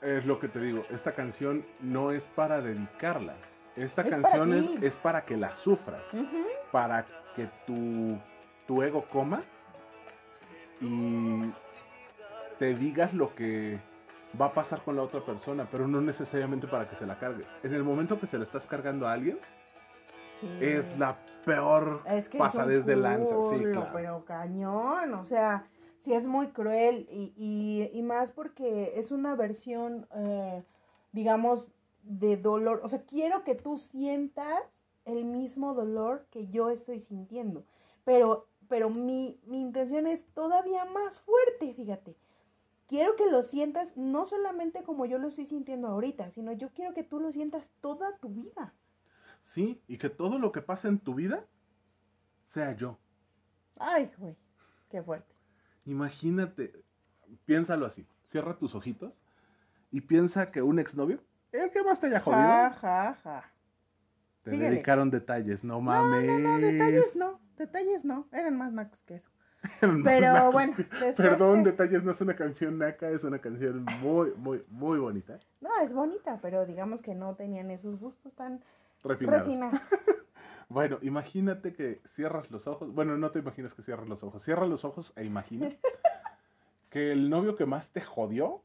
Es 0.00 0.26
lo 0.26 0.38
que 0.40 0.48
te 0.48 0.58
digo, 0.60 0.82
esta 0.90 1.12
canción 1.12 1.64
no 1.80 2.10
es 2.10 2.24
para 2.34 2.60
dedicarla. 2.60 3.34
Esta 3.76 4.02
Es 4.02 4.08
para 4.08 4.22
canción 4.22 4.52
es, 4.52 4.82
es 4.82 4.96
para 4.96 5.24
que 5.24 5.36
la 5.36 5.52
sufras, 5.52 6.02
para 6.72 7.06
que 7.36 7.48
tu, 7.66 8.18
tu 8.66 8.82
ego 8.82 9.04
coma 9.08 9.42
y 10.80 11.50
te 12.58 12.74
digas 12.74 13.14
lo 13.14 13.34
que 13.34 13.78
va 14.40 14.46
a 14.46 14.52
pasar 14.52 14.82
con 14.82 14.96
la 14.96 15.02
otra 15.02 15.20
persona, 15.20 15.66
pero 15.70 15.86
no 15.86 16.00
necesariamente 16.00 16.66
para 16.66 16.88
que 16.88 16.96
se 16.96 17.06
la 17.06 17.18
cargues. 17.18 17.46
En 17.62 17.72
el 17.72 17.84
momento 17.84 18.18
que 18.18 18.26
se 18.26 18.36
la 18.38 18.44
estás 18.44 18.66
cargando 18.66 19.06
a 19.06 19.12
alguien, 19.12 19.38
Sí. 20.40 20.48
es 20.60 20.98
la 20.98 21.16
peor 21.44 22.02
Es 22.04 22.28
que 22.28 22.36
pasadez 22.36 22.84
de 22.84 22.96
lanza, 22.96 23.34
sí, 23.50 23.62
claro. 23.62 23.88
pero 23.92 24.24
cañón, 24.24 25.14
o 25.14 25.22
sea, 25.22 25.64
sí 26.02 26.12
es 26.12 26.26
muy 26.26 26.48
cruel 26.48 27.06
y, 27.10 27.32
y, 27.36 27.96
y 27.96 28.02
más 28.02 28.32
porque 28.32 28.92
es 28.96 29.12
una 29.12 29.36
versión, 29.36 30.08
eh, 30.14 30.64
digamos, 31.12 31.70
de 32.02 32.36
dolor, 32.36 32.80
o 32.82 32.88
sea, 32.88 33.02
quiero 33.02 33.44
que 33.44 33.54
tú 33.54 33.78
sientas 33.78 34.64
el 35.04 35.24
mismo 35.24 35.74
dolor 35.74 36.26
que 36.30 36.48
yo 36.48 36.70
estoy 36.70 37.00
sintiendo, 37.00 37.64
pero, 38.04 38.48
pero 38.68 38.90
mi, 38.90 39.40
mi 39.46 39.60
intención 39.60 40.08
es 40.08 40.24
todavía 40.34 40.84
más 40.86 41.20
fuerte, 41.20 41.72
fíjate. 41.72 42.16
Quiero 42.88 43.14
que 43.14 43.30
lo 43.30 43.42
sientas 43.44 43.96
no 43.96 44.26
solamente 44.26 44.82
como 44.82 45.06
yo 45.06 45.18
lo 45.18 45.28
estoy 45.28 45.46
sintiendo 45.46 45.86
ahorita, 45.88 46.30
sino 46.32 46.52
yo 46.52 46.70
quiero 46.70 46.92
que 46.92 47.04
tú 47.04 47.20
lo 47.20 47.30
sientas 47.30 47.70
toda 47.80 48.18
tu 48.18 48.28
vida. 48.28 48.74
Sí, 49.44 49.80
y 49.86 49.98
que 49.98 50.10
todo 50.10 50.38
lo 50.38 50.50
que 50.50 50.62
pasa 50.62 50.88
en 50.88 50.98
tu 50.98 51.14
vida 51.14 51.46
sea 52.48 52.74
yo. 52.76 52.98
Ay, 53.78 54.10
güey, 54.18 54.36
qué 54.90 55.02
fuerte. 55.02 55.31
Imagínate, 55.84 56.72
piénsalo 57.44 57.86
así, 57.86 58.06
cierra 58.30 58.56
tus 58.56 58.74
ojitos 58.74 59.20
y 59.90 60.00
piensa 60.02 60.50
que 60.50 60.62
un 60.62 60.78
exnovio, 60.78 61.20
el 61.52 61.70
que 61.70 61.82
más 61.82 62.00
te 62.00 62.06
haya 62.06 62.20
jodido, 62.20 62.40
Ja, 62.40 62.70
ja, 62.72 63.14
ja. 63.22 63.44
te 64.42 64.50
síguele. 64.52 64.70
dedicaron 64.70 65.10
detalles, 65.10 65.62
no 65.64 65.80
mames. 65.80 66.26
No, 66.26 66.38
no, 66.38 66.58
detalles 66.58 67.16
no, 67.16 67.40
detalles 67.56 68.04
no, 68.04 68.26
eran 68.32 68.56
más 68.56 68.72
nacos 68.72 69.02
que 69.02 69.16
eso. 69.16 69.28
Pero 70.04 70.32
nacos. 70.32 70.52
bueno, 70.52 70.74
después 71.00 71.16
Perdón, 71.16 71.62
detalles 71.64 72.02
no 72.02 72.12
es 72.12 72.20
una 72.20 72.34
canción 72.34 72.78
naca, 72.78 73.10
es 73.10 73.22
una 73.24 73.38
canción 73.40 73.84
muy, 74.00 74.32
muy, 74.36 74.64
muy 74.68 74.98
bonita. 74.98 75.38
No, 75.60 75.68
es 75.84 75.92
bonita, 75.92 76.38
pero 76.42 76.64
digamos 76.66 77.02
que 77.02 77.14
no 77.14 77.34
tenían 77.36 77.70
esos 77.70 77.98
gustos 78.00 78.34
tan 78.34 78.60
Refinados. 79.04 79.46
refinados. 79.46 79.80
Bueno, 80.72 80.98
imagínate 81.02 81.74
que 81.74 82.00
cierras 82.14 82.50
los 82.50 82.66
ojos. 82.66 82.92
Bueno, 82.94 83.18
no 83.18 83.30
te 83.30 83.40
imaginas 83.40 83.74
que 83.74 83.82
cierras 83.82 84.08
los 84.08 84.22
ojos. 84.22 84.42
Cierra 84.42 84.66
los 84.66 84.86
ojos 84.86 85.12
e 85.16 85.24
imagina 85.24 85.70
que 86.90 87.12
el 87.12 87.28
novio 87.28 87.56
que 87.56 87.66
más 87.66 87.90
te 87.90 88.00
jodió 88.00 88.62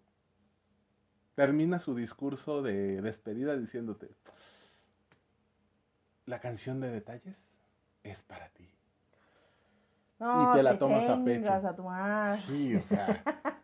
termina 1.35 1.79
su 1.79 1.95
discurso 1.95 2.61
de 2.61 3.01
despedida 3.01 3.57
diciéndote: 3.57 4.09
La 6.25 6.39
canción 6.39 6.79
de 6.79 6.91
detalles 6.91 7.35
es 8.03 8.21
para 8.23 8.47
ti. 8.49 8.69
No, 10.17 10.53
te 10.53 10.63
la 10.63 10.79
tomas 10.79 11.09
a 11.09 11.23
pecho. 11.23 11.51
a 11.51 11.75
tu 11.75 11.83
madre. 11.83 12.41
Sí, 12.47 12.73
o 12.75 12.83
sea, 12.83 13.21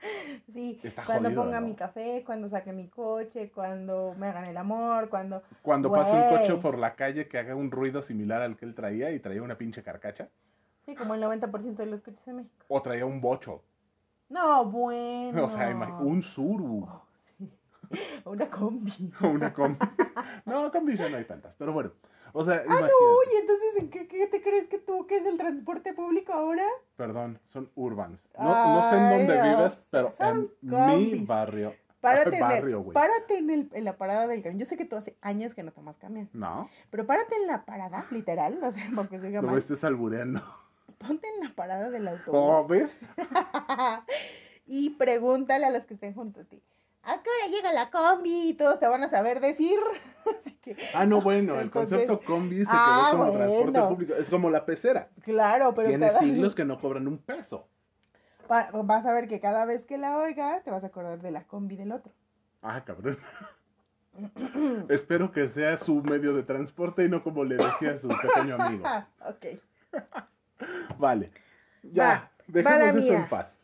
Sí, 0.54 0.80
Está 0.84 1.04
cuando 1.06 1.30
jodido, 1.30 1.44
ponga 1.44 1.60
¿no? 1.60 1.68
mi 1.68 1.76
café, 1.76 2.24
cuando 2.26 2.50
saque 2.50 2.72
mi 2.74 2.88
coche, 2.88 3.52
cuando 3.52 4.14
me 4.18 4.28
hagan 4.28 4.46
el 4.46 4.58
amor, 4.58 5.10
cuando... 5.10 5.42
cuando 5.62 5.92
pasa 5.92 6.14
un 6.14 6.38
coche 6.38 6.56
por 6.62 6.78
la 6.78 6.96
calle 6.96 7.28
que 7.28 7.38
haga 7.38 7.56
un 7.56 7.72
ruido 7.72 8.02
similar 8.02 8.42
al 8.42 8.56
que 8.58 8.66
él 8.66 8.74
traía 8.76 9.12
y 9.12 9.20
traía 9.20 9.42
una 9.44 9.58
pinche 9.58 9.84
carcacha, 9.84 10.30
Sí, 10.86 10.96
como 10.96 11.16
el 11.16 11.24
90% 11.24 11.76
de 11.76 11.86
los 11.86 12.02
coches 12.02 12.26
de 12.26 12.34
México. 12.34 12.66
o 12.68 12.82
traía 12.82 13.06
un 13.06 13.22
bocho, 13.22 13.62
No, 14.30 14.66
bueno. 14.66 15.46
o 15.46 15.48
sea, 15.48 15.70
un 16.02 16.22
suru. 16.24 16.84
Oh, 16.90 17.06
sí. 17.38 17.50
Una 18.26 18.50
combi. 18.50 19.12
o 19.22 19.28
una 19.30 19.54
combi. 19.54 19.78
No, 20.46 20.70
combi 20.72 20.96
ya 20.98 21.08
no 21.10 21.16
hay 21.18 21.24
tantas, 21.26 21.54
pero 21.58 21.72
bueno. 21.72 21.92
O 22.36 22.44
sea, 22.44 22.56
Ah, 22.56 22.64
imagínate. 22.66 22.92
no, 23.00 23.16
oye, 23.18 23.40
entonces, 23.40 23.76
¿en 23.78 23.90
qué, 23.92 24.08
qué 24.08 24.28
te 24.28 24.42
crees 24.42 24.68
que 24.68 24.80
tú, 24.80 25.06
que 25.06 25.18
es 25.18 25.26
el 25.26 25.38
transporte 25.38 25.94
público 25.94 26.34
ahora? 26.34 26.66
Perdón, 26.96 27.40
son 27.46 27.70
urbans. 27.76 28.28
No, 28.40 28.74
no 28.76 28.90
sé 28.90 28.96
en 28.98 29.10
dónde 29.10 29.42
vives, 29.42 29.88
pero 29.92 30.12
son 30.18 30.52
en 30.64 30.86
mi 31.14 31.26
barrio. 31.26 31.74
Párate, 32.02 32.38
barrio, 32.42 32.82
en, 32.82 32.88
el, 32.88 32.92
párate 32.92 33.38
en, 33.38 33.50
el, 33.50 33.70
en 33.72 33.86
la 33.86 33.96
parada 33.98 34.28
del 34.28 34.42
camión. 34.44 34.60
Yo 34.60 34.66
sé 34.66 34.76
que 34.76 34.84
tú 34.84 34.98
hace 34.98 35.16
años 35.22 35.54
que 35.54 35.64
no 35.64 35.72
tomas 35.72 35.98
camión, 36.00 36.30
No, 36.34 36.70
pero 36.90 37.06
párate 37.06 37.34
en 37.38 37.48
la 37.48 37.64
parada, 37.64 38.06
literal, 38.12 38.60
o 38.62 38.72
sea, 38.74 38.84
porque 38.96 39.20
se 39.20 39.28
oiga 39.28 39.42
no 39.42 39.52
me 39.54 39.58
estés 39.58 39.84
albureando. 39.86 40.42
Ponte 40.98 41.28
en 41.30 41.48
la 41.48 41.56
parada 41.56 41.90
del 41.92 42.10
¿Cómo 42.26 42.56
autobús 42.56 42.68
ves? 42.68 43.00
y 44.66 44.90
pregúntale 44.92 45.66
a 45.66 45.70
los 45.70 45.86
que 45.86 45.94
estén 45.94 46.14
junto 46.14 46.42
a 46.42 46.44
ti. 46.44 46.62
¿A 47.06 47.22
qué 47.22 47.30
hora 47.30 47.52
llega 47.52 47.74
la 47.74 47.90
combi? 47.90 48.50
Y 48.50 48.54
todos 48.54 48.80
te 48.80 48.88
van 48.88 49.04
a 49.04 49.10
saber 49.10 49.40
decir. 49.42 49.78
Así 50.40 50.54
que, 50.62 50.78
Ah, 50.94 51.06
no, 51.06 51.22
bueno, 51.22 51.56
el 51.56 51.64
Entonces- 51.64 52.08
concepto 52.08 52.22
combi 52.26 52.60
se 52.64 52.72
Ah, 52.72 53.10
quedó 53.12 53.20
como 53.26 53.38
transporte 53.38 53.82
público. 53.90 54.14
Es 54.16 54.30
como 54.30 54.50
la 54.50 54.66
pecera. 54.66 55.10
claro, 55.22 55.74
pero 55.76 55.90
Tiene 55.90 56.08
cada- 56.08 56.20
siglos 56.20 56.56
que 56.56 56.64
no 56.66 56.80
cobran 56.80 57.08
un 57.08 57.18
peso. 57.18 57.68
pa- 58.48 58.70
vas 58.74 59.06
a 59.06 59.14
ver 59.14 59.28
que 59.28 59.40
cada 59.40 59.66
vez 59.66 59.86
que 59.86 59.98
la 59.98 60.18
oigas 60.18 60.64
te 60.64 60.72
vas 60.72 60.84
a 60.84 60.88
acordar 60.88 61.22
de 61.22 61.32
la 61.32 61.44
combi 61.46 61.76
del 61.76 61.92
otro. 61.92 62.12
Ah, 62.62 62.82
cabrón. 62.86 63.18
Espero 64.90 65.32
que 65.32 65.50
sea 65.50 65.76
su 65.78 66.02
medio 66.04 66.34
de 66.34 66.44
transporte 66.44 67.04
y 67.04 67.10
no 67.10 67.24
como 67.24 67.44
le 67.44 67.56
decía 67.58 67.98
su 67.98 68.08
pequeño 68.10 68.56
amigo. 68.62 68.84
Ah, 68.86 69.08
ok. 69.28 69.60
Vale. 70.98 71.32
Ya, 71.84 72.04
Va, 72.08 72.32
dejemos 72.48 72.88
eso 72.88 72.98
mía. 72.98 73.16
en 73.24 73.30
paz. 73.30 73.63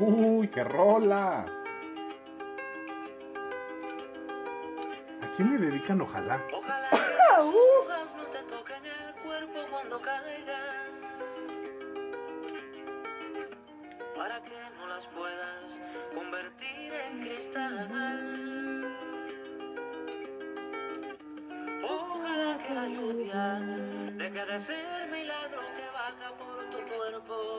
Uy, 0.00 0.46
qué 0.48 0.62
rola. 0.62 1.44
¿A 5.22 5.32
quién 5.36 5.52
le 5.52 5.66
dedican 5.66 6.00
ojalá? 6.00 6.40
Ojalá 6.52 6.88
no 8.16 8.26
te 8.30 8.42
toquen 8.44 8.84
el 8.86 9.14
cuerpo 9.22 9.58
cuando 9.70 10.00
caigan. 10.00 10.92
Para 14.16 14.42
que 14.42 14.56
no 14.78 14.86
las 14.88 15.06
puedas 15.08 15.78
convertir 16.14 16.92
en 16.92 17.20
cristal. 17.20 18.94
Ojalá 21.88 22.58
que 22.58 22.74
la 22.74 22.86
lluvia 22.86 23.60
deje 24.14 24.46
de 24.46 24.60
ser 24.60 25.08
milagro 25.10 25.62
que 25.76 25.86
baja 25.92 26.34
por 26.36 26.64
tu 26.70 26.78
cuerpo. 26.94 27.58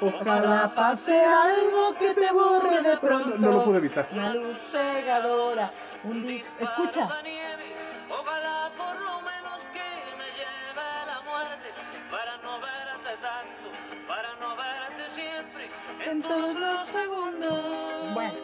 Ojalá 0.00 0.72
pase 0.74 1.24
algo 1.24 1.94
que 1.98 2.14
te 2.14 2.32
borre 2.32 2.82
de 2.82 2.96
pronto. 2.98 3.38
No 3.38 3.52
lo 3.52 3.64
pude 3.64 3.78
evitar. 3.78 4.08
Una 4.12 4.34
luz 4.34 4.58
cegadora, 4.70 5.72
un 6.04 6.22
dis... 6.22 6.44
Escucha. 6.60 7.04
Ojalá 7.04 8.70
por 8.76 9.00
lo 9.00 9.20
menos 9.20 9.60
que 9.72 10.16
me 10.16 10.26
lleve 10.38 10.86
la 11.06 11.20
muerte 11.22 11.68
para 12.10 12.36
no 12.38 12.60
verte 12.60 13.16
tanto, 13.20 14.06
para 14.06 14.34
no 14.36 14.56
verte 14.56 15.10
siempre 15.10 15.70
en 16.10 16.22
todos 16.22 16.54
los 16.54 16.86
segundos. 16.88 18.14
Bueno, 18.14 18.34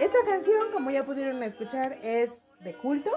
esta 0.00 0.18
canción, 0.26 0.70
como 0.72 0.90
ya 0.90 1.04
pudieron 1.04 1.42
escuchar, 1.42 1.98
es 2.02 2.30
de 2.60 2.74
culto. 2.74 3.10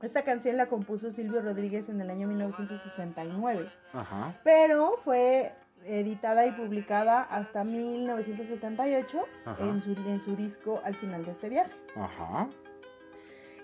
Esta 0.00 0.22
canción 0.22 0.56
la 0.56 0.66
compuso 0.66 1.10
Silvio 1.10 1.42
Rodríguez 1.42 1.88
en 1.88 2.00
el 2.00 2.10
año 2.10 2.26
1969, 2.26 3.70
Ajá. 3.92 4.34
pero 4.42 4.96
fue 5.04 5.52
editada 5.84 6.46
y 6.46 6.52
publicada 6.52 7.22
hasta 7.22 7.64
1978 7.64 9.24
Ajá. 9.46 9.62
en 9.64 9.82
su, 9.82 9.92
en 9.92 10.20
su 10.20 10.36
disco 10.36 10.80
Al 10.84 10.94
final 10.96 11.24
de 11.24 11.32
este 11.32 11.48
viaje. 11.48 11.72
Ajá. 11.96 12.48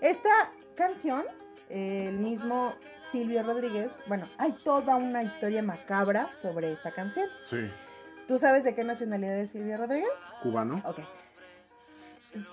Esta 0.01 0.51
canción, 0.75 1.23
eh, 1.69 2.07
el 2.09 2.19
mismo 2.19 2.73
Silvio 3.11 3.43
Rodríguez, 3.43 3.91
bueno, 4.07 4.27
hay 4.37 4.53
toda 4.63 4.95
una 4.95 5.23
historia 5.23 5.61
macabra 5.63 6.29
sobre 6.41 6.71
esta 6.71 6.91
canción. 6.91 7.27
Sí. 7.41 7.69
¿Tú 8.27 8.37
sabes 8.37 8.63
de 8.63 8.75
qué 8.75 8.83
nacionalidad 8.83 9.37
es 9.37 9.51
Silvio 9.51 9.77
Rodríguez? 9.77 10.11
Cubano. 10.43 10.81
Ok. 10.85 10.99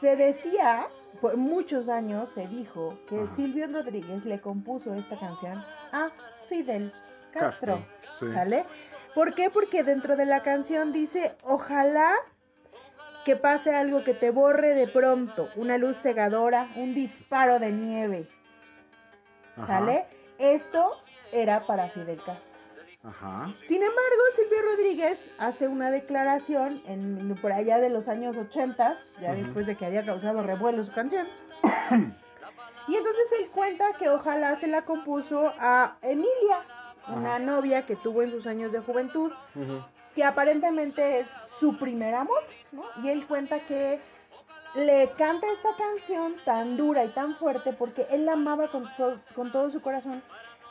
Se 0.01 0.17
decía, 0.17 0.87
por 1.21 1.37
muchos 1.37 1.89
años 1.89 2.31
se 2.31 2.47
dijo 2.49 2.99
que 3.09 3.21
Ajá. 3.21 3.35
Silvio 3.37 3.67
Rodríguez 3.67 4.25
le 4.25 4.41
compuso 4.41 4.95
esta 4.95 5.19
canción 5.19 5.62
a 5.93 6.11
Fidel 6.49 6.93
Castro. 7.31 7.85
Sí. 8.19 8.27
¿Sale? 8.33 8.64
¿Por 9.17 9.35
qué? 9.35 9.49
Porque 9.49 9.83
dentro 9.83 10.14
de 10.14 10.27
la 10.27 10.43
canción 10.43 10.93
dice, 10.93 11.37
ojalá 11.43 12.12
que 13.25 13.35
pase 13.35 13.75
algo 13.75 14.05
que 14.05 14.12
te 14.12 14.29
borre 14.29 14.75
de 14.75 14.89
pronto, 14.89 15.49
una 15.57 15.79
luz 15.79 15.97
cegadora, 15.97 16.69
un 16.77 16.95
disparo 16.95 17.59
de 17.59 17.73
nieve. 17.73 18.29
Ajá. 19.57 19.67
¿Sale? 19.67 20.05
Esto 20.39 21.01
era 21.33 21.67
para 21.67 21.89
Fidel 21.89 22.19
Castro. 22.19 22.45
Ajá. 23.05 23.55
Sin 23.64 23.83
embargo, 23.83 24.23
Silvio 24.35 24.61
Rodríguez 24.61 25.27
hace 25.39 25.67
una 25.67 25.91
declaración 25.91 26.83
en, 26.85 27.39
por 27.41 27.53
allá 27.53 27.79
de 27.79 27.89
los 27.89 28.09
años 28.09 28.37
80, 28.37 28.99
ya 29.23 29.35
después 29.35 29.67
de 29.67 29.77
que 29.77 29.87
había 29.87 30.05
causado 30.05 30.43
revuelo 30.43 30.85
su 30.85 30.93
canción. 30.93 31.27
y 32.87 32.97
entonces 32.97 33.33
él 33.41 33.49
cuenta 33.55 33.95
que 33.99 34.11
ojalá 34.11 34.57
se 34.57 34.67
la 34.67 34.83
compuso 34.83 35.55
a 35.59 35.97
Emilia, 36.03 36.67
una 37.09 37.38
novia 37.38 37.86
que 37.86 37.96
tuvo 37.96 38.22
en 38.22 38.30
sus 38.30 38.46
años 38.46 38.72
de 38.72 38.80
juventud, 38.80 39.32
que 40.14 40.24
aparentemente 40.24 41.20
es 41.20 41.28
su 41.61 41.76
primer 41.76 42.14
amor, 42.14 42.42
¿no? 42.72 42.84
Y 43.02 43.09
él 43.09 43.26
cuenta 43.26 43.61
que 43.66 44.00
le 44.74 45.11
canta 45.16 45.46
esta 45.52 45.70
canción 45.76 46.36
tan 46.44 46.76
dura 46.76 47.04
y 47.04 47.09
tan 47.09 47.36
fuerte 47.36 47.72
porque 47.72 48.07
él 48.11 48.26
la 48.26 48.32
amaba 48.32 48.70
con, 48.70 48.86
con 49.34 49.52
todo 49.52 49.70
su 49.70 49.80
corazón, 49.80 50.22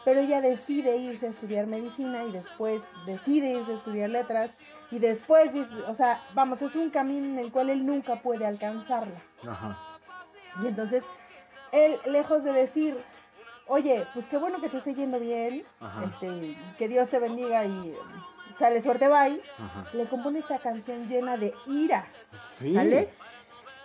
pero 0.04 0.20
ella 0.20 0.42
decide 0.42 0.98
irse 0.98 1.28
a 1.28 1.30
estudiar 1.30 1.66
medicina 1.66 2.24
y 2.24 2.32
después 2.32 2.84
decide 3.06 3.52
irse 3.52 3.72
a 3.72 3.76
estudiar 3.76 4.10
letras 4.12 4.56
y 4.92 5.00
después, 5.00 5.52
o 5.88 5.96
sea, 5.96 6.22
vamos, 6.34 6.62
es 6.62 6.76
un 6.76 6.92
camino 6.92 7.26
en 7.26 7.40
el 7.40 7.52
cual 7.52 7.70
él 7.70 7.86
nunca 7.86 8.22
puede 8.22 8.46
alcanzarla. 8.46 9.20
Ajá. 9.48 9.78
Y 10.62 10.68
entonces, 10.68 11.04
él, 11.72 11.98
lejos 12.06 12.44
de 12.44 12.54
decir, 12.54 12.98
oye, 13.68 14.06
pues 14.14 14.26
qué 14.28 14.38
bueno 14.38 14.60
que 14.62 14.70
te 14.70 14.78
esté 14.78 14.94
yendo 14.94 15.20
bien, 15.20 15.64
este, 16.06 16.58
que 16.78 16.88
Dios 16.88 17.10
te 17.10 17.20
bendiga 17.20 17.66
y 17.66 17.90
eh, 17.90 17.98
sale 18.60 18.82
suerte, 18.82 19.08
bye, 19.08 19.42
Ajá. 19.58 19.86
le 19.94 20.06
compone 20.06 20.40
esta 20.40 20.60
canción 20.60 21.08
llena 21.08 21.38
de 21.38 21.54
ira, 21.68 22.06
Sí. 22.54 22.74
¿sale? 22.74 23.10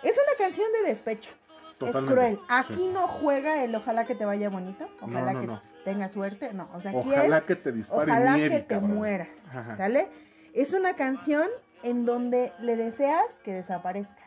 Es 0.03 0.13
una 0.13 0.37
canción 0.37 0.67
de 0.73 0.89
despecho, 0.89 1.31
Totalmente. 1.77 1.99
es 1.99 2.13
cruel. 2.37 2.39
Aquí 2.49 2.73
Sí. 2.75 2.89
no 2.93 3.07
juega 3.07 3.63
el 3.63 3.75
ojalá 3.75 4.05
que 4.05 4.15
te 4.15 4.25
vaya 4.25 4.49
bonito, 4.49 4.87
ojalá 5.01 5.33
no, 5.33 5.41
que 5.41 5.47
no. 5.47 5.61
tengas 5.83 6.11
suerte, 6.13 6.53
no, 6.53 6.69
o 6.73 6.81
sea, 6.81 6.91
aquí 6.91 6.99
Ojalá 7.09 7.37
es 7.39 7.43
que 7.43 7.55
te 7.55 7.71
dispare 7.71 8.11
ojalá 8.11 8.35
nieve, 8.37 8.57
que 8.57 8.63
te 8.63 8.79
mueras, 8.79 9.43
Ajá. 9.49 9.75
¿sale? 9.75 10.09
Es 10.53 10.73
una 10.73 10.95
canción 10.95 11.47
en 11.83 12.05
donde 12.05 12.53
le 12.59 12.75
deseas 12.75 13.39
que 13.43 13.53
desaparezca. 13.53 14.21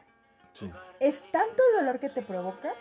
Sí. 0.52 0.70
Es 1.00 1.20
tanto 1.32 1.62
el 1.72 1.84
dolor 1.84 2.00
que 2.00 2.08
te 2.08 2.22
provoca 2.22 2.72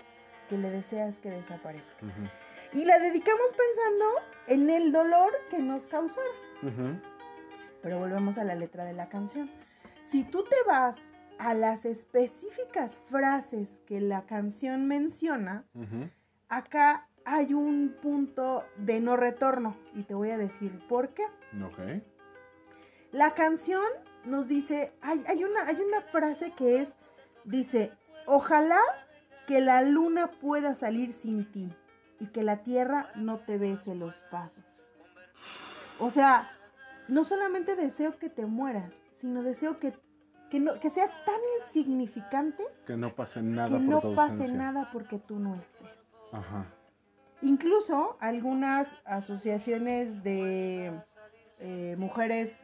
que 0.49 0.57
le 0.57 0.69
deseas 0.69 1.17
que 1.17 1.29
desaparezca. 1.29 2.05
Ujú. 2.05 2.27
Y 2.73 2.85
la 2.85 2.97
dedicamos 2.97 3.53
pensando 3.53 4.05
en 4.47 4.69
el 4.69 4.91
dolor 4.91 5.31
que 5.51 5.59
nos 5.59 5.85
causaron. 5.85 6.31
Ujú. 6.63 6.99
Pero 7.83 7.99
volvemos 7.99 8.37
a 8.39 8.43
la 8.43 8.55
letra 8.55 8.83
de 8.83 8.93
la 8.93 9.09
canción. 9.09 9.51
Si 10.01 10.23
tú 10.23 10.43
te 10.43 10.55
vas 10.65 10.97
a 11.37 11.53
las 11.53 11.85
específicas 11.85 12.99
frases 13.09 13.69
que 13.85 14.01
la 14.01 14.25
canción 14.25 14.87
menciona, 14.87 15.65
acá 16.49 17.07
hay 17.25 17.53
un 17.53 17.95
punto 18.01 18.65
de 18.77 18.99
no 18.99 19.17
retorno. 19.17 19.77
Y 19.93 20.03
te 20.03 20.15
voy 20.15 20.31
a 20.31 20.37
decir 20.37 20.71
por 20.87 21.09
qué. 21.09 21.25
Ok. 21.63 22.01
La 23.11 23.35
canción 23.35 23.85
nos 24.25 24.47
dice, 24.47 24.93
hay, 25.01 25.23
hay 25.27 25.43
una, 25.43 25.67
hay 25.67 25.79
una 25.79 26.01
frase 26.01 26.51
que 26.53 26.81
es, 26.81 26.89
dice, 27.43 27.91
ojalá 28.25 28.79
que 29.45 29.61
la 29.61 29.83
luna 29.83 30.31
pueda 30.41 30.73
salir 30.73 31.13
sin 31.13 31.51
ti 31.51 31.69
y 32.23 32.27
que 32.27 32.41
la 32.41 32.63
tierra 32.63 33.09
no 33.15 33.39
te 33.39 33.57
bese 33.57 33.95
los 33.95 34.15
pasos. 34.31 34.63
O 35.99 36.09
sea, 36.09 36.49
no 37.09 37.25
solamente 37.25 37.75
deseo 37.75 38.17
que 38.17 38.29
te 38.29 38.45
mueras, 38.45 38.93
sino 39.19 39.43
deseo 39.43 39.77
que, 39.77 39.93
que, 40.49 40.61
no, 40.61 40.79
que 40.79 40.89
seas 40.89 41.11
tan 41.25 41.35
insignificante 41.59 42.63
Que 42.87 42.95
no 42.95 43.13
pase 43.13 43.41
nada 43.41 43.67
que 43.67 43.75
por 43.75 43.83
no 43.83 43.99
tu 43.99 44.15
pase 44.15 44.47
nada 44.53 44.89
porque 44.93 45.19
tú 45.19 45.37
no 45.37 45.55
estés. 45.55 45.89
Ajá. 46.31 46.65
Incluso 47.41 48.15
algunas 48.21 48.95
asociaciones 49.03 50.23
de 50.23 50.93
eh, 51.59 51.95
mujeres, 51.97 52.55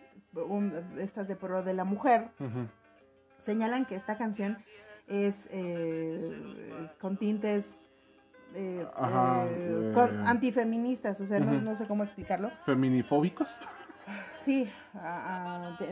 estas 0.97 1.27
de 1.27 1.35
pro 1.35 1.63
de 1.63 1.73
la 1.73 1.83
mujer, 1.83 2.29
señalan 3.39 3.85
que 3.85 3.95
esta 3.95 4.17
canción 4.17 4.57
es 5.07 5.49
eh, 5.51 6.89
con 7.01 7.17
tintes 7.17 7.88
eh, 8.55 8.85
Ajá, 8.95 9.45
eh, 9.47 9.55
eh. 9.57 9.91
con- 9.93 10.27
antifeministas, 10.27 11.19
o 11.21 11.25
sea, 11.27 11.39
no, 11.39 11.53
no 11.61 11.75
sé 11.75 11.85
cómo 11.87 12.03
explicarlo. 12.03 12.51
¿Feminifóbicos? 12.65 13.59
Sí, 14.43 14.65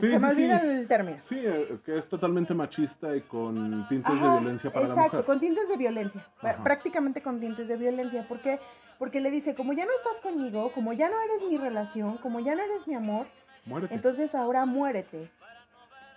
se 0.00 0.08
sí, 0.08 0.18
me 0.18 0.30
olvida 0.30 0.58
sí. 0.60 0.66
el 0.66 0.88
término. 0.88 1.18
Sí, 1.20 1.38
eh, 1.40 1.78
que 1.84 1.98
es 1.98 2.08
totalmente 2.08 2.52
machista 2.54 3.14
y 3.14 3.20
con 3.20 3.86
tintes 3.88 4.20
de 4.20 4.28
violencia 4.28 4.72
para 4.72 4.86
exacto, 4.86 5.00
la 5.02 5.06
mujer. 5.12 5.24
con 5.24 5.40
tintes 5.40 5.68
de 5.68 5.76
violencia, 5.76 6.26
Ajá. 6.42 6.62
prácticamente 6.64 7.22
con 7.22 7.38
tintes 7.38 7.68
de 7.68 7.76
violencia. 7.76 8.26
¿Por 8.26 8.40
qué? 8.40 8.58
Porque 8.98 9.20
le 9.20 9.30
dice, 9.30 9.54
como 9.54 9.72
ya 9.72 9.84
no 9.84 9.92
estás 9.94 10.18
conmigo, 10.20 10.72
como 10.72 10.92
ya 10.92 11.08
no 11.08 11.14
eres 11.20 11.48
mi 11.48 11.56
relación, 11.58 12.16
como 12.18 12.40
ya 12.40 12.56
no 12.56 12.62
eres 12.62 12.88
mi 12.88 12.94
amor, 12.96 13.26
Muérete. 13.66 13.94
entonces 13.94 14.34
ahora 14.34 14.66
muérete. 14.66 15.30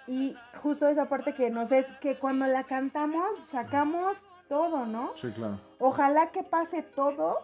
Y 0.07 0.35
justo 0.63 0.87
esa 0.87 1.07
parte 1.07 1.35
que 1.35 1.51
nos 1.51 1.71
es 1.71 1.85
que 2.01 2.15
cuando 2.15 2.47
la 2.47 2.63
cantamos 2.63 3.27
sacamos 3.49 4.17
todo, 4.49 4.87
¿no? 4.87 5.11
Sí, 5.17 5.29
claro. 5.31 5.59
Ojalá 5.83 6.27
que 6.31 6.43
pase 6.43 6.83
todo, 6.83 7.39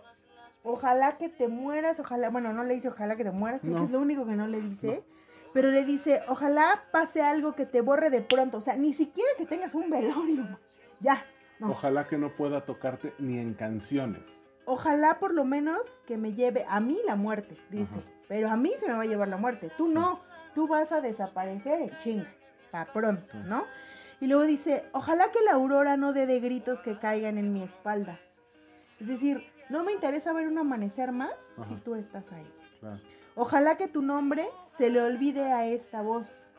ojalá 0.63 1.17
que 1.17 1.27
te 1.27 1.47
mueras, 1.47 1.99
ojalá, 1.99 2.29
bueno, 2.29 2.53
no 2.53 2.63
le 2.63 2.75
dice 2.75 2.89
ojalá 2.89 3.15
que 3.15 3.23
te 3.23 3.31
mueras, 3.31 3.61
creo 3.61 3.77
No. 3.79 3.83
es 3.83 3.89
lo 3.89 3.99
único 3.99 4.25
que 4.27 4.33
no 4.35 4.47
le 4.47 4.61
dice, 4.61 5.03
pero 5.53 5.69
le 5.71 5.83
dice, 5.85 6.21
ojalá 6.27 6.83
pase 6.91 7.21
algo 7.23 7.53
que 7.55 7.65
te 7.65 7.81
borre 7.81 8.09
de 8.11 8.21
pronto, 8.21 8.57
o 8.57 8.61
sea, 8.61 8.75
ni 8.75 8.93
siquiera 8.93 9.29
que 9.37 9.45
tengas 9.47 9.73
un 9.73 9.89
velorio, 9.89 10.45
ya, 10.99 11.25
no. 11.59 11.71
Ojalá 11.71 12.07
que 12.07 12.17
no 12.19 12.29
pueda 12.29 12.61
tocarte 12.65 13.11
ni 13.17 13.39
en 13.39 13.55
canciones. 13.55 14.21
Ojalá 14.65 15.17
por 15.17 15.33
lo 15.33 15.43
menos 15.43 15.79
que 16.05 16.17
me 16.17 16.33
lleve 16.33 16.63
a 16.69 16.79
mí 16.79 16.99
la 17.07 17.15
muerte, 17.15 17.57
dice, 17.71 17.95
Ajá. 17.95 18.07
pero 18.27 18.49
a 18.51 18.55
mí 18.55 18.71
se 18.77 18.87
me 18.87 18.93
va 18.93 19.01
a 19.01 19.05
llevar 19.07 19.29
la 19.29 19.37
muerte, 19.37 19.71
tú 19.77 19.87
Sí. 19.87 19.93
no, 19.95 20.19
tú 20.53 20.67
vas 20.67 20.91
a 20.91 21.01
desaparecer 21.01 21.81
en 21.81 21.97
chinga, 21.97 22.27
para 22.69 22.91
pronto, 22.93 23.31
Sí. 23.31 23.39
¿no? 23.47 23.63
Y 24.19 24.27
luego 24.27 24.43
dice, 24.43 24.83
ojalá 24.93 25.31
que 25.31 25.41
la 25.41 25.53
aurora 25.53 25.95
no 25.97 26.11
dé 26.13 26.25
de 26.27 26.39
gritos 26.39 26.81
que 26.81 26.97
caigan 26.99 27.37
en 27.37 27.53
mi 27.53 27.63
espalda. 27.63 28.19
Es 28.99 29.07
decir, 29.07 29.43
no 29.69 29.83
me 29.83 29.91
interesa 29.93 30.33
ver 30.33 30.47
un 30.47 30.57
amanecer 30.57 31.11
más 31.11 31.33
Ajá. 31.57 31.69
si 31.69 31.75
tú 31.75 31.95
estás 31.95 32.31
ahí. 32.31 32.47
Claro. 32.79 32.99
Ojalá 33.35 33.77
que 33.77 33.87
tu 33.87 34.01
nombre 34.01 34.47
se 34.77 34.89
le 34.89 35.01
olvide 35.01 35.51
a 35.51 35.65
esta 35.67 36.01
voz. 36.01 36.51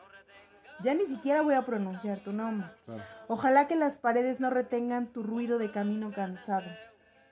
Ya 0.81 0.93
ni 0.93 1.05
siquiera 1.05 1.41
voy 1.41 1.55
a 1.55 1.65
pronunciar 1.65 2.19
tu 2.19 2.31
nombre. 2.31 2.67
claro. 2.85 3.03
Ojalá 3.27 3.67
que 3.67 3.75
las 3.75 3.97
paredes 3.97 4.39
no 4.39 4.49
retengan 4.49 5.07
tu 5.07 5.23
ruido 5.23 5.59
de 5.59 5.71
camino 5.71 6.11
cansado. 6.11 6.65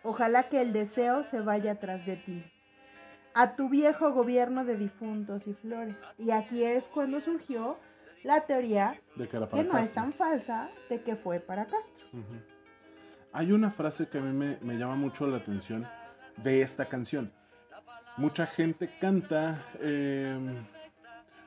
Ojalá 0.03 0.49
que 0.49 0.61
el 0.61 0.73
deseo 0.73 1.23
se 1.23 1.39
vaya 1.41 1.79
tras 1.79 2.05
de 2.05 2.17
ti. 2.17 2.43
A 3.33 3.55
tu 3.55 3.69
viejo 3.69 4.11
gobierno 4.11 4.65
de 4.65 4.77
difuntos 4.77 5.47
y 5.47 5.53
flores. 5.53 5.95
Y 6.17 6.31
aquí 6.31 6.63
es 6.63 6.87
cuando 6.87 7.21
surgió 7.21 7.77
la 8.23 8.41
teoría, 8.41 8.99
De 9.15 9.27
que 9.27 9.39
que 9.53 9.63
no 9.63 9.77
es 9.77 9.93
tan 9.93 10.13
falsa, 10.13 10.69
de 10.89 11.01
que 11.01 11.15
fue 11.15 11.39
para 11.39 11.65
Castro. 11.65 12.05
Ujú. 12.13 12.56
Hay 13.33 13.51
una 13.51 13.71
frase 13.71 14.07
que 14.07 14.17
a 14.17 14.21
mí 14.21 14.35
me, 14.35 14.57
me 14.61 14.75
llama 14.77 14.95
mucho 14.95 15.27
la 15.27 15.37
atención 15.37 15.87
de 16.37 16.61
esta 16.61 16.85
canción. 16.85 17.31
Mucha 18.17 18.47
gente 18.47 18.89
canta, 18.99 19.63
eh, 19.79 20.35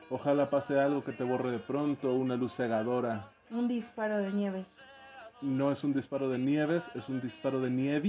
ojalá 0.08 0.50
pase 0.50 0.78
algo 0.78 1.02
que 1.02 1.12
te 1.12 1.24
borre 1.24 1.50
de 1.50 1.58
pronto, 1.58 2.14
una 2.14 2.36
luz 2.36 2.54
cegadora. 2.54 3.28
Un 3.50 3.66
disparo 3.66 4.18
de 4.18 4.30
nieves. 4.32 4.66
No 5.42 5.72
es 5.72 5.82
un 5.82 5.92
disparo 5.92 6.28
de 6.28 6.38
nieves, 6.38 6.84
es 6.94 7.08
un 7.08 7.20
disparo 7.20 7.60
de 7.60 7.68
era 7.68 8.00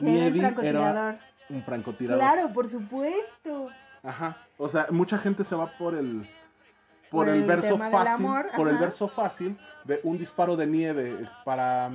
Nieve 0.00 0.40
francotirador. 0.40 1.18
un 1.50 1.62
francotirador. 1.62 2.20
Claro, 2.20 2.52
por 2.52 2.68
supuesto. 2.68 3.68
Ajá. 4.02 4.38
O 4.56 4.68
sea, 4.68 4.86
mucha 4.90 5.18
gente 5.18 5.44
se 5.44 5.54
va 5.54 5.70
por 5.78 5.94
el 5.94 6.28
por, 7.10 7.26
Por 7.26 7.28
el, 7.28 7.42
el 7.42 7.46
verso 7.46 7.76
fácil, 7.78 8.08
amor, 8.08 8.46
por 8.56 8.68
el 8.68 8.78
verso 8.78 9.08
fácil 9.08 9.58
de 9.84 10.00
un 10.04 10.16
disparo 10.16 10.56
de 10.56 10.66
nieve 10.66 11.28
para 11.44 11.90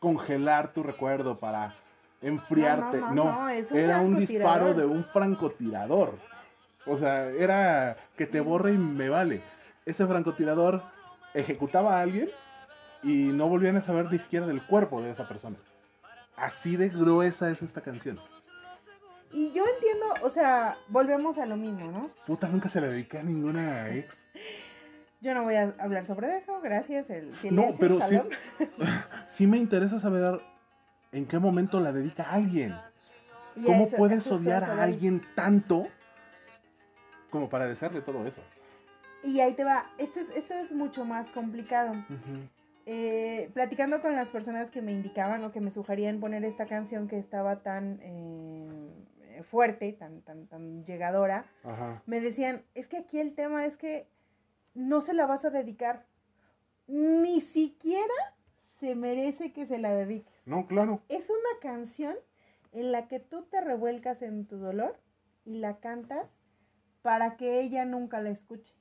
congelar 0.00 0.72
tu 0.72 0.82
recuerdo, 0.82 1.36
para 1.36 1.74
enfriarte. 2.22 2.98
No, 3.00 3.14
No, 3.14 3.48
era 3.48 4.00
un 4.00 4.16
disparo 4.16 4.74
de 4.74 4.84
un 4.86 5.04
francotirador. 5.04 6.14
O 6.86 6.96
sea, 6.96 7.26
era 7.26 7.96
que 8.16 8.26
te 8.26 8.40
borre 8.40 8.72
y 8.72 8.78
me 8.78 9.08
vale. 9.08 9.42
Ese 9.86 10.06
francotirador 10.06 10.82
ejecutaba 11.34 11.98
a 11.98 12.02
alguien 12.02 12.30
y 13.02 13.30
no 13.32 13.48
volvían 13.48 13.76
a 13.76 13.82
saber 13.82 14.10
ni 14.10 14.18
siquiera 14.18 14.46
del 14.46 14.66
cuerpo 14.66 15.00
de 15.00 15.10
esa 15.10 15.28
persona. 15.28 15.56
Así 16.36 16.76
de 16.76 16.88
gruesa 16.88 17.50
es 17.50 17.62
esta 17.62 17.82
canción. 17.82 18.18
Y 19.32 19.52
yo 19.52 19.62
entiendo, 19.74 20.06
o 20.22 20.30
sea, 20.30 20.76
volvemos 20.88 21.38
a 21.38 21.46
lo 21.46 21.56
mismo, 21.56 21.90
¿no? 21.90 22.10
Puta, 22.26 22.48
nunca 22.48 22.68
se 22.68 22.80
le 22.80 22.88
dediqué 22.88 23.18
a 23.18 23.22
ninguna 23.22 23.90
ex. 23.90 24.16
Yo 25.20 25.34
no 25.34 25.42
voy 25.42 25.54
a 25.56 25.74
hablar 25.78 26.06
sobre 26.06 26.36
eso, 26.36 26.60
gracias. 26.62 27.10
El 27.10 27.34
silencio, 27.36 27.50
No, 27.52 27.72
pero 27.78 28.00
sí, 28.00 28.18
sí 29.28 29.46
me 29.46 29.58
interesa 29.58 30.00
saber 30.00 30.40
en 31.12 31.26
qué 31.26 31.38
momento 31.38 31.80
la 31.80 31.92
dedica 31.92 32.22
a 32.24 32.34
alguien. 32.34 32.74
Y 33.56 33.64
¿Cómo 33.64 33.84
eso- 33.84 33.96
puedes 33.96 34.26
odiar 34.30 34.64
a 34.64 34.82
alguien 34.82 35.22
tanto 35.34 35.88
como 37.30 37.48
para 37.48 37.66
desearle 37.66 38.00
todo 38.00 38.26
eso? 38.26 38.40
Y 39.22 39.40
ahí 39.40 39.52
te 39.52 39.64
va. 39.64 39.84
Esto 39.98 40.20
es, 40.20 40.30
esto 40.30 40.54
es 40.54 40.72
mucho 40.72 41.04
más 41.04 41.30
complicado. 41.30 41.92
Eh, 42.86 43.50
platicando 43.52 44.00
con 44.00 44.16
las 44.16 44.30
personas 44.30 44.70
que 44.70 44.80
me 44.80 44.92
indicaban 44.92 45.44
o 45.44 45.52
que 45.52 45.60
me 45.60 45.70
sugerían 45.70 46.18
poner 46.18 46.44
esta 46.44 46.64
canción 46.66 47.06
que 47.08 47.18
estaba 47.18 47.56
tan 47.62 47.98
eh, 48.02 49.42
fuerte, 49.50 49.92
tan, 49.92 50.22
tan, 50.22 50.46
tan 50.46 50.84
llegadora, 50.86 51.44
Ajá. 51.62 52.02
me 52.06 52.20
decían, 52.20 52.62
es 52.74 52.88
que 52.88 52.96
aquí 52.96 53.20
el 53.20 53.34
tema 53.34 53.66
es 53.66 53.76
que 53.76 54.06
no 54.74 55.00
se 55.00 55.14
la 55.14 55.26
vas 55.26 55.44
a 55.44 55.50
dedicar. 55.50 56.06
Ni 56.86 57.40
siquiera 57.40 58.14
se 58.78 58.94
merece 58.94 59.52
que 59.52 59.66
se 59.66 59.78
la 59.78 59.94
dediques. 59.94 60.32
No, 60.46 60.66
claro. 60.66 61.02
Es 61.08 61.30
una 61.30 61.60
canción 61.60 62.16
en 62.72 62.92
la 62.92 63.08
que 63.08 63.20
tú 63.20 63.42
te 63.50 63.60
revuelcas 63.60 64.22
en 64.22 64.46
tu 64.46 64.56
dolor 64.56 64.98
y 65.44 65.58
la 65.58 65.78
cantas 65.78 66.26
para 67.02 67.36
que 67.36 67.60
ella 67.60 67.84
nunca 67.84 68.20
la 68.20 68.30
escuche. 68.30 68.74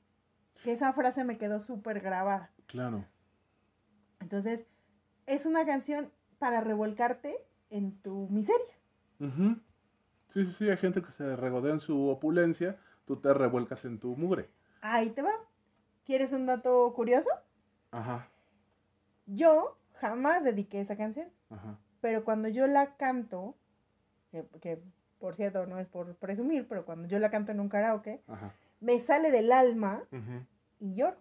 Que 0.64 0.74
esa 0.74 0.94
frase 0.94 1.24
me 1.24 1.38
quedó 1.38 1.60
súper 1.60 2.02
grabada. 2.02 2.52
Claro. 2.68 3.06
Entonces, 4.20 4.66
es 5.26 5.46
una 5.46 5.66
canción 5.66 6.12
para 6.38 6.62
revolcarte 6.62 7.38
en 7.70 8.00
tu 8.02 8.28
miseria. 8.30 8.66
Sí, 10.30 10.46
sí, 10.46 10.52
sí, 10.52 10.70
hay 10.70 10.78
gente 10.78 11.02
que 11.02 11.12
se 11.12 11.36
regodea 11.36 11.74
en 11.74 11.80
su 11.80 12.08
opulencia, 12.08 12.78
tú 13.06 13.18
te 13.18 13.34
revuelcas 13.34 13.84
en 13.86 14.00
tu 14.00 14.16
mugre. 14.16 14.50
Ahí 14.82 15.10
te 15.10 15.22
va. 15.22 15.34
¿Quieres 16.10 16.32
un 16.32 16.48
dato 16.48 16.92
curioso? 16.96 17.30
Ajá, 17.92 18.28
Yo 19.28 19.78
jamás 20.00 20.44
dediqué 20.44 20.82
esa 20.82 20.98
canción, 20.98 21.28
ajá. 21.52 21.78
pero 22.02 22.26
cuando 22.26 22.48
yo 22.48 22.66
la 22.66 22.96
canto, 22.96 23.54
que, 24.32 24.44
que, 24.60 24.82
por 25.20 25.36
cierto 25.36 25.68
no 25.68 25.78
es 25.78 25.88
por 25.88 26.16
presumir, 26.16 26.68
pero 26.68 26.84
cuando 26.84 27.08
yo 27.08 27.20
la 27.20 27.30
canto 27.30 27.52
en 27.52 27.60
un 27.60 27.70
karaoke, 27.70 28.24
Ajá. 28.28 28.52
me 28.80 29.00
sale 29.00 29.30
del 29.30 29.52
alma 29.52 30.02
y 30.80 30.96
lloro. 30.96 31.18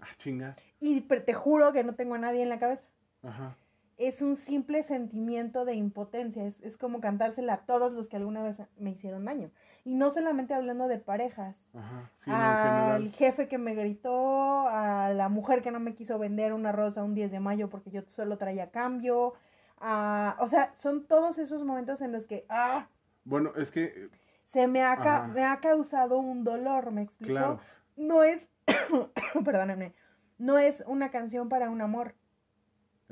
Ah, 0.00 0.08
chinga. 0.16 0.56
Y 0.80 1.02
pero 1.02 1.22
te 1.22 1.34
juro 1.34 1.74
que 1.74 1.84
no 1.84 1.94
tengo 1.94 2.14
a 2.14 2.18
nadie 2.18 2.42
en 2.42 2.48
la 2.48 2.58
cabeza. 2.58 2.86
Ajá. 3.22 3.54
Es 4.00 4.22
un 4.22 4.34
simple 4.36 4.82
sentimiento 4.82 5.66
de 5.66 5.74
impotencia. 5.74 6.46
Es, 6.46 6.58
es 6.62 6.78
como 6.78 7.00
cantársela 7.02 7.52
a 7.52 7.58
todos 7.66 7.92
los 7.92 8.08
que 8.08 8.16
alguna 8.16 8.42
vez 8.42 8.56
me 8.78 8.90
hicieron 8.92 9.26
daño. 9.26 9.50
Y 9.84 9.94
no 9.94 10.10
solamente 10.10 10.54
hablando 10.54 10.88
de 10.88 10.98
parejas. 10.98 11.68
Ajá. 11.74 12.10
Sí, 12.24 12.30
al 12.30 13.10
jefe 13.10 13.46
que 13.46 13.58
me 13.58 13.74
gritó, 13.74 14.66
a 14.68 15.12
la 15.12 15.28
mujer 15.28 15.60
que 15.60 15.70
no 15.70 15.80
me 15.80 15.94
quiso 15.94 16.18
vender 16.18 16.54
una 16.54 16.72
rosa 16.72 17.04
un 17.04 17.14
10 17.14 17.30
de 17.30 17.40
mayo 17.40 17.68
porque 17.68 17.90
yo 17.90 18.00
solo 18.08 18.38
traía 18.38 18.70
cambio. 18.70 19.34
a- 19.82 20.36
o 20.40 20.46
sea, 20.46 20.74
son 20.74 21.06
todos 21.06 21.38
esos 21.38 21.64
momentos 21.64 22.00
en 22.02 22.12
los 22.12 22.26
que 22.26 22.44
ah, 22.50 22.86
Bueno, 23.24 23.52
es 23.56 23.70
que, 23.70 24.08
se 24.48 24.66
me 24.66 24.82
ha, 24.82 24.96
ca- 24.96 25.26
me 25.28 25.44
ha 25.44 25.60
causado 25.60 26.18
un 26.18 26.44
dolor, 26.44 26.90
¿me 26.90 27.02
explico? 27.02 27.32
claro. 27.32 27.60
No 27.96 28.22
es, 28.22 28.48
perdóname, 29.44 29.94
no 30.38 30.58
es 30.58 30.84
una 30.86 31.10
canción 31.10 31.48
para 31.48 31.70
un 31.70 31.80
amor. 31.80 32.14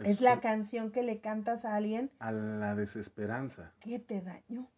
Es 0.05 0.20
la 0.20 0.40
canción 0.40 0.90
que 0.92 1.03
le 1.03 1.20
cantas 1.20 1.64
a 1.64 1.74
alguien 1.74 2.11
A 2.20 2.30
la 2.32 2.74
desesperanza. 2.74 3.72
que 3.80 3.99
te 3.99 4.20
dañó. 4.20 4.68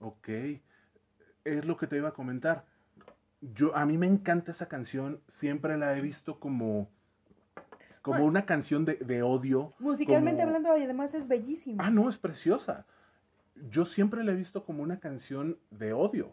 Ok. 0.00 0.28
Es 1.44 1.64
lo 1.64 1.76
que 1.76 1.86
te 1.86 1.96
iba 1.96 2.10
a 2.10 2.12
comentar. 2.14 2.64
Yo, 3.40 3.76
a 3.76 3.84
mí 3.86 3.98
me 3.98 4.06
encanta 4.06 4.52
esa 4.52 4.66
canción. 4.68 5.20
Siempre 5.28 5.76
la 5.76 5.96
he 5.96 6.00
visto 6.00 6.38
como, 6.40 6.88
como 8.02 8.16
Bueno. 8.18 8.24
una 8.26 8.46
canción 8.46 8.84
de, 8.84 8.96
de 8.96 9.22
odio. 9.22 9.74
Musicalmente 9.78 10.42
Como- 10.42 10.56
hablando, 10.56 10.76
y 10.78 10.82
además 10.84 11.14
es 11.14 11.28
bellísimo. 11.28 11.78
Ah, 11.82 11.90
no, 11.90 12.08
es 12.08 12.16
preciosa. 12.18 12.86
Yo 13.70 13.84
siempre 13.84 14.24
la 14.24 14.32
he 14.32 14.36
visto 14.36 14.64
como 14.64 14.82
una 14.82 14.98
canción 15.00 15.58
de 15.70 15.92
odio. 15.92 16.32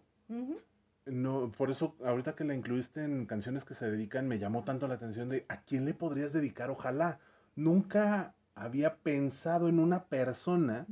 No, 1.05 1.51
por 1.57 1.69
eso 1.71 1.95
ahorita 2.05 2.35
que 2.35 2.43
la 2.45 2.53
incluiste 2.55 3.03
en 3.03 3.25
canciones 3.25 3.65
que 3.65 3.75
se 3.75 3.89
dedican, 3.91 4.27
me 4.27 4.39
llamó 4.39 4.63
tanto 4.63 4.87
la 4.87 4.93
atención 4.95 5.27
de 5.29 5.45
a 5.49 5.61
quién 5.61 5.83
le 5.85 5.93
podrías 5.93 6.31
dedicar, 6.31 6.69
ojalá. 6.69 7.19
Nunca 7.55 8.33
había 8.55 8.97
pensado 8.97 9.69
en 9.69 9.79
una 9.79 10.05
persona 10.05 10.87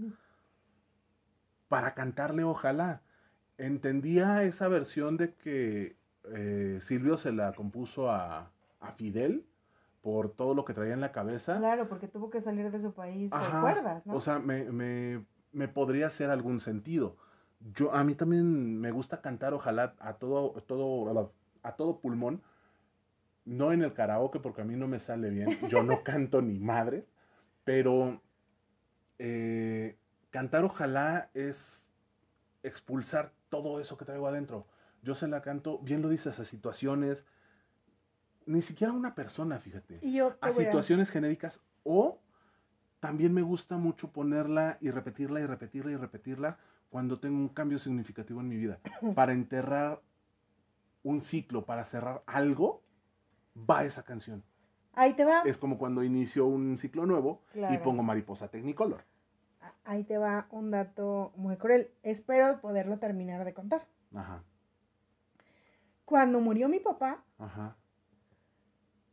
para 1.68 1.94
cantarle 1.94 2.44
ojalá. 2.44 3.02
Entendía 3.58 4.44
esa 4.44 4.68
versión 4.68 5.18
de 5.18 5.34
que 5.34 5.98
eh, 6.34 6.80
Silvio 6.82 7.18
se 7.18 7.32
la 7.32 7.54
compuso 7.54 8.10
a, 8.10 8.52
a 8.80 8.92
Fidel 8.94 9.46
por 10.02 10.32
todo 10.32 10.54
lo 10.54 10.66
que 10.66 10.74
traía 10.74 10.94
en 10.94 11.02
la 11.02 11.12
cabeza. 11.12 11.58
Claro, 11.58 11.90
porque 11.90 12.08
tuvo 12.08 12.30
que 12.30 12.42
salir 12.42 12.72
de 12.72 12.82
su 12.82 12.94
país 12.94 13.30
por 13.32 13.40
Ajá, 13.42 13.62
cuerdas, 13.62 14.06
¿no? 14.06 14.16
O 14.16 14.22
sea, 14.22 14.40
me, 14.40 14.72
me, 14.72 15.26
me 15.52 15.68
podría 15.68 16.08
hacer 16.08 16.30
algún 16.30 16.60
sentido. 16.60 17.18
Yo, 17.74 17.94
a 17.94 18.04
mí 18.04 18.16
también 18.16 18.80
me 18.80 18.92
gusta 18.92 19.22
cantar, 19.22 19.54
ojalá, 19.54 19.96
a 20.00 20.14
todo, 20.14 20.52
todo, 20.64 21.34
a 21.64 21.76
todo 21.76 22.00
pulmón. 22.00 22.42
No 23.50 23.74
en 23.74 23.82
el 23.82 23.94
karaoke, 23.94 24.40
porque 24.40 24.62
a 24.62 24.66
mí 24.66 24.76
no 24.76 24.88
me 24.88 25.00
sale 25.00 25.30
bien. 25.32 25.58
Yo 25.68 25.84
no 25.84 26.04
canto 26.04 26.42
ni 26.42 26.60
madre. 26.60 27.06
Pero 27.64 28.22
eh, 29.18 29.98
cantar 30.30 30.64
ojalá 30.64 31.30
es 31.34 31.84
expulsar 32.64 33.34
todo 33.50 33.80
eso 33.80 33.98
que 33.98 34.06
traigo 34.06 34.28
adentro. 34.28 34.68
Yo 35.02 35.16
se 35.16 35.28
la 35.28 35.42
canto, 35.42 35.80
bien 35.80 36.02
lo 36.02 36.10
dices, 36.10 36.40
a 36.40 36.46
situaciones, 36.46 37.26
ni 38.46 38.62
siquiera 38.62 38.94
a 38.94 38.96
una 38.96 39.16
persona, 39.16 39.60
fíjate 39.60 40.00
y 40.02 40.14
yo 40.14 40.36
a 40.42 40.50
voy 40.50 40.64
a- 40.64 40.68
situaciones 40.68 41.10
genéricas 41.10 41.62
o 41.84 42.20
también 43.00 43.34
me 43.34 43.42
gusta 43.42 43.78
mucho 43.78 44.12
ponerla 44.12 44.78
y 44.82 44.92
repetirla 44.92 45.40
y 45.40 45.46
repetirla 45.46 45.92
y 45.92 45.96
repetirla 45.96 46.58
cuando 46.90 47.20
tengo 47.20 47.38
un 47.38 47.50
cambio 47.50 47.80
significativo 47.80 48.42
en 48.42 48.50
mi 48.50 48.58
vida. 48.58 48.80
Para 49.16 49.32
enterrar 49.34 50.02
un 51.04 51.22
ciclo, 51.22 51.66
para 51.66 51.86
cerrar 51.86 52.24
algo, 52.26 52.84
va 53.56 53.84
esa 53.84 54.04
canción. 54.04 54.44
Ahí 54.94 55.14
te 55.14 55.24
va. 55.26 55.42
Es 55.46 55.58
como 55.58 55.78
cuando 55.78 56.04
inicio 56.04 56.46
un 56.46 56.78
ciclo 56.78 57.06
nuevo 57.06 57.42
y 57.54 57.78
pongo 57.78 58.04
Mariposa 58.04 58.50
Technicolor. 58.50 59.04
Ahí 59.86 60.04
te 60.04 60.18
va 60.18 60.48
un 60.52 60.72
dato 60.72 61.32
muy 61.36 61.56
cruel. 61.58 61.90
Espero 62.04 62.60
poderlo 62.62 62.98
terminar 63.00 63.46
de 63.46 63.54
contar. 63.54 63.86
Ajá, 64.14 64.44
Cuando 66.06 66.40
murió 66.42 66.68
mi 66.70 66.80
papá, 66.80 67.24
ajá, 67.38 67.76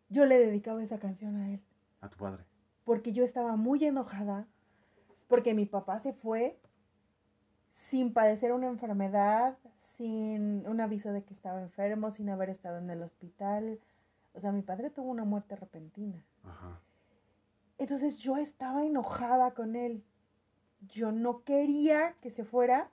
yo 0.08 0.24
le 0.24 0.38
dedicaba 0.38 0.82
esa 0.82 0.98
canción 0.98 1.36
a 1.36 1.52
él. 1.52 1.60
a 2.00 2.08
tu 2.08 2.16
padre. 2.16 2.44
Porque 2.84 3.12
yo 3.12 3.24
estaba 3.24 3.56
muy 3.56 3.84
enojada. 3.84 4.46
Porque 5.28 5.54
mi 5.54 5.66
papá 5.66 5.98
se 5.98 6.12
fue 6.12 6.58
sin 7.88 8.12
padecer 8.12 8.52
una 8.52 8.68
enfermedad, 8.68 9.58
sin 9.96 10.66
un 10.68 10.80
aviso 10.80 11.12
de 11.12 11.24
que 11.24 11.34
estaba 11.34 11.60
enfermo, 11.60 12.10
sin 12.10 12.28
haber 12.30 12.50
estado 12.50 12.78
en 12.78 12.88
el 12.90 13.02
hospital. 13.02 13.78
O 14.36 14.40
sea, 14.40 14.52
mi 14.52 14.62
padre 14.62 14.90
tuvo 14.90 15.10
una 15.10 15.24
muerte 15.24 15.56
repentina. 15.56 16.22
Ajá, 16.44 16.78
Entonces 17.78 18.18
yo 18.18 18.36
estaba 18.36 18.84
enojada 18.84 19.52
con 19.52 19.74
él. 19.76 20.04
Yo 20.80 21.10
no 21.10 21.42
quería 21.42 22.14
que 22.20 22.30
se 22.30 22.44
fuera, 22.44 22.90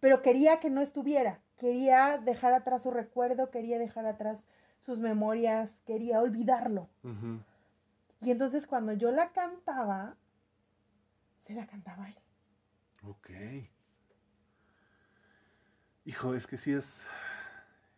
pero 0.00 0.20
quería 0.22 0.60
que 0.60 0.68
no 0.70 0.82
estuviera. 0.82 1.40
Quería 1.56 2.18
dejar 2.18 2.52
atrás 2.52 2.82
su 2.82 2.90
recuerdo, 2.90 3.50
quería 3.50 3.78
dejar 3.78 4.04
atrás 4.06 4.44
sus 4.80 4.98
memorias, 4.98 5.78
quería 5.86 6.20
olvidarlo. 6.20 6.88
Y 8.20 8.30
entonces 8.30 8.66
cuando 8.66 8.92
yo 8.92 9.10
la 9.10 9.30
cantaba, 9.32 10.16
se 11.38 11.54
la 11.54 11.66
cantaba 11.66 12.08
él. 12.08 12.16
ok. 13.08 13.30
Hijo, 16.06 16.34
es 16.34 16.46
que 16.46 16.58
sí 16.58 16.72
es. 16.72 17.02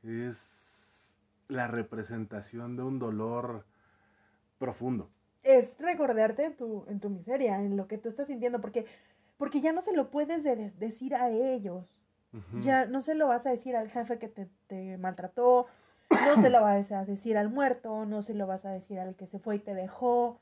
Es 0.05 0.56
la 1.49 1.67
representación 1.69 2.77
de 2.77 2.83
un 2.83 2.99
dolor 2.99 3.65
profundo. 4.59 5.11
Es 5.43 5.77
recordarte 5.79 6.45
en 6.45 6.57
tu, 6.57 6.85
en 6.89 6.99
tu 7.01 7.09
miseria, 7.11 7.61
en 7.63 7.77
lo 7.77 7.87
que 7.87 7.99
tú 7.99 8.09
estás 8.09 8.27
sintiendo, 8.27 8.61
porque, 8.61 8.87
porque 9.39 9.61
ya 9.61 9.73
no 9.73 9.81
se 9.81 9.95
lo 9.95 10.11
puedes 10.11 10.43
de- 10.43 10.57
de- 10.57 10.71
decir 10.73 11.15
a 11.15 11.31
ellos. 11.31 12.01
Ya 12.61 12.85
no 12.85 13.01
se 13.01 13.15
lo 13.15 13.29
vas 13.29 13.47
a 13.47 13.51
decir 13.51 13.77
al 13.77 13.89
jefe 13.89 14.19
que 14.19 14.29
te, 14.29 14.47
te 14.67 14.99
maltrató, 14.99 15.67
no 16.11 16.41
se 16.43 16.51
lo 16.51 16.61
vas 16.61 16.93
a 16.93 17.05
decir 17.07 17.39
al 17.39 17.49
muerto, 17.49 18.05
no 18.05 18.21
se 18.21 18.35
lo 18.35 18.47
vas 18.47 18.67
a 18.67 18.71
decir 18.73 18.99
al 18.99 19.15
que 19.15 19.27
se 19.27 19.39
fue 19.39 19.57
y 19.57 19.59
te 19.61 19.73
dejó. 19.75 20.39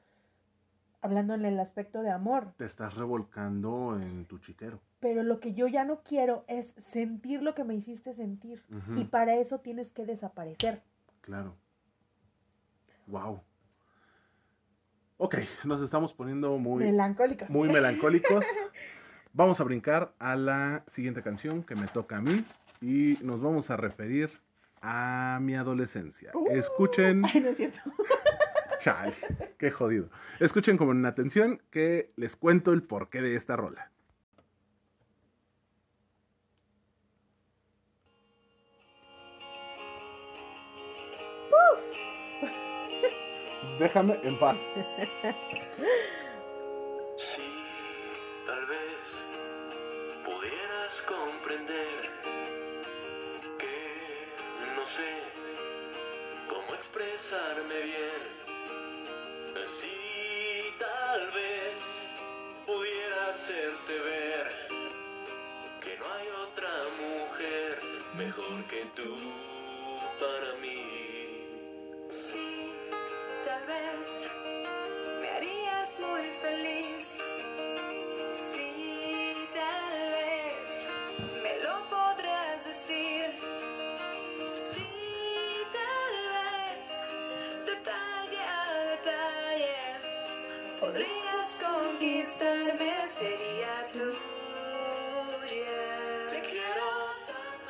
Hablando 1.03 1.35
en 1.35 1.45
el 1.45 1.61
aspecto 1.61 2.03
de 2.03 2.11
amor. 2.11 2.53
Te 2.57 2.65
estás 2.65 2.95
revolcando 2.97 4.01
en 4.01 4.25
tu 4.25 4.39
chiquero. 4.39 4.81
Pero 5.01 5.23
lo 5.23 5.39
que 5.39 5.53
yo 5.53 5.69
ya 5.69 5.85
no 5.85 6.01
quiero 6.03 6.45
es 6.49 6.73
sentir 6.79 7.43
lo 7.43 7.55
que 7.55 7.63
me 7.63 7.75
hiciste 7.75 8.15
sentir. 8.15 8.63
Y 8.97 9.05
para 9.05 9.37
eso 9.37 9.61
tienes 9.61 9.91
que 9.91 10.05
desaparecer. 10.07 10.83
Claro. 11.25 11.57
Wow. 13.07 13.43
Ok, 15.17 15.37
nos 15.65 15.81
estamos 15.81 16.13
poniendo 16.13 16.59
muy, 16.59 16.85
Melancólicas. 16.85 17.49
muy 17.49 17.71
melancólicos. 17.71 18.45
Vamos 19.33 19.59
a 19.59 19.65
brincar 19.65 20.13
a 20.19 20.37
la 20.37 20.85
siguiente 20.87 21.23
canción 21.23 21.63
que 21.63 21.75
me 21.77 21.89
toca 21.89 22.19
a 22.19 22.21
mí 22.21 22.45
y 22.81 23.19
nos 23.23 23.41
vamos 23.41 23.69
a 23.71 23.77
referir 23.77 24.31
a 24.81 25.41
mi 25.43 25.57
adolescencia. 25.57 26.31
Uh. 26.35 26.51
Escuchen, 26.51 27.25
Ay, 27.25 27.41
no 27.41 27.49
es 27.49 27.57
cierto. 27.57 27.81
chale, 28.79 29.15
qué 29.59 29.73
jodido. 29.73 30.09
Escuchen 30.39 30.77
con 30.77 31.05
atención 31.05 31.61
que 31.71 32.13
les 32.15 32.37
cuento 32.37 32.73
el 32.73 32.85
porqué 32.85 33.23
de 33.23 33.35
esta 33.35 33.57
rola. 33.57 33.91
Déjame 43.79 44.21
en 44.23 44.39
paz. 44.39 44.57
Si 47.17 47.49
tal 48.47 48.67
vez 48.67 49.03
pudieras 50.25 50.93
comprender 51.09 52.11
que 53.59 53.77
no 54.77 54.85
sé 54.85 55.11
cómo 56.49 56.75
expresarme 56.75 57.81
bien. 57.83 58.23
Si 59.81 60.79
tal 60.79 61.31
vez 61.33 61.77
pudiera 62.67 63.29
hacerte 63.31 63.99
ver 63.99 64.47
que 65.83 65.97
no 65.99 66.05
hay 66.13 66.29
otra 66.47 66.75
mujer 67.01 67.81
mejor 68.17 68.65
que 68.69 68.85
tú 68.95 69.44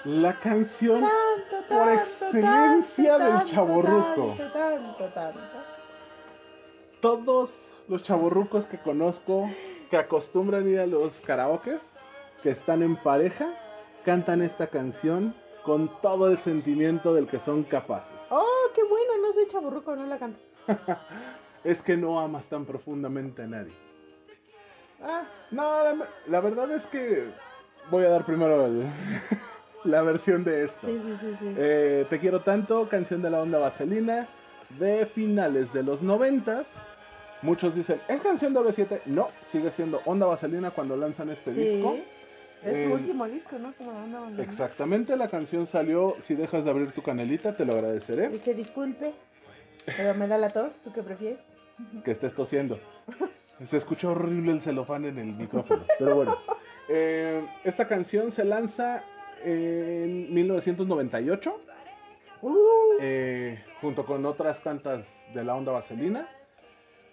La 0.05 0.35
canción 0.39 1.01
Tanto, 1.01 1.67
Por 1.69 1.79
tanto, 1.87 1.93
excelencia 2.01 3.19
tanto, 3.19 3.35
del 3.35 3.47
tanto. 5.13 5.39
todos 7.01 7.73
los 7.89 8.03
chavorrucos 8.03 8.67
que 8.67 8.79
conozco 8.79 9.49
que 9.91 9.97
acostumbran 9.97 10.69
ir 10.69 10.81
a 10.81 10.87
los 10.87 11.21
karaokes, 11.21 11.83
que 12.43 12.51
están 12.51 12.83
en 12.83 12.97
pareja, 12.97 13.47
cantan 14.05 14.43
esta 14.43 14.67
canción 14.67 15.35
con 15.65 15.89
todo 16.03 16.29
el 16.31 16.39
sentimiento 16.39 17.15
del 17.15 17.27
que 17.27 17.39
son 17.41 17.63
capaces. 17.65 18.21
Oh, 18.31 18.45
qué 18.75 18.83
bueno, 18.85 19.13
no 19.23 19.33
soy 19.33 19.47
chaburruco, 19.47 19.97
no 19.97 20.07
la 20.07 20.19
canto. 20.19 20.39
Es 21.65 21.83
que 21.83 21.97
no 21.97 22.21
amas 22.21 22.45
tan 22.47 22.67
profundamente 22.67 23.41
a 23.43 23.47
nadie. 23.47 23.73
Ah, 25.03 25.23
No, 25.51 25.63
la, 25.83 26.09
la 26.27 26.41
verdad 26.41 26.71
es 26.73 26.87
que 26.87 27.27
voy 27.91 28.05
a 28.05 28.11
dar 28.11 28.27
primero 28.27 28.67
el- 28.67 28.87
la 29.85 30.03
versión 30.03 30.45
de 30.45 30.65
esto. 30.65 30.87
sí, 30.87 30.99
sí, 31.05 31.17
sí, 31.21 31.37
sí. 31.41 31.55
Eh, 31.57 32.07
Te 32.09 32.19
quiero 32.19 32.41
tanto, 32.41 32.89
canción 32.89 33.23
de 33.23 33.31
la 33.31 33.41
onda 33.43 33.59
vaselina, 33.59 34.27
de 34.79 35.07
finales 35.07 35.73
de 35.73 35.83
los 35.83 36.03
noventas. 36.03 36.67
Muchos 37.43 37.75
dicen, 37.75 38.01
¿es 38.09 38.21
canción 38.23 38.55
de 38.55 38.61
B7? 38.61 39.03
No, 39.07 39.29
sigue 39.47 39.71
siendo 39.71 40.01
onda 40.07 40.27
vaselina 40.27 40.71
cuando 40.71 40.97
lanzan 40.97 41.29
este 41.31 41.53
Sí. 41.53 41.61
disco. 41.61 41.97
Es 42.63 42.73
Eh, 42.73 42.87
su 42.89 42.95
último 42.95 43.27
disco, 43.29 43.59
¿no? 43.59 43.75
Como 43.75 43.93
la 43.93 43.99
onda 43.99 44.19
abandonada. 44.19 44.51
Exactamente, 44.51 45.17
la 45.19 45.29
canción 45.29 45.67
salió, 45.67 46.17
si 46.21 46.35
dejas 46.35 46.65
de 46.65 46.71
abrir 46.71 46.93
tu 46.93 47.03
canelita, 47.03 47.55
te 47.55 47.67
lo 47.67 47.75
agradeceré, 47.75 48.35
Y 48.35 48.39
que 48.39 48.55
disculpe, 48.55 49.13
pero 49.85 50.15
me 50.15 50.27
da 50.27 50.39
la 50.39 50.49
tos, 50.51 50.73
¿tú 50.83 50.91
qué 50.93 51.03
prefieres? 51.03 51.39
que 52.05 52.13
estés 52.13 52.33
tosiendo. 52.35 52.79
Se 53.63 53.77
escucha 53.77 54.09
horrible 54.09 54.53
el 54.53 54.61
celofán 54.63 55.05
en 55.05 55.19
el 55.19 55.27
micrófono, 55.35 55.85
pero 55.99 56.17
bueno. 56.17 56.37
Eh, 56.87 57.43
esta 57.65 57.89
canción 57.89 58.31
se 58.31 58.45
lanza 58.45 59.03
en 59.45 60.33
1998. 60.33 61.61
Uh, 62.43 62.53
eh, 63.01 63.65
junto 63.81 64.05
con 64.05 64.25
otras 64.27 64.63
tantas 64.63 65.07
de 65.33 65.45
la 65.45 65.55
onda 65.55 65.73
vaselina. 65.73 66.29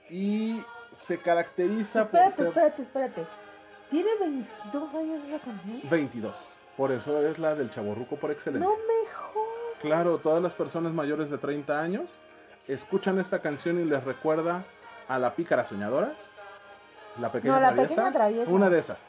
Y 0.09 0.61
se 0.91 1.19
caracteriza 1.19 2.01
espérate, 2.01 2.29
por 2.29 2.35
ser 2.35 2.47
espérate, 2.47 2.81
espérate. 2.81 3.25
¿Tiene 3.89 4.09
22 4.19 4.93
años 4.93 5.21
esa 5.27 5.39
canción? 5.39 5.81
22. 5.89 6.35
Por 6.77 6.91
eso 6.91 7.25
es 7.25 7.39
la 7.39 7.55
del 7.55 7.69
chaborruco 7.69 8.15
por 8.15 8.31
excelencia. 8.31 8.67
No 8.67 8.75
mejor. 8.75 9.43
Claro, 9.81 10.17
todas 10.19 10.41
las 10.41 10.53
personas 10.53 10.93
mayores 10.93 11.29
de 11.29 11.37
30 11.37 11.81
años 11.81 12.09
escuchan 12.67 13.19
esta 13.19 13.39
canción 13.39 13.79
y 13.79 13.85
les 13.85 14.03
recuerda 14.03 14.63
a 15.07 15.19
la 15.19 15.33
pícara 15.33 15.65
soñadora. 15.65 16.13
La 17.19 17.31
pequeña 17.31 17.55
No, 17.55 17.59
la 17.59 17.67
traviesa. 17.73 17.89
pequeña 17.89 18.11
traviesa. 18.11 18.51
Una 18.51 18.69
de 18.69 18.79
esas. 18.79 18.99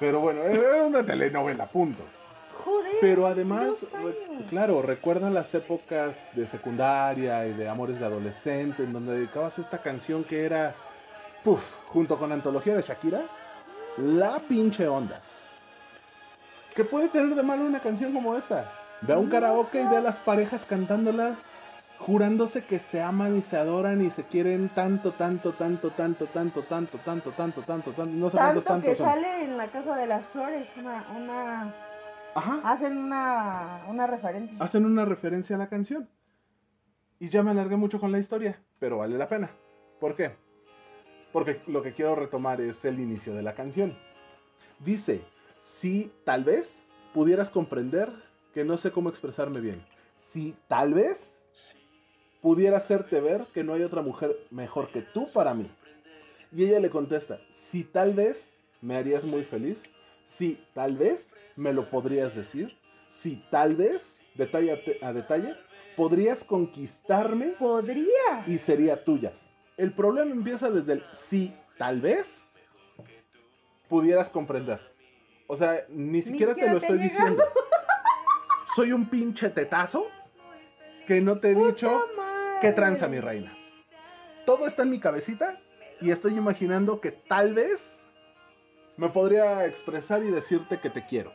Pero 0.00 0.20
bueno, 0.20 0.42
era 0.42 0.82
una 0.82 1.04
telenovela, 1.04 1.66
punto. 1.66 2.02
Joder. 2.64 2.94
Pero 3.00 3.26
además, 3.26 3.68
re- 4.02 4.44
claro, 4.48 4.82
recuerdan 4.82 5.34
las 5.34 5.54
épocas 5.54 6.16
de 6.34 6.46
secundaria 6.46 7.46
y 7.46 7.52
de 7.52 7.68
amores 7.68 8.00
de 8.00 8.06
adolescente, 8.06 8.82
en 8.82 8.92
donde 8.92 9.14
dedicabas 9.14 9.58
esta 9.58 9.78
canción 9.78 10.24
que 10.24 10.44
era, 10.44 10.74
puf, 11.44 11.62
junto 11.88 12.18
con 12.18 12.30
la 12.30 12.34
antología 12.34 12.74
de 12.74 12.82
Shakira, 12.82 13.22
la 13.98 14.38
pinche 14.40 14.88
onda. 14.88 15.20
¿Qué 16.74 16.84
puede 16.84 17.08
tener 17.08 17.34
de 17.34 17.42
malo 17.42 17.64
una 17.64 17.80
canción 17.80 18.12
como 18.12 18.36
esta? 18.36 18.70
Ve 19.02 19.12
a 19.14 19.18
un 19.18 19.26
No 19.26 19.32
karaoke 19.32 19.80
y 19.82 19.86
ve 19.86 19.96
a 19.96 20.00
las 20.00 20.16
parejas 20.16 20.64
cantándola, 20.64 21.34
jurándose 22.00 22.62
que 22.64 22.78
se 22.78 23.02
aman 23.02 23.36
y 23.36 23.42
se 23.42 23.56
adoran 23.56 24.04
y 24.04 24.10
se 24.10 24.24
quieren 24.24 24.68
tanto, 24.70 25.12
tanto, 25.12 25.52
tanto, 25.52 25.90
tanto, 25.90 26.26
tanto, 26.26 26.62
tanto, 26.62 26.98
tanto, 26.98 27.30
tanto, 27.30 27.62
tanto, 27.62 27.92
tanto, 27.92 28.06
no 28.06 28.30
sé 28.30 28.36
cuántos 28.36 28.64
Tanto 28.64 28.82
que 28.82 28.94
tantos 28.94 28.96
son. 28.98 29.06
sale 29.06 29.44
en 29.44 29.56
la 29.56 29.66
Casa 29.68 29.96
de 29.96 30.06
las 30.06 30.26
Flores, 30.28 30.70
una, 30.78 31.04
una, 31.16 31.74
Ajá. 32.34 32.60
hacen 32.64 32.96
una, 32.96 33.82
una 33.88 34.06
referencia. 34.06 34.56
hacen 34.60 34.86
una 34.86 35.04
referencia 35.04 35.56
a 35.56 35.58
la 35.58 35.68
canción. 35.68 36.08
Y 37.18 37.28
ya 37.28 37.42
me 37.42 37.50
alargué 37.50 37.76
mucho 37.76 38.00
con 38.00 38.12
la 38.12 38.18
historia, 38.18 38.58
pero 38.78 38.98
vale 38.98 39.18
la 39.18 39.28
pena. 39.28 39.50
¿Por 40.00 40.16
qué? 40.16 40.34
Porque 41.32 41.60
lo 41.66 41.82
que 41.82 41.92
quiero 41.92 42.14
retomar 42.16 42.62
es 42.62 42.82
el 42.86 42.98
inicio 42.98 43.34
de 43.34 43.42
la 43.42 43.52
canción. 43.54 43.94
Dice, 44.78 45.22
si 45.78 46.10
tal 46.24 46.44
vez 46.44 46.74
pudieras 47.12 47.50
comprender 47.50 48.10
que 48.54 48.64
no 48.64 48.78
sé 48.78 48.90
cómo 48.90 49.10
expresarme 49.10 49.60
bien. 49.60 49.84
Si 50.32 50.56
tal 50.66 50.94
vez 50.94 51.29
pudiera 52.40 52.78
hacerte 52.78 53.20
ver 53.20 53.44
que 53.52 53.64
no 53.64 53.74
hay 53.74 53.82
otra 53.82 54.02
mujer 54.02 54.36
mejor 54.50 54.90
que 54.90 55.02
tú 55.02 55.30
para 55.32 55.54
mí. 55.54 55.70
Y 56.52 56.64
ella 56.64 56.80
le 56.80 56.90
contesta, 56.90 57.38
si 57.70 57.84
tal 57.84 58.14
vez 58.14 58.44
me 58.80 58.96
harías 58.96 59.24
muy 59.24 59.44
feliz, 59.44 59.80
si 60.36 60.58
tal 60.74 60.96
vez 60.96 61.28
me 61.56 61.72
lo 61.72 61.90
podrías 61.90 62.34
decir, 62.34 62.76
si 63.20 63.36
tal 63.50 63.76
vez, 63.76 64.16
detalle 64.34 64.98
a, 65.02 65.12
detalle, 65.12 65.54
podrías 65.96 66.42
conquistarme 66.44 67.48
Podría. 67.58 68.44
y 68.46 68.58
sería 68.58 69.04
tuya. 69.04 69.32
El 69.76 69.92
problema 69.92 70.32
empieza 70.32 70.70
desde 70.70 70.94
el 70.94 71.04
si 71.28 71.54
tal 71.78 72.00
vez 72.00 72.44
pudieras 73.88 74.28
comprender. 74.28 74.80
O 75.46 75.56
sea, 75.56 75.84
ni 75.88 76.22
siquiera 76.22 76.54
te 76.54 76.60
siquiera 76.60 76.74
lo 76.74 76.80
te 76.80 76.86
estoy 76.86 77.02
diciendo. 77.02 77.44
Soy 78.74 78.92
un 78.92 79.10
pinche 79.10 79.50
tetazo 79.50 80.06
que 81.06 81.20
no 81.20 81.38
te 81.38 81.50
he 81.50 81.54
dicho 81.54 82.00
qué 82.60 82.72
tranza 82.72 83.08
mi 83.08 83.20
reina. 83.20 83.56
Todo 84.44 84.66
está 84.66 84.82
en 84.82 84.90
mi 84.90 85.00
cabecita 85.00 85.58
y 86.00 86.10
estoy 86.10 86.36
imaginando 86.36 87.00
que 87.00 87.12
tal 87.12 87.54
vez 87.54 87.82
me 88.96 89.08
podría 89.08 89.64
expresar 89.66 90.22
y 90.22 90.30
decirte 90.30 90.78
que 90.78 90.90
te 90.90 91.06
quiero. 91.06 91.32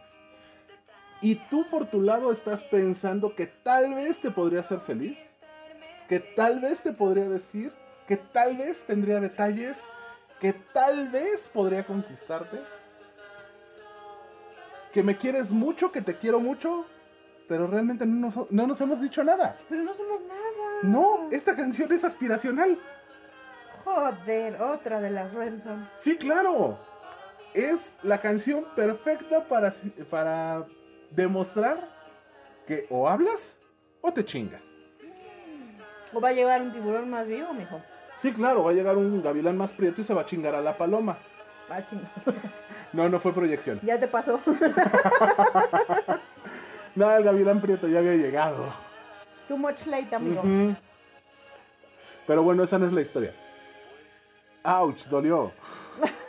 Y 1.21 1.36
tú 1.49 1.65
por 1.69 1.88
tu 1.88 2.01
lado 2.01 2.32
estás 2.32 2.61
pensando 2.63 3.36
que 3.36 3.47
tal 3.47 3.95
vez 3.95 4.19
te 4.19 4.32
podría 4.32 4.59
hacer 4.59 4.80
feliz, 4.82 5.17
que 6.07 6.19
tal 6.19 6.59
vez 6.59 6.82
te 6.82 6.91
podría 6.91 7.28
decir, 7.28 7.71
que 8.07 8.17
tal 8.17 8.57
vez 8.57 8.86
tendría 8.86 9.19
detalles, 9.19 9.82
que 10.39 10.53
tal 10.53 11.09
vez 11.09 11.49
podría 11.51 11.86
conquistarte, 11.86 12.59
que 14.93 15.01
me 15.01 15.17
quieres 15.17 15.51
mucho, 15.51 15.91
que 15.91 16.01
te 16.01 16.17
quiero 16.17 16.39
mucho, 16.39 16.86
pero 17.47 17.67
realmente 17.67 18.05
no 18.05 18.30
nos, 18.30 18.51
no 18.51 18.67
nos 18.67 18.80
hemos 18.82 19.01
dicho 19.01 19.23
nada. 19.23 19.57
Pero 19.69 19.84
no 19.84 19.93
somos 19.93 20.21
nada. 20.21 20.80
No, 20.84 21.14
esta 21.32 21.55
canción 21.55 21.91
es 21.91 22.03
aspiracional. 22.03 22.80
Joder, 23.84 24.61
otra 24.61 24.99
de 24.99 25.11
las 25.11 25.34
Renson. 25.34 25.88
Sí, 25.95 26.17
claro. 26.17 26.78
Es 27.53 27.95
la 28.03 28.19
canción 28.19 28.65
perfecta 28.76 29.45
para, 29.45 29.73
para 30.09 30.65
demostrar 31.11 31.89
que 32.67 32.88
o 32.89 33.07
hablas 33.07 33.57
o 34.01 34.11
te 34.11 34.26
chingas. 34.26 34.61
O 36.13 36.19
va 36.19 36.30
a 36.30 36.34
llegar 36.34 36.61
un 36.61 36.71
tiburón 36.71 37.09
más 37.09 37.28
vivo, 37.28 37.53
mijo. 37.53 37.82
Sí, 38.15 38.32
claro, 38.32 38.63
va 38.63 38.71
a 38.71 38.73
llegar 38.73 38.97
un 38.97 39.21
gavilán 39.21 39.57
más 39.57 39.71
prieto 39.71 40.01
y 40.01 40.03
se 40.03 40.13
va 40.13 40.21
a 40.21 40.26
chingar 40.26 40.55
a 40.55 40.61
la 40.61 40.78
paloma. 40.78 41.17
Va 41.69 41.78
a 41.78 41.88
chingar. 41.88 42.11
No, 42.93 43.09
no 43.09 43.19
fue 43.19 43.34
proyección. 43.34 43.82
Ya 43.84 43.99
te 43.99 44.07
pasó. 44.07 44.39
No, 46.95 47.11
el 47.11 47.23
gavilán 47.26 47.59
prieto 47.59 47.89
ya 47.89 47.99
había 47.99 48.13
llegado. 48.13 48.73
Too 49.49 49.57
much 49.57 49.86
late, 49.86 50.15
amigo. 50.15 50.41
Pero 52.28 52.43
bueno, 52.43 52.63
esa 52.63 52.80
no 52.80 52.88
es 52.88 52.93
la 52.93 53.01
historia. 53.01 53.34
Ouch, 54.63 55.05
dolió. 55.05 55.51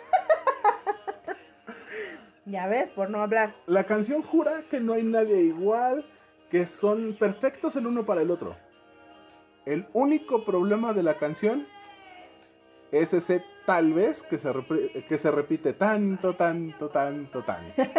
Ya 2.48 2.68
ves, 2.68 2.88
por 2.90 3.10
no 3.10 3.18
hablar. 3.22 3.56
La 3.66 3.84
canción 3.84 4.22
jura 4.22 4.62
que 4.70 4.78
no 4.78 4.92
hay 4.92 5.02
nadie 5.02 5.40
igual, 5.40 6.06
que 6.48 6.64
son 6.64 7.16
perfectos 7.18 7.74
el 7.74 7.88
uno 7.88 8.06
para 8.06 8.22
el 8.22 8.30
otro. 8.30 8.54
El 9.64 9.84
único 9.92 10.44
problema 10.44 10.92
de 10.92 11.02
la 11.02 11.18
canción 11.18 11.66
es 12.92 13.12
ese 13.12 13.42
tal 13.66 13.92
vez 13.92 14.22
que 14.22 14.38
se, 14.38 14.52
que 15.08 15.18
se 15.18 15.30
repite 15.32 15.72
tanto, 15.72 16.36
tanto, 16.36 16.88
tanto, 16.88 17.42
tanto. 17.42 17.82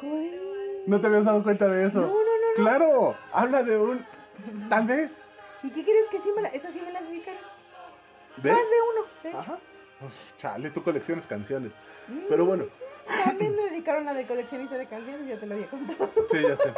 Joder. 0.00 0.40
¿No 0.86 1.00
te 1.00 1.06
habías 1.08 1.24
dado 1.24 1.42
cuenta 1.42 1.66
de 1.66 1.88
eso? 1.88 2.02
No, 2.02 2.06
no, 2.06 2.14
no, 2.14 2.14
no. 2.14 2.62
Claro, 2.62 3.16
habla 3.32 3.64
de 3.64 3.78
un 3.78 4.06
tal 4.68 4.86
vez. 4.86 5.27
¿Y 5.62 5.70
qué 5.70 5.82
crees 5.84 6.08
que 6.10 6.20
sí 6.20 6.28
me 6.34 6.42
la, 6.42 6.48
esa 6.48 6.70
sí 6.72 6.80
me 6.84 6.92
la 6.92 7.00
dedicaron? 7.02 7.40
¿Ves? 8.38 8.52
Más 8.52 8.62
de 8.62 8.76
uno, 8.94 9.06
de 9.22 9.28
hecho. 9.30 9.38
Ajá. 9.38 9.58
Uf, 10.00 10.12
chale, 10.36 10.70
tú 10.70 10.82
coleccionas 10.82 11.26
canciones. 11.26 11.72
Mm, 12.06 12.18
Pero 12.28 12.44
bueno, 12.46 12.64
También 13.24 13.56
me 13.56 13.62
dedicaron 13.64 14.04
la 14.04 14.14
de 14.14 14.26
coleccionista 14.26 14.76
de 14.76 14.86
canciones, 14.86 15.26
ya 15.26 15.36
te 15.40 15.46
lo 15.46 15.54
había 15.54 15.66
contado. 15.68 16.10
sí, 16.30 16.38
ya 16.42 16.56
sé. 16.56 16.72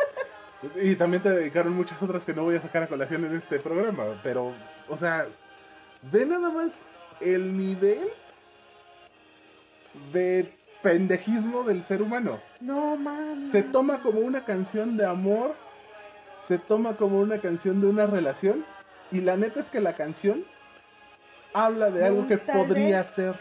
Y 0.77 0.95
también 0.97 1.23
te 1.23 1.31
dedicaron 1.31 1.75
muchas 1.75 2.03
otras 2.03 2.25
que 2.25 2.33
no 2.35 2.45
voy 2.45 2.57
a 2.57 2.61
sacar 2.63 2.83
a 2.83 2.87
colación 2.87 3.25
en 3.25 3.37
este 3.37 3.59
programa. 3.59 4.21
Pero, 4.23 4.53
o 4.89 4.97
sea, 4.97 5.27
ve 6.11 6.25
nada 6.27 6.51
más 6.51 6.73
el 7.21 7.57
nivel 7.57 8.09
de 10.13 10.53
pendejismo 10.83 11.65
del 11.65 11.83
ser 11.85 12.01
humano. 12.03 12.39
No 12.61 12.97
mames. 12.97 13.51
Se 13.51 13.63
toma 13.63 14.01
como 14.03 14.21
una 14.21 14.45
canción 14.45 14.97
de 14.97 15.05
amor, 15.07 15.55
se 16.51 16.59
toma 16.59 16.97
como 16.97 17.21
una 17.21 17.39
canción 17.39 17.81
de 17.81 17.87
una 17.87 18.07
relación. 18.07 18.65
Y 19.13 19.21
la 19.21 19.37
neta 19.37 19.61
es 19.61 19.71
que 19.71 19.79
la 19.79 19.95
canción 19.95 20.45
habla 21.55 21.91
de 21.91 22.05
algo 22.05 22.27
que 22.27 22.39
tal 22.39 22.57
podría 22.57 22.99
vez. 23.03 23.11
ser. 23.11 23.35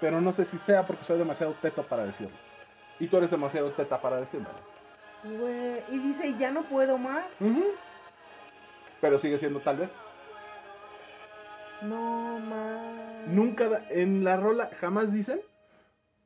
Pero 0.00 0.20
no 0.20 0.32
sé 0.32 0.44
si 0.44 0.56
sea 0.58 0.86
porque 0.86 1.02
soy 1.02 1.18
demasiado 1.18 1.56
teto 1.60 1.82
para 1.82 2.04
decirlo. 2.04 2.36
Y 3.00 3.08
tú 3.08 3.16
eres 3.16 3.32
demasiado 3.32 3.72
teta 3.72 4.00
para 4.00 4.20
decirlo. 4.20 4.46
Y 5.90 5.98
dice, 5.98 6.36
ya 6.38 6.52
no 6.52 6.62
puedo 6.62 6.98
más. 6.98 7.24
Pero 9.00 9.18
sigue 9.18 9.36
siendo 9.36 9.58
tal 9.58 9.78
vez. 9.78 9.90
No 11.82 12.38
mames. 12.38 13.26
Nunca 13.26 13.82
en 13.90 14.22
la 14.22 14.36
rola 14.36 14.70
jamás 14.80 15.12
dicen 15.12 15.40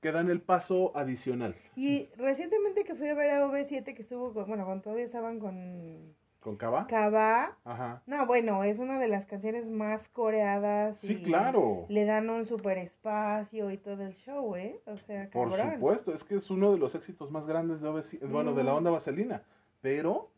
que 0.01 0.12
dan 0.12 0.30
el 0.30 0.40
paso 0.40 0.96
adicional. 0.96 1.57
Y 1.76 2.09
recientemente 2.16 2.84
que 2.84 2.94
fui 2.94 3.09
a 3.09 3.14
ver 3.14 3.30
a 3.30 3.46
OV7 3.46 3.94
que 3.94 4.03
estuvo 4.03 4.32
con, 4.32 4.46
bueno, 4.46 4.64
cuando 4.64 4.82
todavía 4.82 5.05
estaban 5.05 5.38
con 5.40 6.14
¿Con 6.40 6.57
Cava? 6.57 6.86
Kaba. 6.86 7.59
Ajá. 7.64 8.01
No, 8.07 8.24
bueno, 8.26 8.62
es 8.62 8.78
una 8.78 9.01
de 9.01 9.09
las 9.09 9.26
canciones 9.26 9.66
más 9.66 10.09
coreadas. 10.09 10.99
Sí, 11.01 11.14
y 11.14 11.22
claro. 11.24 11.84
Le 11.88 12.05
dan 12.05 12.30
un 12.30 12.44
super 12.46 12.78
espacio 12.78 13.72
y 13.72 13.76
todo 13.76 14.05
el 14.05 14.14
show, 14.14 14.55
¿eh? 14.55 14.80
O 14.86 14.96
sea, 14.99 15.28
Por 15.30 15.51
cabrón. 15.51 15.74
supuesto, 15.74 16.14
es 16.14 16.22
que 16.22 16.36
es 16.36 16.49
uno 16.49 16.70
de 16.70 16.78
los 16.78 16.94
éxitos 16.94 17.30
más 17.32 17.44
grandes 17.44 17.80
de 17.80 17.88
OV7, 17.88 18.30
bueno, 18.30 18.55
de 18.55 18.62
la 18.62 18.74
onda 18.74 18.90
vaselina. 18.92 19.42
Pero 19.80 20.30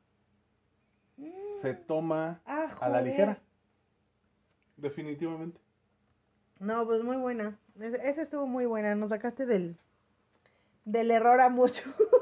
Mm. 1.19 1.29
se 1.61 1.75
toma 1.75 2.41
Ah, 2.47 2.71
a 2.81 2.89
la 2.89 3.03
ligera. 3.03 3.39
Definitivamente. 4.79 5.61
No, 6.59 6.87
pues 6.87 7.03
muy 7.03 7.19
buena. 7.19 7.59
Esa 7.81 8.23
estuvo 8.23 8.47
muy 8.47 8.67
buena. 8.67 8.95
Nos 8.95 9.11
sacaste 9.11 9.47
del, 9.47 9.77
del 10.85 11.11
error 11.11 11.41
a 11.41 11.49
mucho. 11.49 11.83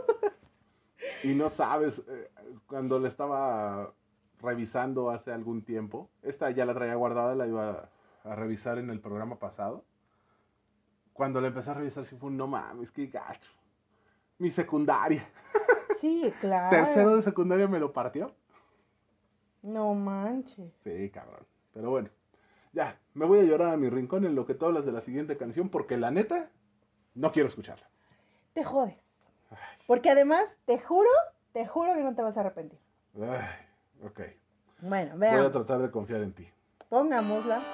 Y 1.25 1.35
no 1.35 1.49
sabes, 1.49 2.03
eh, 2.09 2.31
cuando 2.67 2.99
le 3.01 3.09
estaba 3.09 3.93
revisando 4.41 5.11
hace 5.11 5.33
algún 5.33 5.63
tiempo, 5.63 6.09
esta 6.23 6.51
ya 6.51 6.65
la 6.65 6.75
traía 6.75 6.95
guardada, 6.95 7.35
la 7.35 7.47
iba 7.47 7.89
a 8.25 8.35
revisar 8.37 8.79
en 8.79 8.91
el 8.91 9.01
programa 9.01 9.37
pasado. 9.39 9.85
Cuando 11.13 11.41
la 11.41 11.49
empecé 11.49 11.71
a 11.71 11.75
revisar, 11.75 12.05
sí 12.05 12.15
fue 12.17 12.31
un 12.31 12.37
no 12.37 12.47
mames, 12.47 12.93
qué 12.93 13.07
gacho. 13.07 13.51
Mi 14.39 14.51
secundaria. 14.51 15.29
Sí, 16.01 16.33
claro. 16.41 16.71
Tercero 16.71 17.17
de 17.17 17.23
secundaria 17.23 17.67
me 17.67 17.81
lo 17.81 17.93
partió. 17.93 18.33
No 19.63 19.95
manches. 19.95 20.73
Sí, 20.85 21.11
cabrón. 21.11 21.45
Pero 21.75 21.91
bueno, 21.91 22.09
ya, 22.79 22.97
me 23.15 23.27
voy 23.27 23.41
a 23.41 23.43
llorar 23.43 23.75
a 23.75 23.77
mi 23.77 23.91
rincón 23.91 24.25
en 24.25 24.37
lo 24.37 24.47
que 24.47 24.55
tú 24.55 24.67
hablas 24.67 24.87
de 24.87 24.93
la 24.93 25.01
siguiente 25.01 25.37
canción, 25.37 25.69
porque 25.69 25.97
la 25.97 26.13
neta, 26.13 26.49
no 27.17 27.33
quiero 27.33 27.49
escucharla. 27.49 27.89
Te 28.55 28.63
jodes. 28.63 28.97
Porque 29.89 30.11
además, 30.11 30.45
te 30.65 30.79
juro, 30.79 31.11
te 31.53 31.67
juro 31.67 31.93
que 31.95 32.05
no 32.05 32.15
te 32.15 32.23
vas 32.23 32.37
a 32.37 32.41
arrepentir. 32.41 32.79
Ay, 33.21 34.07
ok. 34.07 34.21
Bueno, 34.83 35.17
Voy 35.17 35.27
a 35.27 35.51
tratar 35.51 35.81
de 35.81 35.91
confiar 35.91 36.21
en 36.21 36.33
ti. 36.33 36.49
Pongámosla. 36.89 37.65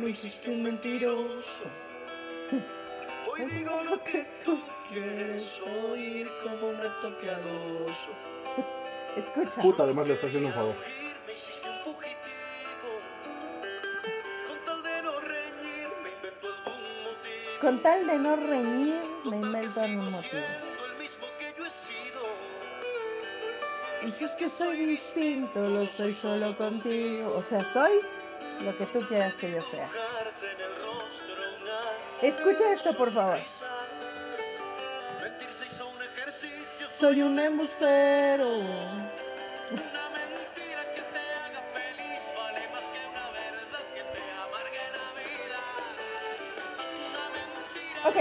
Me 0.00 0.08
hiciste 0.08 0.48
un 0.50 0.62
mentiroso. 0.62 1.64
Hoy 3.30 3.44
digo 3.44 3.82
lo 3.82 4.02
que 4.02 4.26
tú 4.42 4.58
quieres 4.88 5.60
oír 5.60 6.26
como 6.42 6.70
un 6.70 6.76
acto 6.76 7.18
piadoso. 7.20 8.08
Escucha. 9.14 9.60
Puta, 9.60 9.82
además 9.82 10.08
le 10.08 10.14
está 10.14 10.28
haciendo 10.28 10.48
un 10.48 10.54
favor. 10.54 10.74
Oír, 10.74 11.16
Me 11.26 11.34
hiciste 11.34 11.68
un 11.68 11.78
fugitivo. 11.80 12.16
Con 14.48 14.64
tal 14.64 14.82
de 14.82 15.02
no 15.02 15.20
reñir, 15.20 15.88
me 16.02 16.10
invento 16.16 16.48
algún 16.48 17.02
motivo. 17.04 17.60
Con 17.60 17.82
tal 17.82 18.06
de 18.06 18.18
no 18.18 18.36
reñir, 18.36 19.00
me 19.24 19.36
invento 19.36 19.80
un 19.82 20.10
motivo. 20.12 20.42
Y 24.02 24.08
si 24.08 24.24
es 24.24 24.30
que 24.30 24.48
soy 24.48 24.86
distinto, 24.86 25.60
lo 25.60 25.86
soy 25.86 26.14
solo 26.14 26.56
contigo. 26.56 27.34
O 27.36 27.42
sea, 27.42 27.62
soy 27.74 28.00
lo 28.64 28.76
que 28.76 28.86
tú 28.86 29.00
quieras 29.06 29.34
que 29.34 29.52
yo 29.52 29.62
sea. 29.62 29.88
Escucha 32.22 32.72
esto, 32.72 32.94
por 32.94 33.12
favor. 33.12 33.38
Soy 36.98 37.22
un 37.22 37.38
embustero. 37.38 38.48
Una 38.48 40.08
mentira 40.10 40.82
que 40.94 41.00
te 41.00 41.18
haga 41.18 41.62
feliz 41.72 42.22
vale 42.36 42.60
más 42.68 42.84
que 42.92 43.00
una 43.08 43.30
verdad 43.30 43.84
que 43.94 44.02
te 44.02 44.22
amargue 44.44 44.84
la 44.96 45.08
vida. 45.16 45.60
Una 47.08 47.24
mentira 47.36 48.08
Ok. 48.08 48.18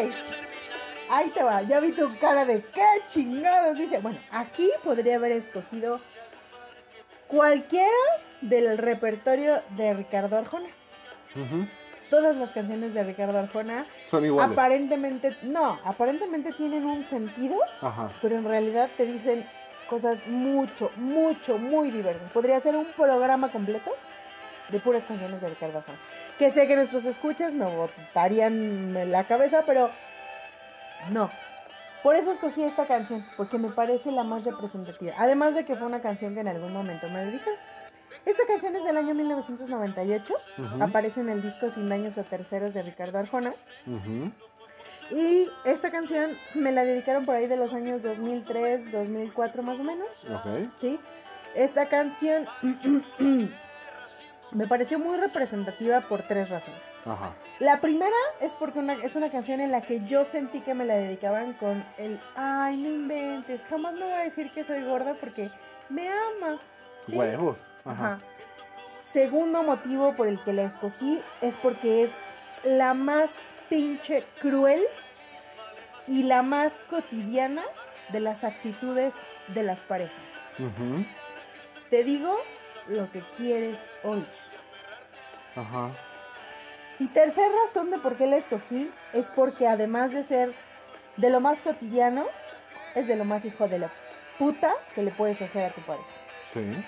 Ahí 1.12 1.30
te 1.32 1.44
va, 1.44 1.64
ya 1.64 1.80
vi 1.80 1.92
tu 1.92 2.18
cara 2.20 2.46
de 2.46 2.62
qué 2.62 2.88
chingados. 3.08 3.78
Dice, 3.78 4.00
bueno, 4.00 4.20
aquí 4.32 4.72
podría 4.84 5.16
haber 5.16 5.34
escogido 5.34 6.00
cualquiera 7.30 7.88
del 8.42 8.78
repertorio 8.78 9.62
de 9.78 9.94
Ricardo 9.94 10.38
Arjona. 10.38 10.68
Todas 12.10 12.36
las 12.36 12.50
canciones 12.50 12.94
de 12.96 13.04
Ricardo 13.04 13.38
Arjona 13.38 13.86
Son 14.06 14.26
iguales. 14.26 14.52
aparentemente, 14.52 15.38
no, 15.44 15.80
aparentemente 15.86 16.52
tienen 16.54 16.86
un 16.86 17.04
sentido, 17.06 17.56
Ajá. 17.82 18.10
pero 18.22 18.36
en 18.36 18.46
realidad 18.46 18.90
te 18.98 19.06
dicen 19.06 19.46
cosas 19.88 20.18
mucho, 20.28 20.92
mucho, 20.96 21.60
muy 21.60 21.92
diversas. 21.92 22.30
Podría 22.32 22.60
ser 22.62 22.76
un 22.76 22.88
programa 22.98 23.52
completo 23.52 23.92
de 24.70 24.80
puras 24.80 25.06
canciones 25.06 25.40
de 25.40 25.50
Ricardo 25.50 25.78
Arjona. 25.80 26.00
Que 26.40 26.50
sé 26.50 26.68
que 26.68 26.76
nuestros 26.76 27.06
escuchas 27.06 27.54
me 27.54 27.66
botarían 27.66 29.12
la 29.12 29.26
cabeza, 29.26 29.64
pero 29.68 29.92
no. 31.12 31.30
Por 32.04 32.16
eso 32.16 32.32
escogí 32.32 32.64
esta 32.64 32.86
canción, 32.86 33.26
porque 33.36 33.58
me 33.58 33.70
parece 33.70 34.12
la 34.12 34.24
más 34.24 34.46
representativa. 34.46 35.14
Además 35.18 35.54
de 35.56 35.66
que 35.66 35.76
fue 35.76 35.86
una 35.88 36.02
canción 36.02 36.34
que 36.34 36.40
en 36.40 36.48
algún 36.48 36.72
momento 36.74 37.10
me 37.10 37.26
dedicaron. 37.26 37.60
Esta 38.26 38.46
canción 38.48 38.76
es 38.76 38.84
del 38.84 38.98
año 38.98 39.14
1998, 39.16 40.34
Ujú, 40.58 40.84
aparece 40.84 41.22
en 41.22 41.30
el 41.30 41.42
disco 41.42 41.70
Sin 41.70 41.90
Daños 41.90 42.18
a 42.18 42.24
Terceros 42.24 42.74
de 42.74 42.84
Ricardo 42.84 43.18
Arjona. 43.18 43.54
Y 45.12 45.50
esta 45.66 45.90
canción 45.92 46.38
me 46.54 46.72
la 46.72 46.84
dedicaron 46.84 47.26
por 47.26 47.36
ahí 47.36 47.48
de 47.48 47.58
los 47.58 47.74
años 47.74 48.04
2003, 48.04 48.92
2004 48.92 49.64
más 49.64 49.80
o 49.80 49.84
menos. 49.84 50.08
Ok. 50.30 50.70
¿sí? 50.78 51.00
Esta 51.56 51.88
canción 51.90 52.48
me 54.52 54.68
pareció 54.68 54.98
muy 55.00 55.18
representativa 55.18 56.02
por 56.02 56.24
tres 56.24 56.50
razones. 56.50 56.82
Ajá. 57.06 57.34
La 57.60 57.80
primera 57.82 58.16
es 58.42 58.54
porque 58.56 58.80
una- 58.80 58.94
es 59.04 59.16
una 59.16 59.30
canción 59.30 59.60
en 59.62 59.72
la 59.72 59.82
que 59.82 60.06
yo 60.06 60.26
sentí 60.26 60.62
que 60.62 60.74
me 60.74 60.86
la 60.86 60.96
dedicaban 60.96 61.54
con 61.54 61.84
el, 61.98 62.20
ay, 62.36 62.78
no 62.78 62.90
inventes, 62.90 63.62
jamás 63.70 63.94
me 63.94 64.04
voy 64.06 64.14
a 64.14 64.18
decir 64.20 64.50
que 64.52 64.64
soy 64.64 64.84
gorda 64.84 65.16
porque 65.20 65.50
me 65.90 66.08
ama. 66.10 66.60
¿sí? 67.06 67.16
Huevos. 67.16 67.66
Ajá. 67.86 68.06
Ajá. 68.16 68.20
Segundo 69.12 69.64
motivo 69.64 70.16
por 70.16 70.28
el 70.28 70.40
que 70.44 70.54
la 70.54 70.64
escogí 70.64 71.20
es 71.42 71.56
porque 71.58 72.04
es 72.04 72.12
la 72.64 72.94
más 72.94 73.32
pinche 73.70 74.24
cruel 74.40 74.84
y 76.08 76.24
la 76.24 76.42
más 76.44 76.74
cotidiana 76.90 77.64
de 78.10 78.20
las 78.20 78.44
actitudes 78.44 79.14
de 79.48 79.64
las 79.64 79.80
parejas. 79.82 80.16
Ujú, 80.60 81.06
Te 81.90 82.04
digo 82.04 82.36
lo 82.90 83.12
que 83.12 83.22
quieres 83.38 83.78
oír. 84.04 84.28
Ajá. 85.56 85.92
Y 87.00 87.08
tercera 87.08 87.48
razón 87.66 87.92
de 87.92 87.98
por 87.98 88.16
qué 88.18 88.28
la 88.28 88.38
escogí 88.38 88.92
es 89.14 89.28
porque 89.32 89.68
además 89.68 90.12
de 90.12 90.24
ser 90.24 90.54
de 91.18 91.30
lo 91.30 91.40
más 91.40 91.60
cotidiano, 91.62 92.26
es 92.96 93.08
de 93.08 93.16
lo 93.16 93.26
más 93.26 93.46
hijo 93.46 93.68
de 93.68 93.80
la 93.80 93.90
puta 94.38 94.74
que 94.96 95.04
le 95.04 95.12
puedes 95.12 95.42
hacer 95.42 95.66
a 95.66 95.74
tu 95.74 95.82
pareja. 95.82 96.08
Sí. 96.54 96.86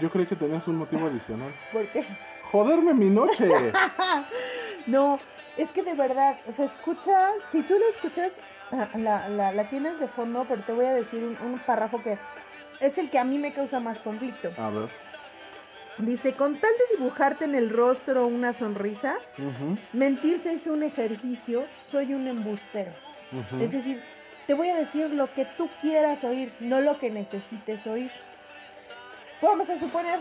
Yo 0.00 0.10
creí 0.10 0.26
que 0.26 0.36
tenías 0.36 0.66
un 0.68 0.76
motivo 0.76 1.06
adicional. 1.06 1.52
¿Por 1.72 1.86
qué? 1.88 2.04
Joderme 2.50 2.94
mi 2.94 3.10
noche. 3.10 3.48
No, 4.86 5.20
es 5.58 5.70
que 5.70 5.82
de 5.82 5.92
verdad, 5.92 6.38
o 6.46 6.52
sea, 6.52 6.64
escucha, 6.64 7.32
si 7.50 7.60
tú 7.62 7.78
la 7.78 7.88
escuchas, 7.90 8.32
ah, 8.72 8.88
la, 8.94 9.28
la, 9.28 9.52
la 9.52 9.68
tienes 9.68 10.00
de 10.00 10.08
fondo, 10.08 10.46
pero 10.48 10.62
te 10.62 10.72
voy 10.72 10.86
a 10.86 10.94
decir 10.94 11.22
un, 11.22 11.36
un 11.46 11.58
párrafo 11.58 12.02
que 12.02 12.16
es 12.80 12.98
el 12.98 13.10
que 13.10 13.18
a 13.18 13.24
mí 13.24 13.38
me 13.38 13.52
causa 13.52 13.80
más 13.80 14.00
conflicto. 14.00 14.50
A 14.56 14.70
ver. 14.70 14.88
Dice, 15.98 16.32
con 16.34 16.60
tal 16.60 16.70
de 16.70 16.96
dibujarte 16.96 17.44
en 17.44 17.54
el 17.54 17.70
rostro 17.70 18.26
una 18.26 18.52
sonrisa, 18.52 19.16
Ujú, 19.36 19.76
mentir 19.92 20.38
se 20.38 20.54
hizo 20.54 20.72
un 20.72 20.84
ejercicio, 20.84 21.64
soy 21.90 22.14
un 22.14 22.28
embustero. 22.28 22.92
Es 23.60 23.72
decir, 23.72 24.00
te 24.46 24.54
voy 24.54 24.68
a 24.68 24.76
decir 24.76 25.12
lo 25.12 25.26
que 25.34 25.44
tú 25.56 25.68
quieras 25.82 26.22
oír, 26.24 26.52
no 26.60 26.80
lo 26.80 26.98
que 26.98 27.10
necesites 27.10 27.86
oír. 27.86 28.10
Vamos 29.42 29.68
a 29.68 29.76
suponer, 29.76 30.20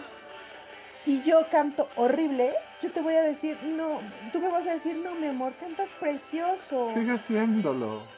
si 1.03 1.21
yo 1.21 1.47
canto 1.51 1.87
horrible, 1.95 2.53
yo 2.81 2.91
te 2.91 3.01
voy 3.01 3.13
a 3.13 3.21
decir, 3.21 3.57
no, 3.63 4.01
tú 4.31 4.39
me 4.39 4.49
vas 4.49 4.67
a 4.67 4.73
decir, 4.73 4.95
no, 4.97 5.15
mi 5.15 5.27
amor, 5.27 5.53
cantas 5.59 5.93
precioso. 5.93 6.91
Sigue 6.93 7.13
haciéndolo. 7.13 8.16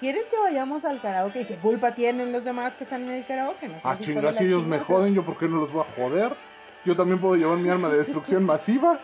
¿Quieres 0.00 0.26
que 0.28 0.36
vayamos 0.38 0.84
al 0.84 1.00
karaoke? 1.00 1.46
¿Qué 1.46 1.56
culpa 1.56 1.94
tienen 1.94 2.30
los 2.30 2.44
demás 2.44 2.74
que 2.74 2.84
están 2.84 3.02
en 3.04 3.10
el 3.10 3.26
karaoke? 3.26 3.66
No 3.68 3.80
seas 3.80 3.84
Ah, 3.84 3.96
la 4.22 4.32
si 4.32 4.44
ellos 4.44 4.66
me 4.66 4.78
joden, 4.78 5.14
¿yo 5.14 5.24
por 5.24 5.38
qué 5.38 5.48
no 5.48 5.58
los 5.58 5.72
voy 5.72 5.82
a 5.82 5.92
joder? 5.94 6.36
Yo 6.84 6.94
también 6.94 7.18
puedo 7.18 7.34
llevar 7.36 7.56
mi 7.58 7.70
arma 7.70 7.88
de 7.88 7.98
destrucción 7.98 8.44
masiva. 8.46 8.98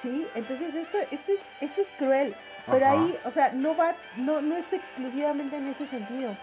Sí, 0.00 0.26
entonces 0.34 0.74
esto, 0.74 0.96
esto 1.10 1.32
es, 1.32 1.40
eso 1.60 1.80
es 1.82 1.88
cruel. 1.98 2.34
Pero 2.70 2.86
Ajá. 2.86 2.92
ahí, 2.92 3.18
o 3.24 3.30
sea, 3.32 3.52
no 3.52 3.76
va, 3.76 3.96
no, 4.16 4.40
no 4.40 4.56
es 4.56 4.72
exclusivamente 4.72 5.56
en 5.56 5.68
ese 5.68 5.86
sentido, 5.86 6.36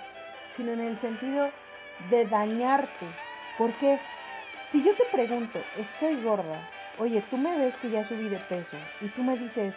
sino 0.55 0.73
en 0.73 0.81
el 0.81 0.97
sentido 0.99 1.49
de 2.09 2.25
dañarte. 2.25 3.05
¿Por 3.57 3.71
qué? 3.73 3.99
Si 4.69 4.83
yo 4.83 4.93
te 4.95 5.05
pregunto, 5.05 5.59
estoy 5.77 6.21
gorda, 6.21 6.59
oye, 6.99 7.23
tú 7.29 7.37
me 7.37 7.57
ves 7.57 7.77
que 7.77 7.89
ya 7.89 8.03
subí 8.03 8.27
de 8.27 8.37
peso, 8.37 8.75
y 9.01 9.07
tú 9.07 9.23
me 9.23 9.37
dices, 9.37 9.75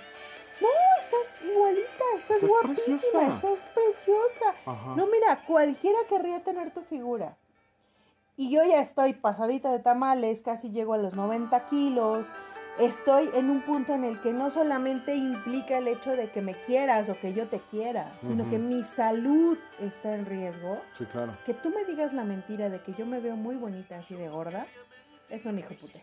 no, 0.60 0.68
estás 1.00 1.48
igualita, 1.50 2.04
estás, 2.18 2.42
Estás 2.42 2.50
guapísima, 2.50 2.96
preciosa". 2.98 3.28
estás 3.30 3.66
preciosa. 3.74 4.44
Ajá. 4.66 4.94
No, 4.96 5.06
mira, 5.06 5.42
cualquiera 5.46 5.98
querría 6.08 6.42
tener 6.42 6.72
tu 6.72 6.82
figura. 6.82 7.36
Y 8.36 8.50
yo 8.50 8.62
ya 8.64 8.80
estoy 8.80 9.12
pasadita 9.14 9.70
de 9.70 9.80
tamales, 9.80 10.40
casi 10.42 10.70
llego 10.70 10.94
a 10.94 10.98
los 10.98 11.14
90 11.14 11.66
kilos. 11.66 12.26
Estoy 12.78 13.28
en 13.34 13.50
un 13.50 13.60
punto 13.62 13.92
en 13.92 14.04
el 14.04 14.18
que 14.22 14.32
no 14.32 14.50
solamente 14.50 15.14
implica 15.14 15.76
el 15.76 15.88
hecho 15.88 16.12
de 16.12 16.30
que 16.30 16.40
me 16.40 16.54
quieras 16.64 17.10
o 17.10 17.18
que 17.20 17.34
yo 17.34 17.48
te 17.48 17.60
quiera, 17.70 18.16
sino 18.22 18.48
que 18.48 18.58
mi 18.58 18.82
salud 18.84 19.58
está 19.80 20.14
en 20.14 20.24
riesgo. 20.24 20.80
Sí, 20.96 21.04
claro. 21.06 21.36
Que 21.44 21.52
tú 21.52 21.68
me 21.68 21.84
digas 21.84 22.14
la 22.14 22.24
mentira 22.24 22.70
de 22.70 22.80
que 22.80 22.94
yo 22.94 23.04
me 23.04 23.20
veo 23.20 23.36
muy 23.36 23.56
bonita 23.56 23.98
así 23.98 24.14
de 24.14 24.28
gorda, 24.30 24.66
es 25.28 25.44
un 25.44 25.58
hijo 25.58 25.74
putés. 25.74 26.02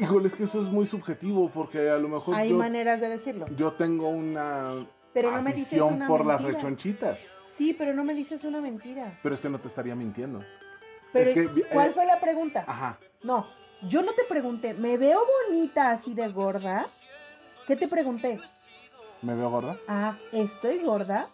Híjole, 0.00 0.28
es 0.28 0.34
que 0.34 0.44
eso 0.44 0.60
es 0.62 0.68
muy 0.68 0.86
subjetivo 0.86 1.50
porque 1.50 1.88
a 1.88 1.96
lo 1.98 2.08
mejor 2.08 2.34
Hay 2.34 2.50
yo, 2.50 2.56
maneras 2.56 3.00
de 3.00 3.08
decirlo. 3.08 3.46
yo 3.56 3.72
tengo 3.72 4.08
una 4.08 4.84
Pero 5.12 5.30
no 5.30 5.42
me 5.42 5.52
dices 5.52 5.80
una 5.80 6.06
por 6.08 6.26
las 6.26 6.42
rechonchitas. 6.42 7.18
Sí, 7.54 7.72
pero 7.78 7.94
no 7.94 8.02
me 8.02 8.14
dices 8.14 8.42
una 8.44 8.60
mentira. 8.60 9.18
Pero 9.22 9.34
es 9.34 9.40
que 9.40 9.48
no 9.48 9.60
te 9.60 9.68
estaría 9.68 9.94
mintiendo. 9.94 10.42
Pero, 11.12 11.30
Es 11.30 11.34
que, 11.34 11.62
¿Cuál 11.72 11.90
eh, 11.90 11.92
fue 11.94 12.06
la 12.06 12.18
pregunta? 12.18 12.64
Ajá. 12.66 12.98
No, 13.22 13.46
yo 13.88 14.02
no 14.02 14.12
te 14.14 14.24
pregunté, 14.24 14.74
¿me 14.74 14.96
veo 14.98 15.20
bonita 15.48 15.90
así 15.92 16.12
de 16.14 16.26
gorda? 16.28 16.86
¿Qué 17.68 17.76
te 17.76 17.86
pregunté? 17.86 18.40
¿Me 19.22 19.34
veo 19.36 19.48
gorda? 19.48 19.78
Ah, 19.86 20.16
¿estoy 20.32 20.78
gorda? 20.80 21.28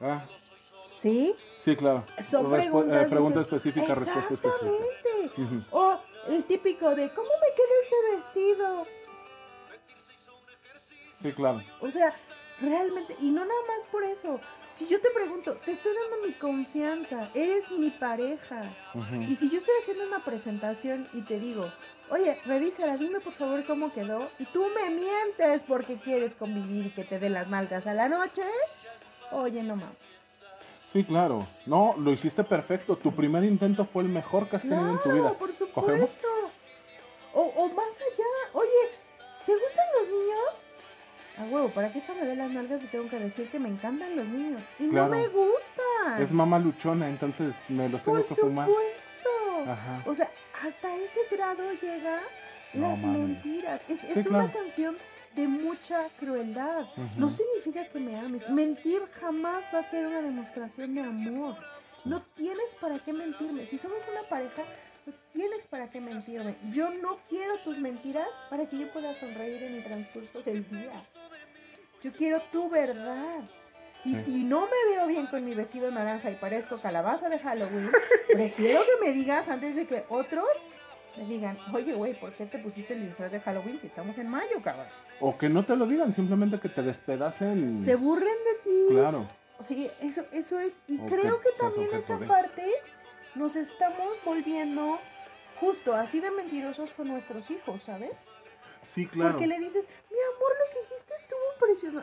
Ah, 0.00 0.24
¿Sí? 0.98 1.34
sí, 1.58 1.74
claro. 1.76 2.04
Son 2.28 2.44
Respu- 2.46 2.50
preguntas. 2.56 3.02
eh, 3.02 3.08
pregunta 3.08 3.40
específica, 3.40 3.94
respuesta 3.94 4.34
específica. 4.34 4.74
Exactamente. 4.74 5.42
Ujú. 5.42 5.62
O 5.70 5.93
el 6.28 6.44
típico 6.44 6.94
de, 6.94 7.10
¿cómo 7.10 7.28
me 7.28 7.54
queda 7.54 7.74
este 7.82 8.16
vestido? 8.16 8.86
Sí, 11.20 11.32
claro. 11.32 11.62
O 11.80 11.90
sea, 11.90 12.14
realmente, 12.60 13.16
y 13.20 13.30
no 13.30 13.44
nada 13.44 13.60
más 13.68 13.86
por 13.86 14.04
eso. 14.04 14.40
Si 14.74 14.86
yo 14.88 15.00
te 15.00 15.10
pregunto, 15.10 15.54
te 15.64 15.70
estoy 15.72 15.92
dando 15.94 16.26
mi 16.26 16.32
confianza, 16.34 17.30
eres 17.32 17.70
mi 17.70 17.90
pareja. 17.90 18.74
Y 19.28 19.36
si 19.36 19.48
yo 19.48 19.58
estoy 19.58 19.74
haciendo 19.80 20.04
una 20.04 20.24
presentación 20.24 21.08
y 21.12 21.22
te 21.22 21.38
digo, 21.38 21.72
oye, 22.10 22.40
revísala, 22.44 22.96
dime 22.96 23.20
por 23.20 23.34
favor 23.34 23.64
cómo 23.66 23.92
quedó, 23.92 24.30
y 24.38 24.46
tú 24.46 24.66
me 24.74 24.90
mientes 24.90 25.62
porque 25.62 25.98
quieres 25.98 26.34
convivir 26.34 26.86
y 26.86 26.90
que 26.90 27.04
te 27.04 27.20
dé 27.20 27.30
las 27.30 27.48
nalgas 27.48 27.86
a 27.86 27.94
la 27.94 28.08
noche, 28.08 28.42
oye, 29.30 29.62
no 29.62 29.76
mames. 29.76 30.13
Sí, 30.94 31.02
claro. 31.04 31.46
No, 31.66 31.94
lo 31.98 32.12
hiciste 32.12 32.42
perfecto. 32.44 32.96
Tu 32.96 33.12
primer 33.12 33.42
intento 33.44 33.84
fue 33.84 34.04
el 34.04 34.08
mejor 34.08 34.48
que 34.48 34.56
has 34.56 34.62
tenido 34.62 34.88
en 34.90 34.98
tu 35.02 35.12
vida. 35.12 35.32
por 35.34 35.52
supuesto. 35.52 35.72
¿Cogemos? 35.82 36.16
O, 37.34 37.42
o 37.42 37.68
más 37.74 37.92
allá, 37.96 38.30
oye, 38.52 38.90
¿te 39.44 39.52
gustan 39.52 39.84
los 39.98 40.08
niños? 40.08 40.62
A 41.36 41.52
huevo, 41.52 41.68
para 41.70 41.92
que 41.92 41.98
esta 41.98 42.14
me 42.14 42.24
dé 42.24 42.36
las 42.36 42.48
nalgas 42.48 42.80
y 42.80 42.86
tengo 42.86 43.10
que 43.10 43.18
decir 43.18 43.50
que 43.50 43.58
me 43.58 43.68
encantan 43.68 44.14
los 44.14 44.24
niños. 44.28 44.62
Y 44.78 44.88
Claro. 44.88 45.08
no 45.08 45.16
me 45.16 45.26
gustan. 45.26 46.22
Es 46.22 46.30
mamá 46.30 46.60
luchona, 46.60 47.08
entonces 47.08 47.52
me 47.68 47.88
los 47.88 48.00
tengo 48.04 48.18
por 48.18 48.26
que 48.28 48.34
fumar. 48.36 48.68
supuesto. 48.68 49.70
Ajá. 49.72 50.02
O 50.06 50.14
sea, 50.14 50.30
hasta 50.64 50.94
ese 50.94 51.18
grado 51.32 51.72
llega 51.82 52.20
No 52.72 52.88
las 52.90 53.00
mames. 53.00 53.18
mentiras. 53.42 53.80
Es, 53.88 53.98
Sí, 53.98 54.06
es 54.14 54.26
una 54.26 54.44
claro. 54.46 54.52
canción 54.60 54.96
de 55.34 55.48
mucha 55.48 56.08
crueldad. 56.18 56.86
No 57.16 57.30
significa 57.30 57.88
que 57.88 57.98
me 58.00 58.16
ames. 58.18 58.48
Mentir 58.48 59.02
jamás 59.20 59.64
va 59.74 59.80
a 59.80 59.82
ser 59.82 60.06
una 60.06 60.20
demostración 60.22 60.94
de 60.94 61.00
amor. 61.02 61.56
No 62.04 62.22
tienes 62.36 62.74
para 62.80 62.98
qué 62.98 63.12
mentirme. 63.12 63.66
Si 63.66 63.78
somos 63.78 63.98
una 64.10 64.28
pareja, 64.28 64.62
no 65.06 65.12
tienes 65.32 65.66
para 65.66 65.88
qué 65.90 66.00
mentirme. 66.00 66.54
Yo 66.70 66.90
no 66.90 67.18
quiero 67.28 67.56
tus 67.58 67.78
mentiras 67.78 68.28
para 68.50 68.66
que 68.66 68.78
yo 68.78 68.88
pueda 68.92 69.14
sonreír 69.14 69.62
en 69.62 69.74
el 69.76 69.84
transcurso 69.84 70.42
del 70.42 70.68
día. 70.68 71.02
Yo 72.02 72.12
quiero 72.12 72.42
tu 72.52 72.68
verdad. 72.68 73.40
Y 74.04 74.16
Sí. 74.16 74.22
si 74.24 74.44
no 74.44 74.60
me 74.66 74.94
veo 74.94 75.06
bien 75.06 75.26
con 75.28 75.42
mi 75.46 75.54
vestido 75.54 75.90
naranja 75.90 76.30
y 76.30 76.34
parezco 76.34 76.78
calabaza 76.78 77.30
de 77.30 77.38
Halloween, 77.38 77.90
prefiero 78.32 78.80
que 78.82 79.06
me 79.06 79.12
digas 79.12 79.48
antes 79.48 79.74
de 79.74 79.86
que 79.86 80.04
otros 80.10 80.46
me 81.16 81.24
digan, 81.24 81.56
oye, 81.72 81.94
güey, 81.94 82.12
¿por 82.20 82.32
qué 82.34 82.44
te 82.44 82.58
pusiste 82.58 82.92
el 82.92 83.06
disfraz 83.06 83.30
de 83.32 83.40
Halloween 83.40 83.78
si 83.80 83.86
estamos 83.86 84.18
en 84.18 84.28
mayo, 84.28 84.60
cabrón? 84.62 84.88
O 85.20 85.38
que 85.38 85.48
no 85.48 85.64
te 85.64 85.76
lo 85.76 85.86
digan, 85.86 86.12
simplemente 86.12 86.58
que 86.58 86.68
te 86.68 86.82
despedacen. 86.82 87.80
Se 87.80 87.94
burlen 87.94 88.34
de 88.44 88.70
ti. 88.70 88.86
Claro. 88.90 89.26
Sí, 89.64 89.90
eso, 90.00 90.24
eso 90.32 90.58
es. 90.58 90.76
Y 90.88 91.00
O 91.00 91.06
creo 91.06 91.40
que 91.40 91.50
que 91.50 91.58
también 91.58 91.88
esta 91.92 92.18
de. 92.18 92.26
parte 92.26 92.64
nos 93.34 93.56
estamos 93.56 94.16
volviendo 94.24 94.98
justo 95.60 95.94
así 95.94 96.20
de 96.20 96.30
mentirosos 96.30 96.90
con 96.92 97.08
nuestros 97.08 97.50
hijos, 97.50 97.82
¿sabes? 97.84 98.12
Sí, 98.82 99.06
claro. 99.06 99.32
Porque 99.32 99.46
le 99.46 99.58
dices, 99.58 99.84
mi 100.10 100.18
amor, 100.34 100.52
lo 100.58 100.72
que 100.72 100.80
hiciste 100.80 101.14
estuvo. 101.14 101.44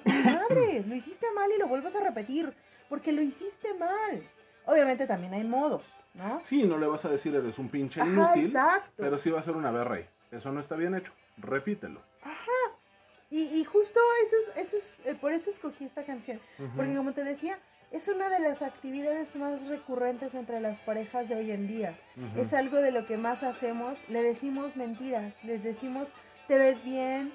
Mi 0.05 0.23
madre, 0.23 0.83
lo 0.87 0.95
hiciste 0.95 1.27
mal 1.33 1.49
y 1.55 1.59
lo 1.59 1.67
vuelves 1.67 1.95
a 1.95 1.99
repetir. 1.99 2.53
Porque 2.89 3.11
lo 3.11 3.21
hiciste 3.21 3.73
mal. 3.75 4.23
Obviamente 4.65 5.07
también 5.07 5.33
hay 5.33 5.43
modos, 5.43 5.83
¿no? 6.13 6.39
Sí, 6.43 6.63
no 6.63 6.77
le 6.77 6.87
vas 6.87 7.05
a 7.05 7.09
decir 7.09 7.33
eres 7.35 7.57
un 7.57 7.69
pinche 7.69 8.01
Ajá, 8.01 8.09
inútil, 8.09 8.45
exacto. 8.47 8.91
pero 8.97 9.17
sí 9.17 9.29
va 9.29 9.39
a 9.39 9.43
ser 9.43 9.55
una 9.55 9.71
berrey. 9.71 10.05
Eso 10.31 10.51
no 10.51 10.59
está 10.59 10.75
bien 10.75 10.95
hecho. 10.95 11.11
Repítelo. 11.37 12.01
Y, 13.31 13.43
y 13.43 13.63
justo 13.63 13.99
eso 14.25 14.35
es, 14.37 14.67
eso 14.67 14.77
es, 14.77 14.97
eh, 15.05 15.15
por 15.15 15.31
eso 15.31 15.49
escogí 15.49 15.85
esta 15.85 16.03
canción. 16.03 16.39
Porque 16.75 16.95
como 16.95 17.13
te 17.13 17.23
decía, 17.23 17.57
es 17.91 18.07
una 18.07 18.29
de 18.29 18.39
las 18.39 18.61
actividades 18.61 19.35
más 19.35 19.65
recurrentes 19.67 20.33
entre 20.35 20.59
las 20.59 20.79
parejas 20.79 21.27
de 21.27 21.35
hoy 21.35 21.51
en 21.51 21.67
día. 21.67 21.97
Es 22.37 22.53
algo 22.53 22.77
de 22.77 22.91
lo 22.91 23.05
que 23.05 23.17
más 23.17 23.43
hacemos. 23.43 23.99
Le 24.09 24.21
decimos 24.21 24.77
mentiras, 24.77 25.41
les 25.43 25.63
decimos, 25.63 26.13
te 26.47 26.57
ves 26.57 26.83
bien. 26.83 27.33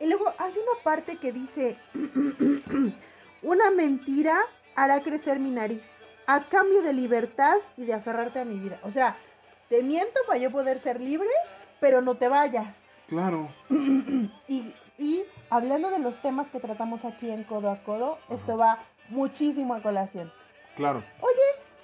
Y 0.00 0.06
luego 0.06 0.32
hay 0.38 0.52
una 0.52 0.82
parte 0.82 1.16
que 1.16 1.32
dice, 1.32 1.76
una 3.42 3.70
mentira 3.70 4.40
hará 4.74 5.02
crecer 5.02 5.38
mi 5.38 5.50
nariz 5.50 5.82
a 6.26 6.48
cambio 6.48 6.82
de 6.82 6.92
libertad 6.92 7.56
y 7.76 7.84
de 7.84 7.94
aferrarte 7.94 8.40
a 8.40 8.44
mi 8.44 8.58
vida. 8.58 8.80
O 8.82 8.90
sea, 8.90 9.16
te 9.68 9.82
miento 9.82 10.18
para 10.26 10.38
yo 10.38 10.50
poder 10.50 10.78
ser 10.80 11.00
libre, 11.00 11.28
pero 11.80 12.00
no 12.00 12.16
te 12.16 12.28
vayas. 12.28 12.76
Claro. 13.08 13.48
Y, 14.48 14.74
y 14.98 15.24
hablando 15.50 15.90
de 15.90 15.98
los 15.98 16.20
temas 16.22 16.50
que 16.50 16.60
tratamos 16.60 17.04
aquí 17.04 17.30
en 17.30 17.44
Codo 17.44 17.70
a 17.70 17.82
Codo, 17.82 18.18
esto 18.30 18.56
va 18.56 18.78
muchísimo 19.08 19.74
a 19.74 19.82
colación. 19.82 20.32
Claro. 20.76 21.02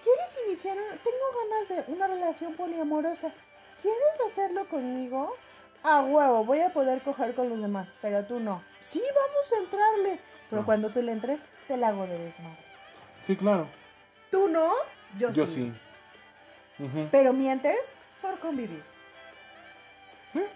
¿Quieres 0.04 0.38
iniciar? 0.46 0.76
Tengo 0.76 1.26
ganas 1.68 1.86
de 1.86 1.92
una 1.92 2.06
relación 2.06 2.54
poliamorosa. 2.54 3.30
¿Quieres 3.82 4.20
hacerlo 4.26 4.66
conmigo? 4.68 5.34
A 5.82 6.02
huevo, 6.02 6.44
voy 6.44 6.60
a 6.60 6.72
poder 6.72 7.02
coger 7.02 7.34
con 7.34 7.48
los 7.50 7.60
demás, 7.60 7.88
pero 8.00 8.24
tú 8.24 8.40
no. 8.40 8.62
Sí, 8.80 9.02
vamos 9.14 9.52
a 9.52 9.56
entrarle. 9.64 10.20
Pero 10.48 10.62
No. 10.62 10.66
cuando 10.66 10.88
tú 10.90 11.02
le 11.02 11.12
entres, 11.12 11.40
te 11.66 11.76
la 11.76 11.88
hago 11.88 12.06
de 12.06 12.18
desmadre. 12.18 12.58
Sí, 13.26 13.36
claro. 13.36 13.66
Tú 14.30 14.48
no, 14.48 14.72
yo, 15.18 15.30
Yo 15.32 15.46
sí. 15.46 15.72
Pero 17.10 17.32
mientes 17.32 17.78
por 18.22 18.38
convivir. 18.38 18.82
¿Eh? 20.34 20.48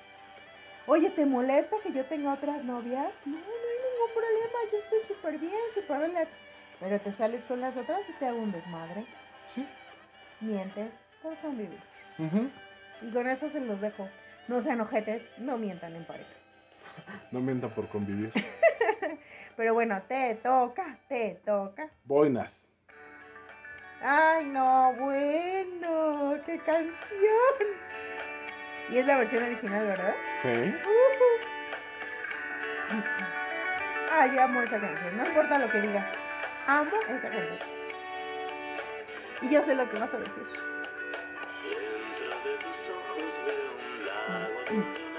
Oye, 0.86 1.10
¿te 1.10 1.26
molesta 1.26 1.76
que 1.82 1.92
yo 1.92 2.06
tenga 2.06 2.34
otras 2.34 2.64
novias? 2.64 3.14
No, 3.24 3.38
no 3.38 3.38
hay 3.38 3.44
ningún 3.44 4.12
problema, 4.14 4.58
yo 4.72 4.78
estoy 4.78 5.04
súper 5.04 5.38
bien, 5.38 5.60
súper 5.74 6.00
relax. 6.00 6.36
Pero 6.80 7.00
te 7.00 7.12
sales 7.12 7.44
con 7.44 7.60
las 7.60 7.76
otras 7.76 8.00
y 8.08 8.12
te 8.14 8.26
hago 8.26 8.40
un 8.40 8.50
desmadre. 8.50 9.06
Sí. 9.54 9.68
Mientes 10.40 10.92
por 11.22 11.36
convivir. 11.38 11.80
Ujú. 12.18 12.50
Y 13.00 13.10
con 13.12 13.28
eso 13.28 13.48
se 13.48 13.60
los 13.60 13.80
dejo. 13.80 14.10
No 14.48 14.60
sean 14.60 14.80
ojetes, 14.80 15.22
no 15.38 15.56
mientan 15.56 15.94
en 15.94 16.04
pareja. 16.04 16.32
No 17.30 17.40
mienta 17.40 17.68
por 17.68 17.88
convivir. 17.88 18.32
Pero 19.56 19.74
bueno, 19.74 20.02
te 20.08 20.34
toca, 20.36 20.98
te 21.08 21.40
toca. 21.44 21.90
Boinas. 22.04 22.64
Ay, 24.00 24.46
no, 24.46 24.94
bueno, 24.98 26.34
qué 26.44 26.58
canción. 26.58 28.11
Y 28.92 28.98
es 28.98 29.06
la 29.06 29.16
versión 29.16 29.42
original, 29.42 29.86
¿verdad? 29.86 30.14
Sí. 30.42 30.48
Ujú. 32.90 33.02
Ay, 34.12 34.38
amo 34.38 34.60
esa 34.60 34.78
canción, 34.78 35.16
no 35.16 35.26
importa 35.26 35.58
lo 35.58 35.70
que 35.70 35.80
digas. 35.80 36.14
Amo 36.66 36.92
esa 37.08 37.30
canción. 37.30 37.56
Y 39.40 39.48
yo 39.48 39.62
sé 39.64 39.74
lo 39.74 39.88
que 39.88 39.98
vas 39.98 40.12
a 40.12 40.18
decir. 40.18 40.42
Dentro 44.68 45.04
de 45.06 45.11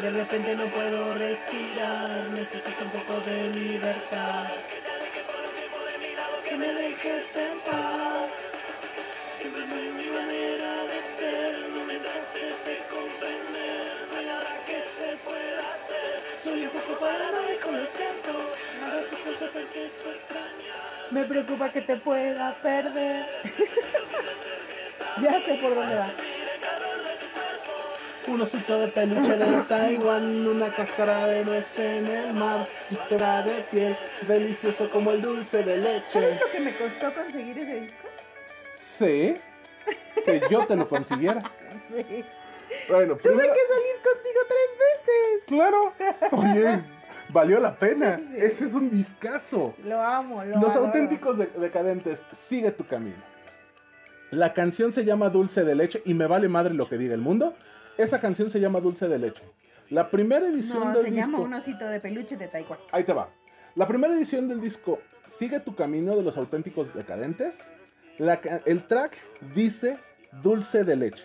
De 0.00 0.10
repente 0.10 0.54
no 0.54 0.66
puedo 0.66 1.14
respirar, 1.14 2.10
necesito 2.34 2.84
un 2.84 2.90
poco 2.90 3.18
de 3.20 3.48
libertad. 3.48 4.44
Que 6.46 6.54
me 6.54 6.66
dejes 6.66 7.34
en 7.34 7.58
paz. 7.60 8.28
Siempre 9.38 9.62
fue 9.62 9.78
mi 9.92 10.08
manera 10.10 10.84
de 10.84 11.00
ser, 11.16 11.58
no 11.74 11.84
me 11.86 11.94
trates 11.94 12.64
de 12.66 12.78
comprender. 12.90 13.86
No 14.12 14.18
hay 14.18 14.26
nada 14.26 14.52
que 14.66 14.84
se 14.98 15.16
pueda 15.24 15.62
hacer. 15.74 16.20
Soy 16.44 16.64
un 16.64 16.70
poco 16.70 17.00
paranoico, 17.00 17.70
lo 17.70 17.86
siento. 17.96 18.52
Nada 18.82 19.00
que 19.08 19.16
cosa 19.16 19.50
porque 19.50 19.86
eso 19.86 20.10
extraña. 20.12 20.74
Me 21.10 21.24
preocupa 21.24 21.70
que 21.70 21.80
te 21.80 21.96
pueda 21.96 22.54
perder. 22.62 23.26
ya 25.22 25.40
sé 25.40 25.54
por 25.54 25.74
dónde 25.74 25.94
va. 25.94 26.25
Un 28.28 28.40
osito 28.40 28.80
de 28.80 28.88
peluche 28.88 29.36
de 29.36 29.62
Taiwán, 29.68 30.46
una 30.48 30.68
cáscara 30.74 31.26
de 31.28 31.44
nuez 31.44 31.78
en 31.78 32.06
el 32.06 32.32
mar, 32.34 32.66
será 33.08 33.42
de 33.42 33.62
piel, 33.70 33.96
delicioso 34.26 34.90
como 34.90 35.12
el 35.12 35.22
dulce 35.22 35.62
de 35.62 35.80
¿Sabes 35.80 36.04
leche. 36.14 36.40
lo 36.44 36.50
que 36.50 36.60
me 36.60 36.72
costó 36.76 37.14
conseguir 37.14 37.56
ese 37.58 37.80
disco? 37.82 38.08
Sí, 38.74 39.36
que 40.24 40.42
yo 40.50 40.66
te 40.66 40.76
lo 40.76 40.88
consiguiera. 40.88 41.42
Sí. 41.88 42.24
Bueno, 42.88 43.14
Tuve 43.16 43.30
primero, 43.32 43.52
que 43.54 43.60
salir 43.68 43.96
contigo 44.02 44.40
tres 44.48 45.46
claro, 45.46 45.92
oye, 46.32 46.82
valió 47.28 47.60
la 47.60 47.76
pena. 47.78 48.18
Sí. 48.18 48.34
Ese 48.38 48.64
es 48.64 48.74
un 48.74 48.90
discazo. 48.90 49.68
veces. 49.76 49.84
Lo 49.84 50.00
amo, 50.02 50.42
lo 50.42 50.60
Los 50.60 50.70
adoro. 50.72 50.86
auténticos 50.86 51.38
de- 51.38 51.46
decadentes, 51.46 52.18
sigue 52.48 52.72
tu 52.72 52.84
camino. 52.84 53.22
La 54.36 54.52
canción 54.52 54.92
se 54.92 55.06
llama 55.06 55.30
Dulce 55.30 55.64
de 55.64 55.74
Leche 55.74 56.02
y 56.04 56.12
me 56.12 56.26
vale 56.26 56.46
madre 56.50 56.74
lo 56.74 56.86
que 56.90 56.98
diga 56.98 57.14
el 57.14 57.22
mundo. 57.22 57.54
Esa 57.96 58.20
canción 58.20 58.50
se 58.50 58.60
llama 58.60 58.80
Dulce 58.80 59.08
de 59.08 59.18
Leche. 59.18 59.42
La 59.88 60.10
primera 60.10 60.46
edición 60.46 60.80
No, 60.80 60.92
del 60.92 61.06
se 61.06 61.10
disco. 61.10 61.26
llama 61.26 61.40
un 61.40 61.54
osito 61.54 61.86
de 61.86 62.00
peluche 62.00 62.36
de 62.36 62.46
Taekwondo. 62.46 62.84
Ahí 62.92 63.02
te 63.04 63.14
va. 63.14 63.30
La 63.76 63.88
primera 63.88 64.12
edición 64.14 64.46
del 64.46 64.60
disco 64.60 65.00
Sigue 65.28 65.58
tu 65.58 65.74
camino 65.74 66.14
de 66.16 66.22
los 66.22 66.36
auténticos 66.36 66.94
decadentes. 66.94 67.54
La 68.18 68.34
el 68.66 68.84
track 68.84 69.16
dice 69.54 69.98
Dulce 70.42 70.84
de 70.84 70.96
leche. 70.96 71.24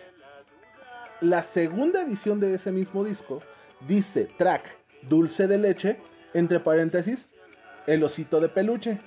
La 1.20 1.42
segunda 1.42 2.00
edición 2.00 2.40
de 2.40 2.54
ese 2.54 2.72
mismo 2.72 3.04
disco 3.04 3.42
dice 3.86 4.30
track 4.38 4.64
Dulce 5.02 5.46
de 5.46 5.58
leche, 5.58 5.98
entre 6.32 6.60
paréntesis, 6.60 7.28
El 7.86 8.02
osito 8.04 8.40
de 8.40 8.48
peluche. 8.48 9.00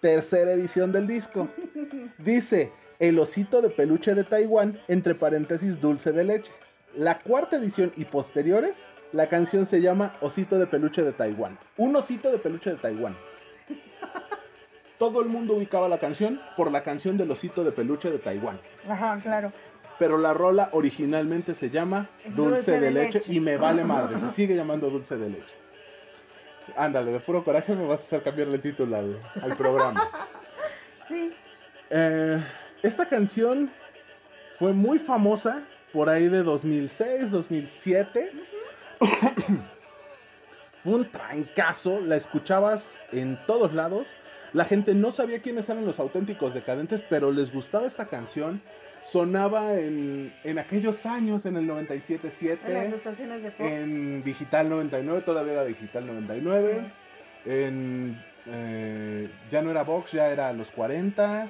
Tercera 0.00 0.50
edición 0.52 0.90
del 0.90 1.06
disco 1.06 1.48
dice 2.18 2.72
El 2.98 3.18
osito 3.20 3.62
de 3.62 3.70
peluche 3.70 4.14
de 4.14 4.24
Taiwán, 4.24 4.80
entre 4.88 5.14
paréntesis, 5.14 5.80
Dulce 5.80 6.10
de 6.10 6.24
leche. 6.24 6.50
La 6.96 7.20
cuarta 7.20 7.56
edición 7.56 7.92
y 7.96 8.04
posteriores, 8.04 8.74
la 9.12 9.28
canción 9.28 9.66
se 9.66 9.80
llama 9.80 10.16
Osito 10.20 10.58
de 10.58 10.66
peluche 10.66 11.02
de 11.02 11.12
Taiwán. 11.12 11.58
Un 11.76 11.94
osito 11.94 12.32
de 12.32 12.38
peluche 12.38 12.70
de 12.70 12.76
Taiwán. 12.76 13.16
Todo 14.98 15.22
el 15.22 15.28
mundo 15.28 15.54
ubicaba 15.54 15.88
la 15.88 15.98
canción 15.98 16.40
por 16.56 16.72
la 16.72 16.82
canción 16.82 17.16
del 17.16 17.30
osito 17.30 17.62
de 17.62 17.70
peluche 17.70 18.10
de 18.10 18.18
Taiwán. 18.18 18.58
Ajá, 18.88 19.20
claro. 19.22 19.52
Pero 20.00 20.18
la 20.18 20.34
rola 20.34 20.70
originalmente 20.72 21.54
se 21.54 21.70
llama 21.70 22.08
Dulce, 22.34 22.80
de, 22.80 22.90
leche, 22.90 23.22
y 23.28 23.38
me 23.38 23.56
vale 23.58 23.84
madre. 23.84 24.18
Se 24.18 24.30
sigue 24.30 24.56
llamando 24.56 24.90
Dulce 24.90 25.16
de 25.16 25.30
leche. 25.30 25.54
Ándale, 26.76 27.12
de 27.12 27.20
puro 27.20 27.44
coraje 27.44 27.76
me 27.76 27.86
vas 27.86 28.00
a 28.00 28.04
hacer 28.04 28.22
cambiarle 28.24 28.56
el 28.56 28.60
título 28.60 28.96
al, 28.96 29.22
al 29.40 29.56
programa. 29.56 30.08
Sí. 31.08 31.32
Eh, 31.88 32.38
esta 32.82 33.06
canción 33.06 33.70
fue 34.58 34.72
muy 34.72 34.98
famosa 34.98 35.62
por 35.92 36.08
ahí 36.08 36.28
de 36.28 36.42
2006, 36.42 37.30
2007. 37.30 38.32
Fue 40.84 40.94
un 40.94 41.10
trancazo, 41.10 42.00
la 42.00 42.16
escuchabas 42.16 42.94
en 43.12 43.38
todos 43.46 43.74
lados. 43.74 44.08
La 44.52 44.64
gente 44.64 44.94
no 44.94 45.12
sabía 45.12 45.42
quiénes 45.42 45.68
eran 45.68 45.84
los 45.84 45.98
auténticos 45.98 46.54
decadentes, 46.54 47.02
pero 47.10 47.32
les 47.32 47.52
gustaba 47.52 47.86
esta 47.86 48.06
canción. 48.06 48.62
Sonaba 49.02 49.74
en, 49.74 50.32
en 50.44 50.58
aquellos 50.58 51.04
años, 51.04 51.46
en 51.46 51.56
el 51.56 51.68
En 51.68 51.76
las 51.76 51.88
97.7, 51.88 52.94
estaciones 52.94 53.42
de 53.42 53.50
pop. 53.50 53.66
en 53.66 54.22
Digital 54.22 54.68
99, 54.68 55.22
todavía 55.22 55.54
era 55.54 55.64
Digital 55.64 56.06
99. 56.06 56.84
En, 57.44 58.22
eh, 58.46 59.28
ya 59.50 59.62
no 59.62 59.70
era 59.70 59.82
Vox, 59.82 60.12
ya 60.12 60.28
era 60.28 60.52
los 60.52 60.70
40. 60.70 61.48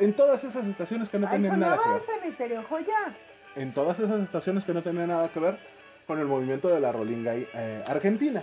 En 0.00 0.14
todas 0.14 0.42
esas 0.44 0.66
estaciones 0.66 1.08
que 1.10 1.18
no 1.18 1.26
Ay, 1.28 1.34
tenían 1.34 1.60
nada 1.60 1.78
que 1.78 1.88
ver. 1.88 1.98
hasta 1.98 2.16
en 2.16 2.32
Estereo 2.32 2.62
Joya. 2.64 3.14
En 3.54 3.72
todas 3.74 3.98
esas 4.00 4.20
estaciones 4.22 4.64
que 4.64 4.72
no 4.72 4.82
tenían 4.82 5.08
nada 5.08 5.28
que 5.28 5.38
ver 5.38 5.58
con 6.06 6.18
el 6.18 6.26
movimiento 6.26 6.68
de 6.68 6.80
la 6.80 6.90
Rolinga 6.90 7.34
eh, 7.36 7.84
argentina. 7.86 8.42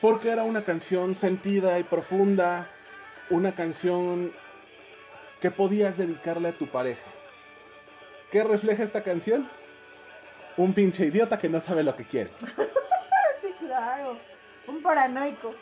Porque 0.00 0.30
era 0.30 0.42
una 0.42 0.62
canción 0.62 1.14
sentida 1.14 1.78
y 1.78 1.84
profunda. 1.84 2.68
Una 3.30 3.52
canción 3.52 4.32
que 5.40 5.50
podías 5.50 5.96
dedicarle 5.96 6.48
a 6.48 6.52
tu 6.52 6.66
pareja. 6.66 7.02
¿Qué 8.30 8.44
refleja 8.44 8.82
esta 8.82 9.02
canción? 9.02 9.48
Un 10.58 10.74
pinche 10.74 11.06
idiota 11.06 11.38
que 11.38 11.48
no 11.48 11.60
sabe 11.60 11.82
lo 11.82 11.96
que 11.96 12.04
quiere. 12.04 12.30
Sí, 13.40 13.48
claro. 13.58 14.16
Un 14.68 14.80
paranoico. 14.82 15.52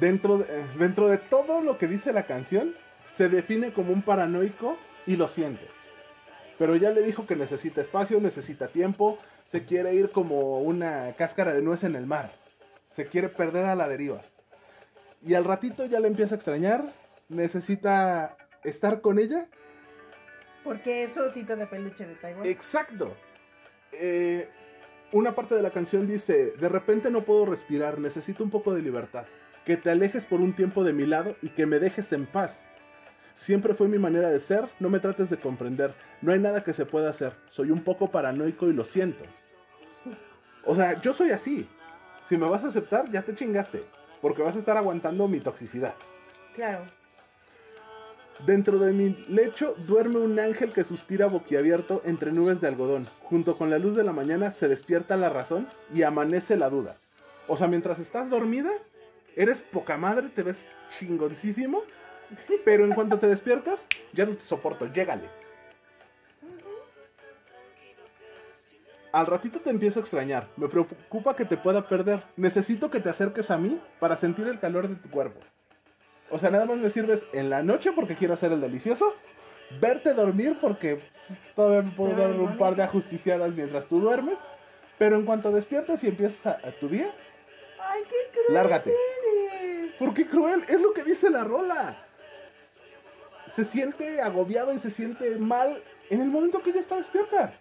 Dentro 0.00 0.38
de, 0.38 0.64
dentro 0.78 1.08
de 1.08 1.18
todo 1.18 1.60
lo 1.60 1.78
que 1.78 1.86
dice 1.86 2.12
la 2.12 2.26
canción, 2.26 2.74
se 3.16 3.28
define 3.28 3.72
como 3.72 3.92
un 3.92 4.02
paranoico 4.02 4.76
y 5.06 5.16
lo 5.16 5.28
siente. 5.28 5.68
Pero 6.58 6.76
ya 6.76 6.90
le 6.90 7.02
dijo 7.02 7.26
que 7.26 7.36
necesita 7.36 7.80
espacio, 7.80 8.20
necesita 8.20 8.68
tiempo, 8.68 9.18
se 9.46 9.64
quiere 9.64 9.94
ir 9.94 10.10
como 10.10 10.60
una 10.60 11.12
cáscara 11.16 11.52
de 11.52 11.62
nuez 11.62 11.84
en 11.84 11.96
el 11.96 12.06
mar. 12.06 12.32
Se 12.96 13.06
quiere 13.06 13.28
perder 13.28 13.64
a 13.66 13.74
la 13.74 13.88
deriva. 13.88 14.22
Y 15.22 15.34
al 15.34 15.44
ratito 15.44 15.84
ya 15.86 16.00
le 16.00 16.08
empieza 16.08 16.34
a 16.34 16.36
extrañar, 16.36 16.92
necesita 17.28 18.36
estar 18.62 19.00
con 19.00 19.18
ella. 19.18 19.46
Porque 20.62 21.04
es 21.04 21.16
osito 21.16 21.56
de 21.56 21.66
peluche 21.66 22.06
de 22.06 22.14
Taiwán. 22.14 22.46
Exacto. 22.46 23.14
Eh, 23.92 24.48
una 25.12 25.34
parte 25.34 25.54
de 25.54 25.62
la 25.62 25.70
canción 25.70 26.06
dice, 26.06 26.52
de 26.52 26.68
repente 26.68 27.10
no 27.10 27.24
puedo 27.24 27.46
respirar, 27.46 27.98
necesito 27.98 28.42
un 28.42 28.50
poco 28.50 28.74
de 28.74 28.82
libertad. 28.82 29.26
Que 29.64 29.76
te 29.76 29.90
alejes 29.90 30.24
por 30.24 30.40
un 30.40 30.52
tiempo 30.52 30.84
de 30.84 30.92
mi 30.92 31.06
lado 31.06 31.36
y 31.42 31.48
que 31.48 31.66
me 31.66 31.78
dejes 31.78 32.12
en 32.12 32.26
paz. 32.26 32.64
Siempre 33.36 33.74
fue 33.74 33.88
mi 33.88 33.98
manera 33.98 34.28
de 34.30 34.38
ser, 34.40 34.68
no 34.78 34.90
me 34.90 35.00
trates 35.00 35.28
de 35.30 35.38
comprender. 35.38 35.94
No 36.22 36.32
hay 36.32 36.38
nada 36.38 36.62
que 36.62 36.72
se 36.72 36.86
pueda 36.86 37.10
hacer. 37.10 37.32
Soy 37.48 37.70
un 37.70 37.82
poco 37.82 38.10
paranoico 38.10 38.68
y 38.68 38.72
lo 38.72 38.84
siento. 38.84 39.24
O 40.64 40.74
sea, 40.74 41.00
yo 41.00 41.12
soy 41.12 41.30
así. 41.30 41.68
Si 42.28 42.36
me 42.36 42.48
vas 42.48 42.64
a 42.64 42.68
aceptar, 42.68 43.10
ya 43.10 43.22
te 43.22 43.34
chingaste. 43.34 43.84
Porque 44.22 44.42
vas 44.42 44.56
a 44.56 44.58
estar 44.58 44.76
aguantando 44.76 45.28
mi 45.28 45.40
toxicidad. 45.40 45.94
Claro. 46.54 46.84
Dentro 48.46 48.78
de 48.78 48.92
mi 48.92 49.10
lecho 49.28 49.74
duerme 49.86 50.18
un 50.18 50.38
ángel 50.38 50.72
que 50.72 50.84
suspira 50.84 51.26
boquiabierto 51.26 52.02
entre 52.04 52.32
nubes 52.32 52.60
de 52.60 52.68
algodón. 52.68 53.08
Junto 53.20 53.56
con 53.56 53.70
la 53.70 53.78
luz 53.78 53.96
de 53.96 54.04
la 54.04 54.12
mañana 54.12 54.50
se 54.50 54.68
despierta 54.68 55.16
la 55.16 55.28
razón 55.28 55.68
y 55.94 56.02
amanece 56.02 56.56
la 56.56 56.70
duda. 56.70 56.96
O 57.46 57.56
sea, 57.56 57.68
mientras 57.68 57.98
estás 57.98 58.30
dormida, 58.30 58.70
eres 59.36 59.60
poca 59.60 59.96
madre, 59.96 60.28
te 60.28 60.42
ves 60.42 60.66
chingoncísimo, 60.98 61.82
pero 62.64 62.84
en 62.84 62.92
cuanto 62.92 63.18
te 63.18 63.26
despiertas, 63.26 63.86
ya 64.12 64.26
no 64.26 64.34
te 64.36 64.42
soporto, 64.42 64.86
llégale. 64.86 65.28
Al 69.12 69.26
ratito 69.26 69.60
te 69.60 69.70
empiezo 69.70 70.00
a 70.00 70.02
extrañar, 70.02 70.48
me 70.56 70.68
preocupa 70.68 71.36
que 71.36 71.44
te 71.44 71.56
pueda 71.56 71.86
perder. 71.86 72.24
Necesito 72.36 72.90
que 72.90 72.98
te 72.98 73.10
acerques 73.10 73.50
a 73.50 73.56
mí 73.56 73.80
para 74.00 74.16
sentir 74.16 74.48
el 74.48 74.58
calor 74.58 74.88
de 74.88 74.96
tu 74.96 75.08
cuerpo. 75.08 75.38
O 76.30 76.38
sea, 76.38 76.50
nada 76.50 76.66
más 76.66 76.78
me 76.78 76.90
sirves 76.90 77.24
en 77.32 77.48
la 77.48 77.62
noche 77.62 77.92
porque 77.92 78.16
quiero 78.16 78.34
hacer 78.34 78.50
el 78.50 78.60
delicioso, 78.60 79.14
verte 79.80 80.14
dormir 80.14 80.58
porque 80.60 81.00
todavía 81.54 81.82
me 81.82 81.92
puedo 81.92 82.16
dar 82.16 82.32
un 82.32 82.58
par 82.58 82.74
de 82.74 82.82
ajusticiadas 82.82 83.54
mientras 83.54 83.86
tú 83.86 84.00
duermes, 84.00 84.36
pero 84.98 85.16
en 85.16 85.24
cuanto 85.24 85.52
despiertas 85.52 86.02
y 86.02 86.08
empiezas 86.08 86.46
a, 86.46 86.68
a 86.68 86.72
tu 86.72 86.88
día, 86.88 87.14
Ay, 87.78 88.02
qué 88.04 88.16
cruel 88.32 88.54
Lárgate. 88.54 88.94
Eres. 90.04 90.14
¿por 90.14 90.14
qué 90.14 90.26
cruel? 90.30 90.64
Es 90.68 90.80
lo 90.80 90.92
que 90.92 91.02
dice 91.04 91.30
la 91.30 91.44
rola. 91.44 91.96
Se 93.54 93.64
siente 93.64 94.20
agobiado 94.20 94.72
y 94.72 94.78
se 94.78 94.90
siente 94.90 95.38
mal 95.38 95.82
en 96.10 96.20
el 96.20 96.28
momento 96.28 96.62
que 96.62 96.70
ella 96.70 96.80
está 96.80 96.96
despierta. 96.96 97.54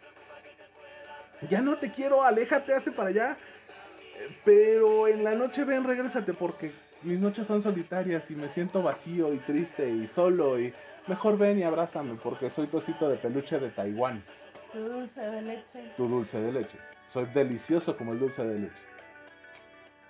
Ya 1.50 1.62
no 1.62 1.78
te 1.78 1.92
quiero, 1.92 2.24
aléjate, 2.24 2.74
hazte 2.74 2.92
para 2.92 3.10
allá. 3.10 3.38
Pero 4.46 5.08
en 5.08 5.24
la 5.24 5.34
noche 5.36 5.64
ven, 5.66 5.84
regrésate 5.84 6.34
porque 6.34 6.72
mis 7.02 7.20
noches 7.20 7.46
son 7.48 7.62
solitarias 7.62 8.32
y 8.32 8.36
me 8.36 8.48
siento 8.50 8.82
vacío 8.82 9.34
y 9.34 9.38
triste 9.40 9.90
y 9.90 10.08
solo 10.08 10.60
y 10.60 10.74
mejor 11.08 11.38
ven 11.38 11.60
y 11.60 11.64
abrázame 11.64 12.16
porque 12.16 12.50
soy 12.50 12.68
tu 12.68 12.78
osito 12.78 13.10
de 13.10 13.18
peluche 13.18 13.60
de 13.60 13.70
Taiwán, 13.70 14.24
Tu 14.72 14.80
dulce 14.80 15.20
de 15.20 15.42
leche. 15.42 15.92
tu 15.98 16.08
dulce 16.08 16.40
de 16.40 16.52
leche. 16.54 16.78
Soy 17.08 17.26
delicioso 17.26 17.98
como 17.98 18.14
el 18.14 18.20
dulce 18.20 18.46
de 18.46 18.60
leche. 18.60 18.82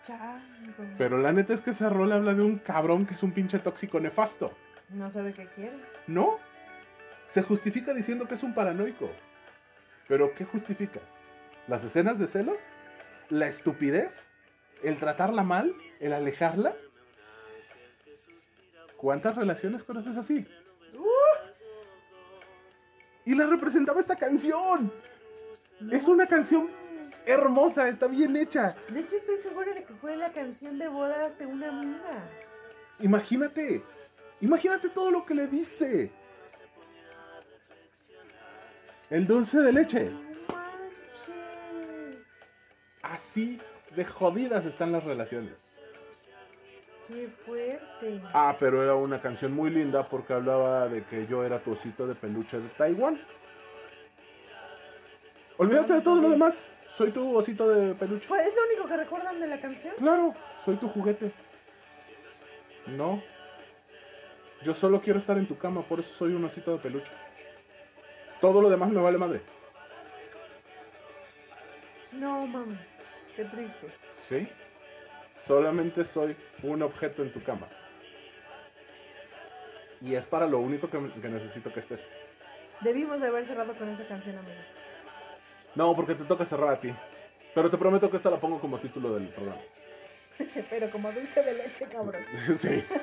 Chango. 0.06 0.96
Pero 0.98 1.18
la 1.18 1.32
neta 1.32 1.54
es 1.54 1.62
que 1.62 1.72
esa 1.72 1.90
rola 1.90 2.16
habla 2.16 2.34
de 2.34 2.42
un 2.42 2.58
cabrón 2.60 3.06
que 3.06 3.14
es 3.14 3.24
un 3.24 3.32
pinche 3.32 3.60
tóxico 3.60 4.00
nefasto. 4.00 4.52
No 4.90 5.10
sabe 5.10 5.34
qué 5.34 5.48
quiere. 5.56 5.78
¿No? 6.08 6.40
Se 7.28 7.42
justifica 7.42 7.94
diciendo 7.94 8.28
que 8.28 8.36
es 8.36 8.44
un 8.44 8.54
paranoico. 8.54 9.10
¿Pero 10.08 10.34
qué 10.34 10.46
justifica? 10.46 11.00
¿Las 11.68 11.84
escenas 11.84 12.20
de 12.20 12.28
celos? 12.28 12.60
¿La 13.30 13.48
estupidez? 13.48 14.30
¿El 14.84 14.98
tratarla 14.98 15.44
mal? 15.44 15.74
¿El 16.00 16.14
alejarla? 16.14 16.76
¿Cuántas 18.98 19.36
relaciones 19.36 19.84
conoces 19.84 20.18
así? 20.18 20.46
Y 23.26 23.36
la 23.36 23.48
representaba 23.48 24.02
esta 24.02 24.18
canción. 24.18 24.92
Es 25.92 26.08
una 26.08 26.28
canción 26.28 26.70
hermosa, 27.26 27.88
está 27.88 28.08
bien 28.08 28.36
hecha. 28.36 28.76
De 28.90 29.02
hecho, 29.02 29.16
estoy 29.16 29.38
segura 29.38 29.74
de 29.74 29.84
que 29.84 29.94
fue 29.96 30.16
la 30.16 30.32
canción 30.32 30.78
de 30.78 30.88
bodas 30.88 31.38
de 31.38 31.46
una 31.46 31.70
amiga. 31.70 32.30
Imagínate, 33.00 33.84
imagínate 34.42 34.90
todo 34.90 35.12
lo 35.12 35.26
que 35.26 35.34
le 35.34 35.48
dice. 35.48 36.12
El 39.10 39.28
dulce 39.28 39.60
de 39.60 39.72
leche. 39.72 40.12
Así 43.02 43.60
de 43.96 44.06
jodidas 44.06 44.66
están 44.66 44.92
las 44.92 45.04
relaciones. 45.04 45.64
Qué 47.08 47.28
fuerte. 47.46 48.22
Ah, 48.34 48.56
pero 48.60 48.82
era 48.82 48.96
una 48.96 49.22
canción 49.22 49.54
muy 49.54 49.70
linda 49.70 50.08
porque 50.08 50.34
hablaba 50.34 50.88
de 50.88 51.04
que 51.04 51.28
yo 51.28 51.44
era 51.44 51.60
tu 51.60 51.74
osito 51.74 52.08
de 52.08 52.16
peluche 52.16 52.60
de 52.60 52.70
Taiwán. 52.70 53.20
Olvídate 55.58 55.94
de 55.94 56.02
todo 56.02 56.22
lo 56.22 56.30
demás. 56.30 56.58
Soy 56.94 57.12
tu 57.12 57.36
osito 57.36 57.68
de 57.68 57.96
peluche. 57.96 58.28
Pues 58.28 58.48
es 58.48 58.54
lo 58.56 58.66
único 58.66 58.88
que 58.88 58.98
recuerdan 58.98 59.40
de 59.40 59.48
la 59.48 59.60
canción. 59.60 59.96
Claro, 59.98 60.36
soy 60.64 60.76
tu 60.76 60.88
juguete. 60.90 61.32
No. 62.86 63.22
Yo 64.62 64.76
solo 64.76 65.02
quiero 65.02 65.18
estar 65.18 65.38
en 65.38 65.48
tu 65.48 65.58
cama, 65.58 65.82
por 65.82 66.00
eso 66.00 66.14
soy 66.14 66.34
un 66.34 66.46
osito 66.46 66.72
de 66.72 66.78
peluche. 66.78 67.12
Todo 68.40 68.62
lo 68.62 68.70
demás 68.70 68.92
me 68.92 69.02
vale 69.02 69.18
madre. 69.18 69.42
No 72.12 72.46
mames. 72.46 72.80
Qué 73.36 73.46
triste. 73.46 73.88
¿Sí? 74.20 74.48
Solamente 75.34 76.06
soy 76.06 76.38
un 76.62 76.84
objeto 76.84 77.24
en 77.24 77.34
tu 77.34 77.42
cama. 77.42 77.68
Y 80.00 80.14
es 80.14 80.28
para 80.28 80.46
lo 80.46 80.60
único 80.60 80.90
que, 80.90 81.00
que 81.20 81.30
necesito 81.30 81.74
que 81.74 81.80
estés. 81.80 82.08
Debimos 82.82 83.20
de 83.20 83.28
haber 83.28 83.48
cerrado 83.48 83.74
con 83.76 83.90
esa 83.90 84.06
canción, 84.08 84.38
amigo. 84.38 84.62
No, 85.76 85.96
porque 85.96 86.16
te 86.16 86.24
toca 86.24 86.46
cerrar 86.46 86.70
a 86.70 86.80
ti. 86.80 86.94
Pero 87.54 87.70
te 87.70 87.78
prometo 87.78 88.10
que 88.10 88.18
esta 88.18 88.30
la 88.30 88.40
pongo 88.40 88.60
como 88.60 88.78
título 88.80 89.16
del 89.16 89.28
programa. 89.30 89.62
Pero 90.70 90.90
como 90.92 91.12
dulce 91.12 91.44
de 91.44 91.54
leche, 91.54 91.86
cabrón. 91.86 92.24
sí. 92.60 92.84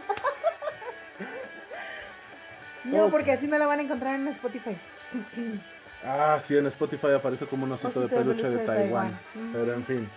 No, 2.82 3.10
porque 3.10 3.32
así 3.32 3.46
no 3.46 3.58
la 3.58 3.66
van 3.66 3.80
a 3.80 3.82
encontrar 3.82 4.14
en 4.14 4.28
Spotify. 4.28 4.76
Ah, 6.02 6.40
sí, 6.42 6.56
en 6.56 6.66
Spotify 6.66 7.08
aparece 7.08 7.44
como 7.44 7.64
un 7.64 7.72
osito, 7.72 8.00
de 8.00 8.08
peluche 8.08 8.48
de, 8.48 8.64
Taiwán. 8.64 9.18
Taiwán. 9.34 9.52
Pero 9.52 9.74
en 9.74 9.84
fin. 9.84 10.08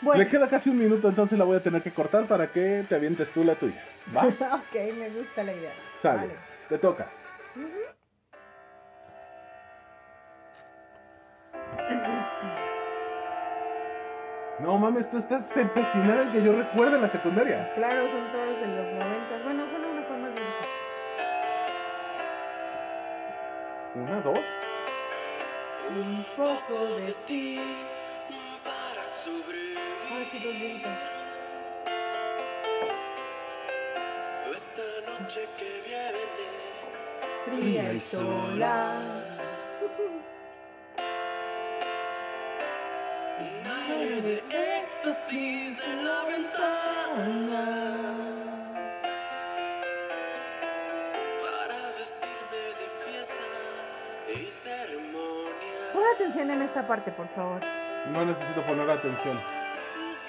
Bueno, 0.00 0.22
Le 0.22 0.28
queda 0.28 0.48
casi 0.48 0.70
un 0.70 0.78
minuto, 0.78 1.06
entonces 1.06 1.38
la 1.38 1.44
voy 1.44 1.58
a 1.58 1.62
tener 1.62 1.82
que 1.82 1.90
cortar 1.90 2.26
para 2.26 2.50
que 2.50 2.84
te 2.88 2.94
avientes 2.94 3.30
tú 3.32 3.44
la 3.44 3.56
tuya. 3.56 3.82
¿Va? 4.16 4.26
ok, 4.26 4.94
me 4.96 5.10
gusta 5.10 5.42
la 5.42 5.52
idea. 5.52 5.72
Sale. 6.00 6.18
Vale. 6.18 6.34
Te 6.70 6.78
toca. 6.78 7.10
No 14.66 14.76
mames, 14.78 15.08
tú 15.08 15.18
estás 15.18 15.56
empecinada 15.56 16.22
en 16.22 16.32
que 16.32 16.42
yo 16.42 16.50
recuerde 16.50 16.98
la 16.98 17.08
secundaria. 17.08 17.72
Claro, 17.76 18.10
son 18.10 18.32
todas 18.32 18.60
de 18.60 18.66
los 18.66 18.94
noventas. 18.94 19.44
Bueno, 19.44 19.64
solo 19.70 19.90
una 19.92 20.02
fue 20.02 20.16
más 20.16 20.34
vieja. 20.34 20.66
¿Una, 23.94 24.20
dos? 24.22 24.40
Un 25.88 26.26
poco 26.36 26.84
de 26.96 27.12
ti 27.28 27.60
para 28.64 29.08
sobrevivir. 29.08 30.28
sí, 30.32 30.38
dos 30.44 30.54
viejitas. 30.54 30.98
Esta 34.52 35.12
noche 35.12 35.48
que 35.56 35.82
viene. 35.86 37.60
Fría 37.60 37.92
y 37.92 38.00
sola. 38.00 39.35
Un 43.38 43.70
aire 43.70 44.22
de 44.22 44.42
éxtasis 44.80 45.76
en 45.84 46.04
la 46.06 46.24
ventana. 46.24 47.64
Para 51.42 51.92
vestirme 51.98 52.62
de 52.80 52.88
fiesta 53.04 53.46
y 54.26 54.46
ceremonia. 54.64 55.92
Pon 55.92 56.02
atención 56.14 56.50
en 56.50 56.62
esta 56.62 56.86
parte, 56.86 57.12
por 57.12 57.28
favor. 57.34 57.60
No 58.10 58.24
necesito 58.24 58.62
poner 58.62 58.88
atención. 58.88 59.38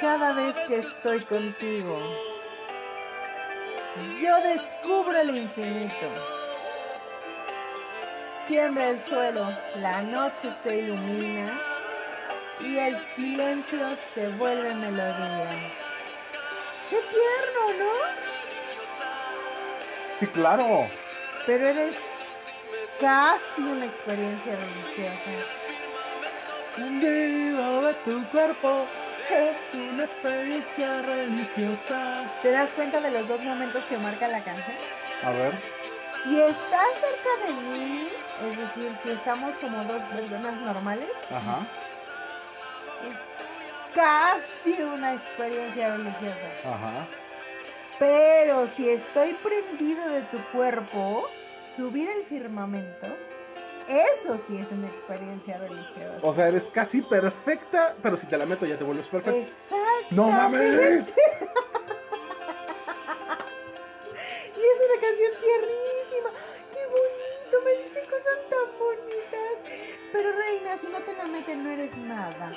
Cada 0.01 0.34
vez 0.34 0.57
que 0.67 0.79
estoy 0.79 1.23
contigo, 1.23 1.97
yo 4.21 4.41
descubro 4.41 5.17
el 5.17 5.38
infinito. 5.38 6.07
Tiembla 8.49 8.89
el 8.89 8.99
suelo, 8.99 9.47
la 9.77 10.01
noche 10.01 10.51
se 10.61 10.79
ilumina 10.79 11.76
y 12.59 12.77
el 12.77 12.99
silencio 13.15 13.95
se 14.13 14.27
vuelve 14.29 14.73
melodía. 14.75 15.49
¡Qué 16.89 16.97
tierno, 16.97 17.84
¿no? 17.84 17.93
Sí, 20.19 20.27
claro. 20.27 20.88
Pero 21.45 21.67
eres 21.67 21.95
casi 22.99 23.61
una 23.61 23.85
experiencia 23.85 24.55
religiosa. 24.55 25.31
De 26.77 27.93
tu 28.05 28.23
cuerpo 28.29 28.85
es 29.29 29.73
una 29.73 30.05
experiencia 30.05 31.01
religiosa. 31.01 32.31
¿Te 32.41 32.51
das 32.51 32.69
cuenta 32.71 32.99
de 33.01 33.11
los 33.11 33.27
dos 33.27 33.41
momentos 33.41 33.84
que 33.85 33.97
marca 33.97 34.27
la 34.27 34.41
canción? 34.41 34.77
A 35.23 35.31
ver. 35.31 35.53
Si 36.23 36.41
estás 36.41 36.88
cerca 36.99 37.47
de 37.47 37.53
mí, 37.53 38.09
es 38.49 38.57
decir, 38.57 38.91
si 39.01 39.09
estamos 39.11 39.55
como 39.57 39.84
dos 39.85 40.01
personas 40.03 40.55
normales, 40.61 41.09
Ajá. 41.31 41.65
Es 43.09 43.17
casi 43.93 44.81
una 44.81 45.13
experiencia 45.13 45.95
religiosa. 45.95 46.47
Ajá. 46.65 47.07
Pero 47.99 48.67
si 48.69 48.89
estoy 48.89 49.33
prendido 49.35 50.07
de 50.09 50.21
tu 50.23 50.39
cuerpo, 50.51 51.27
subir 51.75 52.09
el 52.09 52.25
firmamento, 52.25 53.07
eso 53.87 54.37
sí 54.47 54.57
es 54.57 54.71
una 54.71 54.87
experiencia 54.87 55.57
religiosa. 55.57 56.19
O 56.21 56.33
sea, 56.33 56.47
eres 56.49 56.65
casi 56.65 57.01
perfecta, 57.01 57.95
pero 58.03 58.17
si 58.17 58.27
te 58.27 58.37
la 58.37 58.45
meto 58.45 58.65
ya 58.65 58.77
te 58.77 58.83
vuelves 58.83 59.07
perfecta. 59.07 59.39
Exacto. 59.39 60.07
¡No 60.11 60.29
mames! 60.29 61.05
Y 64.57 64.59
es 64.59 64.79
una 64.89 65.01
canción 65.01 65.31
tiernísima. 65.39 66.29
¡Qué 66.73 66.83
bonito! 66.87 67.61
Me 67.63 67.83
dice 67.83 68.01
cosas 68.09 68.39
tan 68.49 68.67
bonitas. 68.79 69.55
Pero 70.11 70.31
reina, 70.31 70.77
si 70.79 70.87
no 70.87 70.99
te 70.99 71.13
la 71.13 71.25
meten 71.25 71.63
no 71.63 71.69
eres 71.69 71.95
nada. 71.97 72.51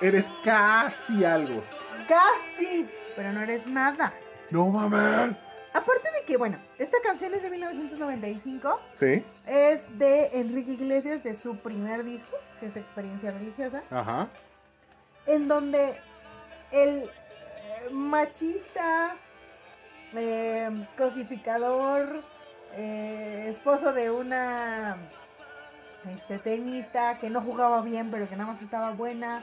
Eres 0.00 0.30
casi 0.44 1.24
algo. 1.24 1.62
Casi. 2.06 2.86
Pero 3.14 3.32
no 3.32 3.40
eres 3.40 3.66
nada. 3.66 4.12
¡No 4.50 4.66
mames! 4.66 5.36
Aparte 5.72 6.10
de 6.12 6.24
que, 6.26 6.36
bueno, 6.36 6.58
esta 6.78 6.98
canción 7.02 7.34
es 7.34 7.42
de 7.42 7.50
1995. 7.50 8.80
Sí. 8.98 9.24
Es 9.46 9.82
de 9.98 10.30
Enrique 10.38 10.72
Iglesias, 10.72 11.22
de 11.22 11.34
su 11.34 11.56
primer 11.56 12.04
disco, 12.04 12.36
que 12.60 12.66
es 12.66 12.76
Experiencia 12.76 13.30
Religiosa. 13.30 13.82
Ajá. 13.90 14.28
En 15.26 15.48
donde 15.48 15.98
el 16.72 17.04
eh, 17.04 17.90
machista, 17.90 19.16
eh, 20.14 20.86
cosificador, 20.96 22.22
eh, 22.74 23.46
esposo 23.48 23.92
de 23.92 24.10
una 24.10 24.96
este, 26.14 26.38
tenista 26.38 27.18
que 27.18 27.30
no 27.30 27.40
jugaba 27.40 27.80
bien, 27.82 28.10
pero 28.10 28.28
que 28.28 28.36
nada 28.36 28.52
más 28.52 28.62
estaba 28.62 28.92
buena. 28.92 29.42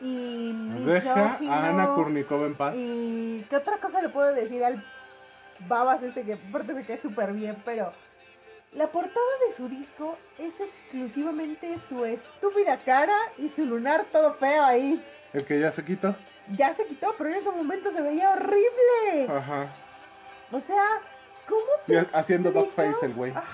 Y 0.00 0.52
Deja 0.84 1.36
a 1.38 1.68
Ana 1.68 1.94
Kurnikova 1.94 2.46
en 2.46 2.54
paz. 2.54 2.74
y 2.76 3.44
qué 3.50 3.56
otra 3.56 3.76
cosa 3.78 4.00
le 4.00 4.08
puedo 4.08 4.32
decir 4.32 4.64
al 4.64 4.82
babas 5.68 6.02
este 6.02 6.22
que 6.22 6.34
aparte 6.34 6.72
me 6.72 6.84
cae 6.86 6.98
súper 6.98 7.32
bien, 7.32 7.56
pero 7.64 7.92
la 8.72 8.86
portada 8.86 9.26
de 9.48 9.54
su 9.56 9.68
disco 9.68 10.16
es 10.38 10.58
exclusivamente 10.60 11.76
su 11.88 12.04
estúpida 12.04 12.78
cara 12.84 13.16
y 13.36 13.50
su 13.50 13.64
lunar 13.66 14.06
todo 14.10 14.34
feo 14.34 14.64
ahí. 14.64 15.04
El 15.32 15.44
que 15.44 15.60
ya 15.60 15.70
se 15.70 15.84
quitó. 15.84 16.14
Ya 16.56 16.72
se 16.72 16.86
quitó, 16.86 17.14
pero 17.18 17.30
en 17.30 17.36
ese 17.36 17.50
momento 17.50 17.90
se 17.92 18.00
veía 18.00 18.30
horrible. 18.32 19.26
Ajá. 19.28 19.68
O 20.50 20.60
sea, 20.60 20.82
¿cómo 21.46 21.60
te 21.86 21.94
Y 21.94 21.96
haciendo 22.12 22.48
explico? 22.48 22.82
dogface 22.82 23.06
el 23.06 23.14
güey. 23.14 23.32
Ajá. 23.32 23.44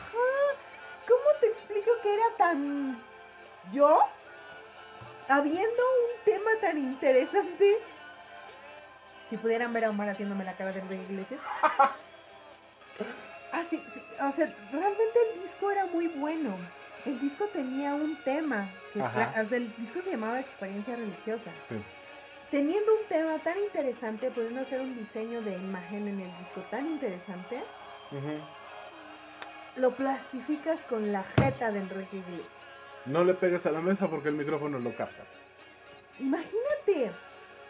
¿Cómo 1.08 1.40
te 1.40 1.46
explico 1.48 1.90
que 2.02 2.14
era 2.14 2.24
tan 2.38 2.98
yo? 3.72 3.98
Habiendo 5.28 5.66
un 5.68 6.24
tema 6.24 6.50
tan 6.60 6.78
interesante. 6.78 7.78
Si 9.28 9.36
pudieran 9.36 9.72
ver 9.72 9.84
a 9.86 9.90
Omar 9.90 10.08
haciéndome 10.08 10.44
la 10.44 10.56
cara 10.56 10.72
de 10.72 10.80
Enrique 10.80 11.12
Iglesias. 11.12 11.40
Ah, 13.52 13.64
sí, 13.64 13.82
sí, 13.88 14.02
o 14.20 14.32
sea, 14.32 14.52
realmente 14.70 15.18
el 15.32 15.40
disco 15.40 15.70
era 15.70 15.86
muy 15.86 16.08
bueno. 16.08 16.56
El 17.06 17.18
disco 17.20 17.46
tenía 17.46 17.94
un 17.94 18.16
tema. 18.22 18.68
que 18.92 19.00
o 19.00 19.10
sea, 19.46 19.56
el 19.56 19.74
disco 19.76 20.02
se 20.02 20.10
llamaba 20.10 20.40
Experiencia 20.40 20.94
Religiosa. 20.96 21.50
Sí. 21.68 21.76
Teniendo 22.50 22.92
un 22.92 23.06
tema 23.08 23.38
tan 23.38 23.58
interesante, 23.58 24.30
pudiendo 24.30 24.60
hacer 24.60 24.80
un 24.80 24.94
diseño 24.96 25.40
de 25.42 25.54
imagen 25.54 26.06
en 26.06 26.20
el 26.20 26.38
disco 26.38 26.60
tan 26.70 26.86
interesante, 26.86 27.62
lo 29.76 29.90
plastificas 29.92 30.80
con 30.82 31.12
la 31.12 31.22
jeta 31.22 31.70
de 31.70 31.78
Enrique 31.78 32.18
Iglesias. 32.18 32.55
No 33.06 33.24
le 33.24 33.34
pegues 33.34 33.64
a 33.66 33.70
la 33.70 33.80
mesa 33.80 34.08
porque 34.08 34.28
el 34.28 34.34
micrófono 34.34 34.78
lo 34.78 34.94
capta. 34.96 35.22
Imagínate. 36.18 37.12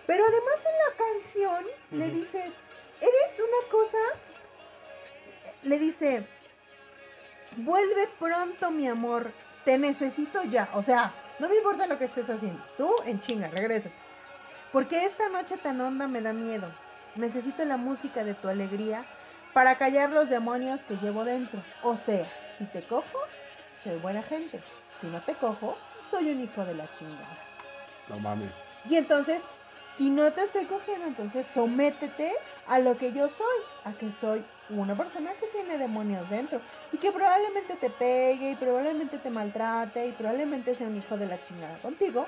Pero 0.06 0.24
además 0.24 0.60
en 0.64 0.78
la 0.78 1.04
canción 1.04 1.64
le 1.90 2.10
dices, 2.10 2.54
eres 3.00 3.40
una 3.40 3.70
cosa, 3.70 3.98
le 5.64 5.78
dice, 5.78 6.24
vuelve 7.56 8.08
pronto 8.18 8.70
mi 8.70 8.86
amor, 8.86 9.32
te 9.64 9.78
necesito 9.78 10.44
ya. 10.44 10.70
O 10.74 10.82
sea, 10.82 11.12
no 11.40 11.48
me 11.48 11.56
importa 11.56 11.86
lo 11.86 11.98
que 11.98 12.04
estés 12.04 12.30
haciendo, 12.30 12.62
tú 12.76 12.90
en 13.04 13.20
chinga, 13.20 13.48
regresa. 13.48 13.90
Porque 14.72 15.04
esta 15.04 15.28
noche 15.28 15.56
tan 15.56 15.80
honda 15.80 16.06
me 16.06 16.20
da 16.20 16.32
miedo. 16.32 16.68
Necesito 17.16 17.64
la 17.64 17.76
música 17.76 18.24
de 18.24 18.34
tu 18.34 18.48
alegría 18.48 19.04
para 19.52 19.76
callar 19.76 20.10
los 20.10 20.28
demonios 20.28 20.82
que 20.82 20.96
llevo 20.96 21.24
dentro. 21.24 21.62
O 21.82 21.96
sea, 21.96 22.30
si 22.58 22.64
te 22.66 22.82
cojo, 22.82 23.18
soy 23.82 23.96
buena 23.98 24.22
gente. 24.22 24.60
Si 25.00 25.06
no 25.08 25.20
te 25.20 25.34
cojo, 25.34 25.76
soy 26.10 26.30
un 26.30 26.40
hijo 26.40 26.64
de 26.64 26.74
la 26.74 26.86
chingada. 26.98 27.38
No 28.08 28.18
mames. 28.18 28.52
Y 28.88 28.96
entonces, 28.96 29.42
si 29.96 30.10
no 30.10 30.32
te 30.32 30.42
estoy 30.42 30.64
cogiendo, 30.66 31.06
entonces 31.06 31.46
sométete 31.46 32.32
a 32.66 32.78
lo 32.78 32.96
que 32.96 33.12
yo 33.12 33.28
soy, 33.28 33.58
a 33.84 33.92
que 33.92 34.12
soy 34.12 34.44
una 34.70 34.96
persona 34.96 35.32
que 35.40 35.46
tiene 35.48 35.78
demonios 35.78 36.28
dentro 36.28 36.60
y 36.92 36.98
que 36.98 37.12
probablemente 37.12 37.76
te 37.76 37.90
pegue 37.90 38.50
y 38.50 38.56
probablemente 38.56 39.18
te 39.18 39.30
maltrate 39.30 40.08
y 40.08 40.12
probablemente 40.12 40.74
sea 40.74 40.86
un 40.86 40.96
hijo 40.96 41.16
de 41.16 41.26
la 41.26 41.38
chingada 41.46 41.78
contigo. 41.78 42.26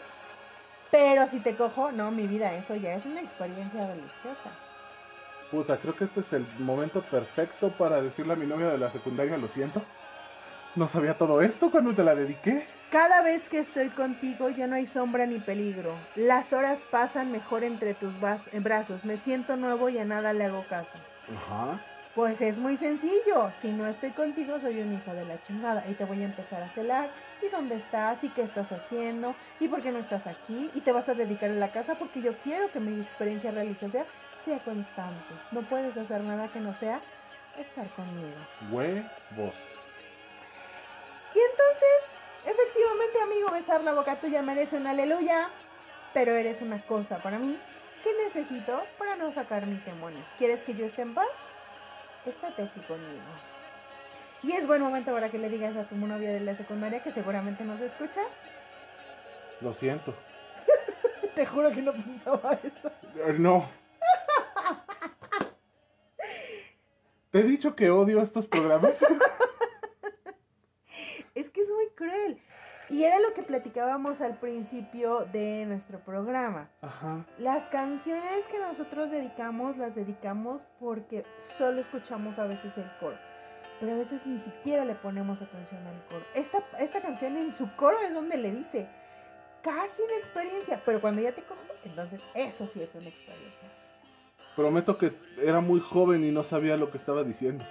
Pero 0.90 1.28
si 1.28 1.40
te 1.40 1.54
cojo, 1.54 1.92
no, 1.92 2.10
mi 2.10 2.26
vida, 2.26 2.54
eso 2.54 2.74
ya 2.74 2.94
es 2.94 3.04
una 3.04 3.20
experiencia 3.20 3.86
religiosa. 3.86 4.50
Puta, 5.50 5.76
creo 5.78 5.94
que 5.96 6.04
este 6.04 6.20
es 6.20 6.32
el 6.32 6.46
momento 6.58 7.02
perfecto 7.02 7.70
para 7.70 8.00
decirle 8.00 8.34
a 8.34 8.36
mi 8.36 8.46
novia 8.46 8.68
de 8.68 8.78
la 8.78 8.90
secundaria, 8.90 9.36
lo 9.36 9.48
siento. 9.48 9.82
No 10.76 10.86
sabía 10.86 11.16
todo 11.16 11.42
esto 11.42 11.70
cuando 11.70 11.94
te 11.94 12.04
la 12.04 12.14
dediqué. 12.14 12.66
Cada 12.90 13.22
vez 13.22 13.48
que 13.48 13.58
estoy 13.58 13.88
contigo 13.88 14.48
ya 14.48 14.66
no 14.66 14.76
hay 14.76 14.86
sombra 14.86 15.26
ni 15.26 15.38
peligro. 15.38 15.94
Las 16.14 16.52
horas 16.52 16.86
pasan 16.90 17.32
mejor 17.32 17.64
entre 17.64 17.94
tus 17.94 18.14
brazos. 18.52 19.04
Me 19.04 19.16
siento 19.16 19.56
nuevo 19.56 19.88
y 19.88 19.98
a 19.98 20.04
nada 20.04 20.32
le 20.32 20.44
hago 20.44 20.64
caso. 20.68 20.98
Ajá. 21.36 21.80
Pues 22.14 22.40
es 22.40 22.58
muy 22.58 22.76
sencillo. 22.76 23.52
Si 23.60 23.70
no 23.70 23.86
estoy 23.86 24.10
contigo, 24.10 24.58
soy 24.60 24.80
un 24.80 24.92
hijo 24.92 25.12
de 25.12 25.24
la 25.24 25.40
chingada. 25.42 25.84
Y 25.88 25.94
te 25.94 26.04
voy 26.04 26.22
a 26.22 26.26
empezar 26.26 26.62
a 26.62 26.68
celar. 26.68 27.10
¿Y 27.42 27.48
dónde 27.50 27.76
estás? 27.76 28.24
¿Y 28.24 28.28
qué 28.30 28.42
estás 28.42 28.72
haciendo? 28.72 29.34
¿Y 29.60 29.68
por 29.68 29.82
qué 29.82 29.92
no 29.92 29.98
estás 29.98 30.26
aquí? 30.26 30.70
¿Y 30.74 30.80
te 30.80 30.92
vas 30.92 31.08
a 31.08 31.14
dedicar 31.14 31.50
a 31.50 31.54
la 31.54 31.70
casa? 31.70 31.94
Porque 31.94 32.22
yo 32.22 32.36
quiero 32.38 32.72
que 32.72 32.80
mi 32.80 33.00
experiencia 33.00 33.50
religiosa 33.50 34.04
sea 34.44 34.58
constante. 34.60 35.34
No 35.52 35.62
puedes 35.62 35.96
hacer 35.96 36.22
nada 36.22 36.48
que 36.48 36.60
no 36.60 36.72
sea 36.72 37.00
estar 37.58 37.86
conmigo. 37.90 38.36
Huevos. 38.72 39.54
Y 41.34 41.38
entonces, 41.38 42.04
efectivamente, 42.46 43.20
amigo, 43.22 43.50
besar 43.50 43.82
la 43.84 43.94
boca 43.94 44.16
tuya 44.20 44.42
merece 44.42 44.76
un 44.76 44.86
aleluya. 44.86 45.50
Pero 46.14 46.32
eres 46.32 46.62
una 46.62 46.80
cosa 46.86 47.18
para 47.18 47.38
mí 47.38 47.58
que 48.02 48.10
necesito 48.24 48.80
para 48.98 49.16
no 49.16 49.32
sacar 49.32 49.66
mis 49.66 49.84
demonios. 49.84 50.26
¿Quieres 50.38 50.62
que 50.62 50.74
yo 50.74 50.86
esté 50.86 51.02
en 51.02 51.14
paz? 51.14 51.28
Estate 52.24 52.62
aquí 52.62 52.80
conmigo. 52.80 53.22
Y 54.42 54.52
es 54.52 54.66
buen 54.66 54.80
momento 54.80 55.12
para 55.12 55.30
que 55.30 55.38
le 55.38 55.48
digas 55.48 55.76
a 55.76 55.84
tu 55.84 55.96
novia 55.96 56.32
de 56.32 56.40
la 56.40 56.54
secundaria 56.56 57.02
que 57.02 57.10
seguramente 57.12 57.64
nos 57.64 57.80
escucha. 57.80 58.22
Lo 59.60 59.72
siento. 59.72 60.14
Te 61.34 61.44
juro 61.44 61.70
que 61.70 61.82
no 61.82 61.92
pensaba 61.92 62.58
eso. 62.62 62.88
Eh, 63.16 63.34
No. 63.38 63.68
¿Te 67.30 67.40
he 67.40 67.42
dicho 67.42 67.76
que 67.76 67.90
odio 67.90 68.22
estos 68.22 68.46
programas? 68.46 68.98
Es 71.38 71.50
que 71.50 71.60
es 71.60 71.70
muy 71.70 71.86
cruel. 71.94 72.36
Y 72.90 73.04
era 73.04 73.20
lo 73.20 73.32
que 73.32 73.42
platicábamos 73.42 74.20
al 74.20 74.38
principio 74.38 75.24
de 75.26 75.66
nuestro 75.66 76.00
programa. 76.00 76.68
Ajá. 76.80 77.24
Las 77.38 77.66
canciones 77.66 78.48
que 78.48 78.58
nosotros 78.58 79.08
dedicamos 79.12 79.76
las 79.76 79.94
dedicamos 79.94 80.62
porque 80.80 81.24
solo 81.38 81.80
escuchamos 81.80 82.40
a 82.40 82.48
veces 82.48 82.76
el 82.76 82.90
coro. 82.98 83.16
Pero 83.78 83.92
a 83.92 83.98
veces 83.98 84.20
ni 84.26 84.40
siquiera 84.40 84.84
le 84.84 84.96
ponemos 84.96 85.40
atención 85.40 85.86
al 85.86 86.04
coro. 86.08 86.24
Esta, 86.34 86.64
esta 86.80 87.00
canción 87.00 87.36
en 87.36 87.52
su 87.52 87.70
coro 87.76 87.96
es 88.00 88.12
donde 88.12 88.36
le 88.36 88.50
dice 88.50 88.88
casi 89.62 90.02
una 90.02 90.16
experiencia. 90.16 90.82
Pero 90.84 91.00
cuando 91.00 91.22
ya 91.22 91.30
te 91.30 91.42
cojo, 91.42 91.60
entonces 91.84 92.20
eso 92.34 92.66
sí 92.66 92.82
es 92.82 92.92
una 92.96 93.10
experiencia. 93.10 93.68
Prometo 94.56 94.98
que 94.98 95.12
era 95.40 95.60
muy 95.60 95.78
joven 95.78 96.24
y 96.24 96.32
no 96.32 96.42
sabía 96.42 96.76
lo 96.76 96.90
que 96.90 96.96
estaba 96.96 97.22
diciendo. 97.22 97.64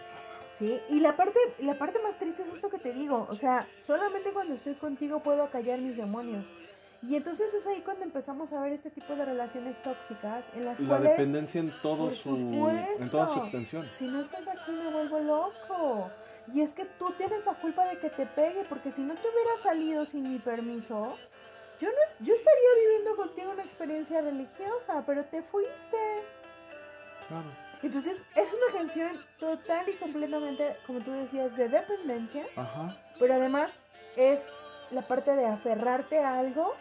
Sí, 0.60 0.82
y 0.90 1.00
la 1.00 1.16
parte, 1.16 1.40
la 1.60 1.78
parte 1.78 2.00
más 2.02 2.18
triste 2.18 2.42
es 2.42 2.56
esto 2.56 2.70
que 2.70 2.80
te 2.80 2.92
digo, 2.92 3.28
o 3.30 3.36
sea, 3.36 3.68
solamente 3.78 4.32
cuando 4.32 4.56
estoy 4.56 4.74
contigo 4.74 5.22
puedo 5.22 5.50
callar 5.52 5.80
mis 5.80 5.96
demonios. 5.98 6.46
Y 7.04 7.16
entonces 7.16 7.54
es 7.54 7.66
ahí 7.68 7.82
cuando 7.82 8.04
empezamos 8.06 8.52
a 8.54 8.62
ver 8.62 8.74
este 8.74 8.90
tipo 8.90 9.16
de 9.16 9.24
relaciones 9.24 9.78
tóxicas 9.84 10.46
en 10.56 10.66
las 10.66 10.80
La 10.80 10.88
cuales 10.88 11.12
dependencia 11.12 11.60
en 11.62 11.72
todo 11.84 12.10
su 12.10 12.36
en 13.00 13.10
toda 13.12 13.28
su 13.28 13.40
extensión. 13.40 13.88
si 13.94 14.06
no 14.06 14.22
estás 14.22 14.48
aquí 14.48 14.72
me 14.72 14.92
vuelvo 14.92 15.20
loco. 15.20 16.10
Y 16.54 16.62
es 16.62 16.72
que 16.72 16.86
tú 16.98 17.12
tienes 17.18 17.46
la 17.46 17.54
culpa 17.56 17.86
de 17.86 18.00
que 18.00 18.10
te 18.10 18.26
pegue, 18.26 18.64
porque 18.70 18.92
si 18.92 19.02
no 19.02 19.14
te 19.16 19.28
hubiera 19.28 19.58
salido 19.58 20.06
sin 20.06 20.30
mi 20.32 20.40
permiso, 20.40 21.18
yo 21.80 21.90
no 21.90 22.26
yo 22.26 22.34
estaría 22.34 22.70
viviendo 22.84 23.16
contigo 23.16 23.52
una 23.52 23.64
experiencia 23.64 24.22
religiosa, 24.22 25.04
pero 25.06 25.24
te 25.26 25.44
fuiste. 25.44 25.98
Claro. 27.28 27.67
Entonces, 27.84 28.22
es 28.36 28.50
una 28.54 28.78
canción 28.80 29.24
total 29.40 29.88
y 29.88 29.94
completamente, 29.94 30.76
como 30.88 31.00
tú 31.02 31.12
decías, 31.12 31.56
de 31.56 31.70
dependencia, 31.70 32.46
Ajá. 32.56 32.98
pero 33.20 33.36
además 33.36 33.72
es 34.16 34.40
la 34.92 35.02
parte 35.04 35.36
de 35.36 35.46
aferrarte 35.46 36.18
a 36.20 36.40
algo 36.40 36.74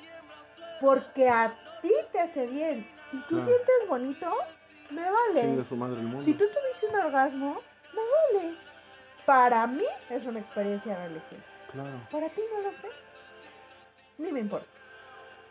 porque 0.81 1.29
a 1.29 1.55
ti 1.83 1.93
te 2.13 2.21
hace 2.21 2.47
bien. 2.47 2.87
Si 3.05 3.19
tú 3.23 3.37
Claro. 3.37 3.45
sientes 3.45 3.89
bonito, 3.89 4.33
me 4.91 5.03
vale. 5.11 5.41
Chinga 5.43 5.65
su 5.65 5.77
madre 5.77 6.01
el 6.01 6.07
mundo. 6.07 6.25
Si 6.25 6.33
tú 6.33 6.45
tuviste 6.49 6.87
un 6.87 6.97
orgasmo, 7.07 7.61
me 7.93 8.39
vale. 8.41 8.55
Para 9.27 9.67
mí 9.67 9.85
es 10.09 10.25
una 10.25 10.39
experiencia 10.39 10.97
religiosa. 10.97 11.53
Claro. 11.73 12.01
Para 12.11 12.29
ti 12.31 12.41
no 12.55 12.61
lo 12.63 12.73
sé. 12.73 12.89
Ni 14.19 14.33
me 14.33 14.41
importa. 14.41 14.67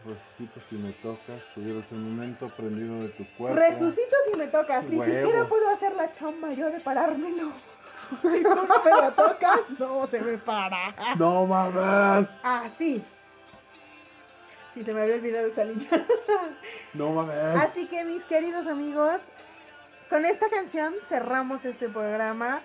Resucito 0.06 0.60
si 0.70 0.76
me 0.76 0.92
tocas, 0.94 1.44
subir 1.54 1.84
un 1.90 2.04
momento 2.16 2.48
prendido 2.50 3.00
de 3.02 3.10
tu 3.10 3.26
cuerpo. 3.38 3.58
Resucito 3.60 4.16
si 4.30 4.38
me 4.38 4.48
tocas. 4.48 4.86
Ni 4.86 4.98
Huevos. 4.98 5.16
siquiera 5.16 5.46
puedo 5.48 5.68
hacer 5.70 5.96
la 5.96 6.12
chamba 6.12 6.54
yo 6.54 6.70
de 6.70 6.80
parármelo. 6.80 7.52
Si 8.22 8.44
tú 8.44 8.50
no 8.50 8.84
me 8.84 8.92
lo 8.92 9.12
tocas, 9.14 9.62
no 9.80 10.06
se 10.08 10.20
me 10.20 10.38
para. 10.38 10.94
No 11.18 11.46
mames. 11.48 12.30
Así. 12.44 13.04
Si 14.74 14.84
se 14.84 14.94
me 14.94 15.02
había 15.02 15.16
olvidado 15.16 15.48
esa 15.48 15.64
línea. 15.64 15.90
No 16.94 17.12
mames. 17.12 17.38
Así 17.38 17.88
que 17.88 18.04
mis 18.06 18.24
queridos 18.26 18.68
amigos, 18.68 19.18
con 20.10 20.24
esta 20.26 20.50
canción 20.50 20.94
cerramos 21.08 21.66
este 21.66 21.90
programa. 21.90 22.62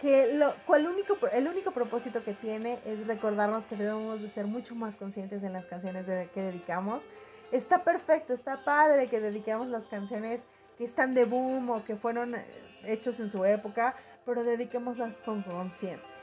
Que 0.00 0.32
lo, 0.34 0.54
cual 0.66 0.86
único, 0.86 1.18
el 1.32 1.48
único 1.48 1.72
propósito 1.72 2.22
que 2.22 2.34
tiene 2.34 2.78
es 2.84 3.06
recordarnos 3.06 3.66
que 3.66 3.76
debemos 3.76 4.22
de 4.22 4.28
ser 4.28 4.46
mucho 4.46 4.74
más 4.74 4.96
conscientes 4.96 5.42
en 5.42 5.52
las 5.52 5.66
canciones 5.66 6.06
de, 6.06 6.28
que 6.32 6.40
dedicamos. 6.40 7.02
Está 7.50 7.82
perfecto, 7.82 8.32
está 8.32 8.64
padre 8.64 9.08
que 9.08 9.20
dediquemos 9.20 9.68
las 9.68 9.86
canciones 9.86 10.40
que 10.76 10.84
están 10.84 11.14
de 11.14 11.24
boom 11.24 11.70
o 11.70 11.84
que 11.84 11.96
fueron 11.96 12.36
eh, 12.36 12.44
hechos 12.84 13.18
en 13.18 13.30
su 13.30 13.44
época, 13.44 13.96
pero 14.24 14.44
dediquémoslas 14.44 15.16
con 15.18 15.42
conciencia. 15.42 16.20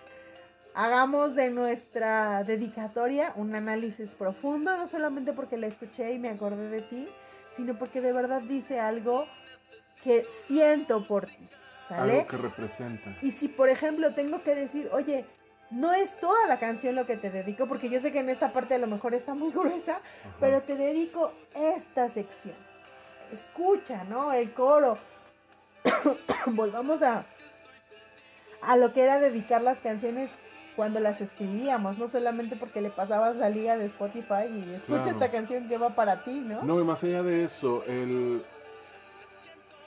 Hagamos 0.73 1.35
de 1.35 1.52
nuestra 1.52 2.43
dedicatoria 2.43 3.34
un 3.35 3.56
análisis 3.56 4.14
profundo, 4.14 4.76
no 4.77 4.88
solamente 4.88 5.34
porque 5.34 5.57
la 5.57 5.68
escuché 5.68 6.11
y 6.11 6.19
me 6.19 6.30
acordé 6.30 6.69
de 6.69 6.81
ti, 6.81 7.07
sino 7.52 7.77
porque 7.80 8.02
de 8.02 8.11
verdad 8.11 8.41
dice 8.41 8.80
algo 8.80 9.26
que 10.03 10.26
siento 10.45 11.03
por 11.07 11.27
ti, 11.27 11.49
¿sale? 11.88 12.14
Algo 12.14 12.28
que 12.28 12.38
representa. 12.38 13.16
Y 13.22 13.32
si, 13.32 13.48
por 13.48 13.70
ejemplo, 13.70 14.14
tengo 14.14 14.41
que 14.44 14.56
decir, 14.56 14.90
oye, 14.91 15.26
no 15.72 15.94
es 15.94 16.20
toda 16.20 16.45
la 16.48 16.60
canción 16.60 16.95
lo 16.95 17.06
que 17.06 17.18
te 17.18 17.30
dedico, 17.32 17.68
porque 17.68 17.90
yo 17.90 17.99
sé 17.99 18.12
que 18.12 18.20
en 18.20 18.30
esta 18.30 18.53
parte 18.53 18.76
a 18.76 18.78
lo 18.78 18.88
mejor 18.88 19.14
está 19.14 19.34
muy 19.34 19.52
gruesa, 19.53 19.94
Ajá. 19.98 20.36
pero 20.40 20.62
te 20.62 20.76
dedico 20.76 21.32
esta 21.53 22.10
sección. 22.10 22.56
Escucha, 23.34 24.03
¿no? 24.03 24.32
El 24.32 24.52
coro. 24.53 24.98
Volvamos 26.48 27.02
a, 27.02 27.26
a 28.62 28.78
lo 28.78 28.94
que 28.94 29.02
era 29.02 29.20
dedicar 29.20 29.62
las 29.62 29.80
canciones 29.80 30.30
cuando 30.76 30.99
las 30.99 31.22
escribíamos, 31.22 31.98
no 31.98 32.07
solamente 32.10 32.56
porque 32.57 32.82
le 32.82 32.90
pasabas 32.90 33.36
la 33.38 33.49
liga 33.49 33.78
de 33.78 33.86
Spotify 33.86 34.45
y 34.49 34.74
escucha 34.76 35.03
Claro. 35.03 35.10
esta 35.12 35.32
canción 35.32 35.70
que 35.70 35.78
va 35.78 35.91
para 35.95 36.24
ti, 36.24 36.34
¿no? 36.34 36.64
No, 36.64 36.82
y 36.82 36.84
más 36.84 37.02
allá 37.03 37.24
de 37.24 37.45
eso, 37.45 37.84
el, 37.88 38.44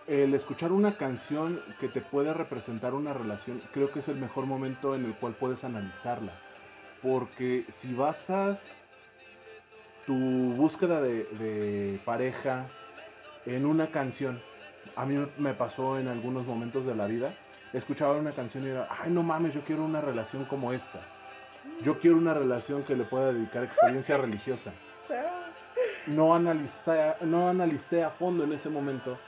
el 0.08 0.32
escuchar 0.34 0.72
una 0.72 0.96
canción 0.96 1.60
que 1.78 1.88
te 1.88 2.00
puede 2.00 2.32
representar 2.32 2.94
una 2.94 3.12
relación, 3.12 3.62
creo 3.72 3.90
que 3.92 3.98
es 3.98 4.08
el 4.08 4.16
mejor 4.16 4.46
momento 4.46 4.94
en 4.94 5.04
el 5.04 5.14
cual 5.14 5.34
puedes 5.34 5.64
analizarla. 5.64 6.32
Porque 7.02 7.66
si 7.68 7.94
basas 7.94 8.74
tu 10.06 10.14
búsqueda 10.14 11.02
de, 11.02 11.24
de 11.24 12.00
pareja 12.06 12.66
en 13.44 13.66
una 13.66 13.88
canción, 13.88 14.40
a 14.96 15.04
mí 15.04 15.24
me 15.36 15.52
pasó 15.52 15.98
en 15.98 16.08
algunos 16.08 16.46
momentos 16.46 16.86
de 16.86 16.94
la 16.94 17.06
vida, 17.06 17.34
escuchaba 17.74 18.16
una 18.16 18.32
canción 18.32 18.64
y 18.64 18.68
era, 18.68 18.88
ay 19.02 19.10
no 19.10 19.22
mames, 19.22 19.52
yo 19.52 19.62
quiero 19.62 19.84
una 19.84 20.00
relación 20.00 20.46
como 20.46 20.72
esta. 20.72 21.00
Yo 21.82 21.98
quiero 22.00 22.16
una 22.16 22.32
relación 22.32 22.82
que 22.82 22.96
le 22.96 23.04
pueda 23.04 23.32
dedicar 23.32 23.62
experiencia 23.62 24.16
religiosa 24.16 24.72
no 26.08 26.34
analicé, 26.34 27.14
no 27.22 27.48
analicé 27.48 28.02
a 28.02 28.10
fondo 28.10 28.44
en 28.44 28.52
ese 28.52 28.68
momento 28.68 29.18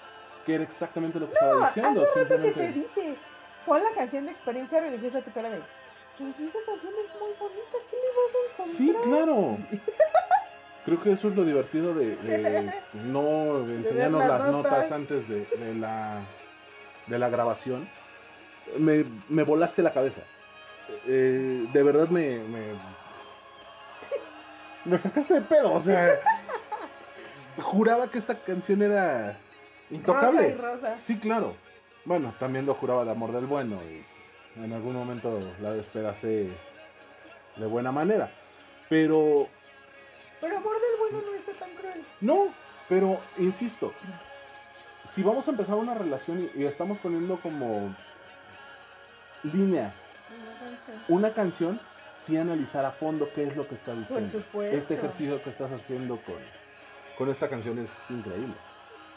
qué 0.46 0.54
era 0.54 0.64
exactamente 0.64 1.18
lo 1.20 1.26
que 1.28 1.34
estaba 1.34 1.66
diciendo. 1.66 2.02
Hace 2.02 2.24
rato 2.24 2.34
que 2.36 2.40
te 2.40 2.48
Simplemente. 2.52 2.80
dije, 3.00 3.14
pon 3.66 3.82
la 3.82 3.90
canción 3.90 4.26
de 4.26 4.32
experiencia 4.32 4.80
religiosa 4.80 5.20
tu 5.20 5.30
cara 5.32 5.50
de. 5.50 5.60
Pero 6.18 6.32
si 6.34 6.46
esa 6.46 6.58
canción 6.66 6.92
es 7.04 7.20
muy 7.20 7.30
bonita, 7.38 7.78
¿qué 7.90 7.96
le 7.96 8.08
vas 8.16 8.34
a 8.34 8.52
encontrar? 8.52 8.76
Sí, 8.76 8.94
claro. 9.04 9.58
Creo 10.84 11.02
que 11.02 11.12
eso 11.12 11.28
es 11.28 11.36
lo 11.36 11.44
divertido 11.44 11.94
de, 11.94 12.16
de 12.16 12.72
no 12.94 13.58
enseñarnos 13.64 14.20
las 14.20 14.28
las 14.28 14.50
notas. 14.52 14.72
notas 14.72 14.92
antes 14.92 15.28
de, 15.28 15.44
de 15.46 15.74
la, 15.74 16.20
de 17.06 17.18
la 17.18 17.28
grabación. 17.28 17.88
Me, 18.78 19.04
me 19.28 19.42
volaste 19.42 19.82
la 19.82 19.92
cabeza. 19.92 20.22
Eh, 21.06 21.66
de 21.72 21.82
verdad 21.82 22.08
me, 22.08 22.38
me. 22.40 22.60
Me 24.86 24.98
sacaste 24.98 25.34
de 25.34 25.40
pedo, 25.42 25.74
o 25.74 25.80
sea. 25.80 26.18
Juraba 27.60 28.10
que 28.10 28.18
esta 28.18 28.34
canción 28.36 28.80
era 28.80 29.36
intocable. 29.90 30.54
Rosa 30.54 30.54
y 30.54 30.54
rosa. 30.76 30.98
Sí, 31.00 31.18
claro. 31.18 31.54
Bueno, 32.04 32.34
también 32.38 32.66
lo 32.66 32.74
juraba 32.74 33.04
de 33.04 33.10
amor 33.10 33.32
del 33.32 33.46
bueno 33.46 33.78
y 33.84 34.04
en 34.62 34.72
algún 34.72 34.94
momento 34.94 35.40
la 35.60 35.72
despedacé 35.72 36.48
de 37.56 37.66
buena 37.66 37.92
manera. 37.92 38.30
Pero 38.88 39.46
Pero 40.40 40.56
amor 40.56 40.72
del 40.72 41.12
bueno 41.12 41.30
no 41.30 41.34
está 41.38 41.52
tan 41.52 41.70
cruel. 41.74 42.04
no, 42.20 42.48
pero 42.88 43.20
insisto, 43.38 43.92
si 45.14 45.22
vamos 45.22 45.46
a 45.46 45.50
empezar 45.50 45.74
una 45.76 45.94
relación 45.94 46.48
y, 46.54 46.60
y 46.62 46.64
estamos 46.64 46.98
poniendo 46.98 47.36
como 47.40 47.94
línea 49.42 49.92
una 51.08 51.32
canción, 51.32 51.80
sí 52.26 52.36
analizar 52.36 52.84
a 52.84 52.90
fondo 52.92 53.28
qué 53.34 53.44
es 53.44 53.56
lo 53.56 53.66
que 53.68 53.74
está 53.74 53.92
Por 53.92 54.00
diciendo. 54.00 54.32
supuesto. 54.38 54.76
Este 54.76 54.94
ejercicio 54.94 55.42
que 55.42 55.50
estás 55.50 55.70
haciendo 55.72 56.16
con, 56.22 56.36
con 57.18 57.28
esta 57.30 57.48
canción 57.48 57.78
es 57.78 57.90
increíble. 58.08 58.54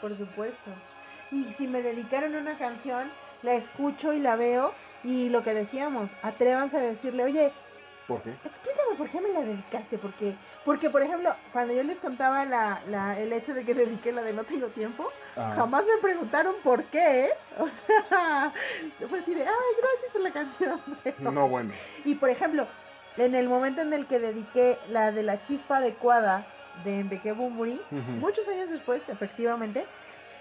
Por 0.00 0.16
supuesto. 0.16 0.70
Y 1.30 1.52
si 1.54 1.66
me 1.66 1.82
dedicaron 1.82 2.34
una 2.34 2.56
canción, 2.58 3.10
la 3.42 3.54
escucho 3.54 4.12
y 4.12 4.20
la 4.20 4.36
veo. 4.36 4.72
Y 5.02 5.28
lo 5.28 5.42
que 5.42 5.52
decíamos, 5.54 6.10
atrévanse 6.22 6.76
a 6.78 6.80
decirle, 6.80 7.24
oye, 7.24 7.52
¿Por 8.06 8.22
qué? 8.22 8.30
explícame 8.44 8.96
por 8.98 9.08
qué 9.10 9.20
me 9.20 9.28
la 9.30 9.40
dedicaste. 9.40 9.98
Porque, 9.98 10.34
porque 10.64 10.90
por 10.90 11.02
ejemplo, 11.02 11.34
cuando 11.52 11.72
yo 11.74 11.82
les 11.82 11.98
contaba 11.98 12.44
la, 12.44 12.80
la- 12.88 13.18
el 13.18 13.32
hecho 13.32 13.52
de 13.54 13.64
que 13.64 13.74
dediqué 13.74 14.12
la 14.12 14.22
de 14.22 14.32
No 14.32 14.44
Tengo 14.44 14.66
Tiempo, 14.68 15.10
Ah, 15.36 15.52
jamás 15.56 15.84
me 15.84 16.00
preguntaron 16.00 16.54
por 16.62 16.84
qué. 16.84 17.30
O 17.58 17.66
sea, 17.68 18.52
fue 19.08 19.18
así 19.20 19.34
de, 19.34 19.42
ay, 19.42 19.74
gracias 19.80 20.12
por 20.12 20.20
la 20.22 20.30
canción. 20.32 20.80
pero- 21.04 21.30
no, 21.32 21.48
bueno. 21.48 21.72
Y 22.04 22.14
por 22.14 22.28
ejemplo, 22.30 22.66
en 23.16 23.34
el 23.34 23.48
momento 23.48 23.80
en 23.82 23.92
el 23.92 24.06
que 24.06 24.18
dediqué 24.18 24.78
la 24.88 25.12
de 25.12 25.22
la 25.22 25.40
chispa 25.42 25.78
adecuada 25.78 26.46
de 26.82 27.00
Enrique 27.00 27.32
Bumburi, 27.32 27.80
muchos 28.20 28.46
años 28.48 28.70
después, 28.70 29.08
efectivamente, 29.08 29.86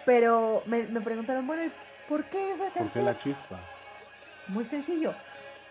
pero 0.06 0.64
me, 0.66 0.84
me 0.84 1.02
preguntaron, 1.02 1.46
bueno, 1.46 1.64
¿y 1.66 1.72
¿por 2.10 2.24
qué 2.26 2.52
esa 2.54 2.64
¿Por 2.64 2.74
qué 2.74 2.80
canción? 2.80 3.06
la 3.06 3.18
chispa? 3.18 3.60
Muy 4.48 4.66
sencillo, 4.66 5.14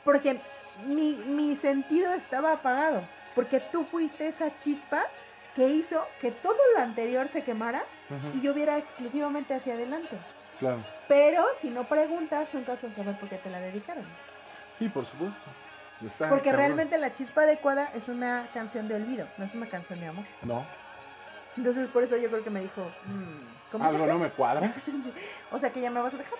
porque 0.05 0.41
mi, 0.87 1.17
mi 1.27 1.57
sentido 1.57 2.13
estaba 2.13 2.53
apagado, 2.53 3.03
porque 3.35 3.61
tú 3.61 3.85
fuiste 3.85 4.29
esa 4.29 4.57
chispa 4.59 5.07
que 5.55 5.69
hizo 5.69 6.07
que 6.21 6.31
todo 6.31 6.57
lo 6.75 6.83
anterior 6.83 7.29
se 7.29 7.43
quemara 7.43 7.83
y 8.33 8.41
yo 8.41 8.55
viera 8.55 8.79
exclusivamente 8.79 9.55
hacia 9.55 9.75
adelante. 9.75 10.17
Claro. 10.59 10.79
Pero 11.09 11.45
si 11.61 11.69
no 11.69 11.85
preguntas, 11.85 12.49
nunca 12.55 12.73
vas 12.73 12.85
a 12.85 12.91
saber 12.91 13.19
por 13.19 13.29
qué 13.29 13.37
te 13.37 13.51
la 13.51 13.61
dedicaron. 13.61 14.05
Sí, 14.79 14.89
por 14.89 15.05
supuesto. 15.05 15.39
Está 16.07 16.29
Porque 16.29 16.51
cabrón. 16.51 16.67
realmente 16.67 16.99
la 16.99 17.13
chispa 17.13 17.43
adecuada 17.43 17.91
es 17.95 18.09
una 18.09 18.47
canción 18.55 18.89
de 18.89 18.95
olvido, 18.97 19.27
no 19.39 19.45
es 19.45 19.55
una 19.55 19.67
canción 19.67 20.01
de 20.01 20.07
amor. 20.09 20.25
No. 20.43 20.65
Entonces 21.57 21.89
por 21.89 22.03
eso 22.03 22.17
yo 22.17 22.29
creo 22.31 22.43
que 22.43 22.51
me 22.51 22.61
dijo, 22.61 22.83
"Mm, 23.07 23.71
¿cómo 23.73 23.85
Algo 23.85 24.07
no 24.07 24.19
me 24.19 24.31
cuadra. 24.31 24.73
O 25.53 25.59
sea 25.59 25.71
que 25.71 25.81
ya 25.83 25.91
me 25.91 26.01
vas 26.01 26.15
a 26.15 26.17
dejar. 26.19 26.39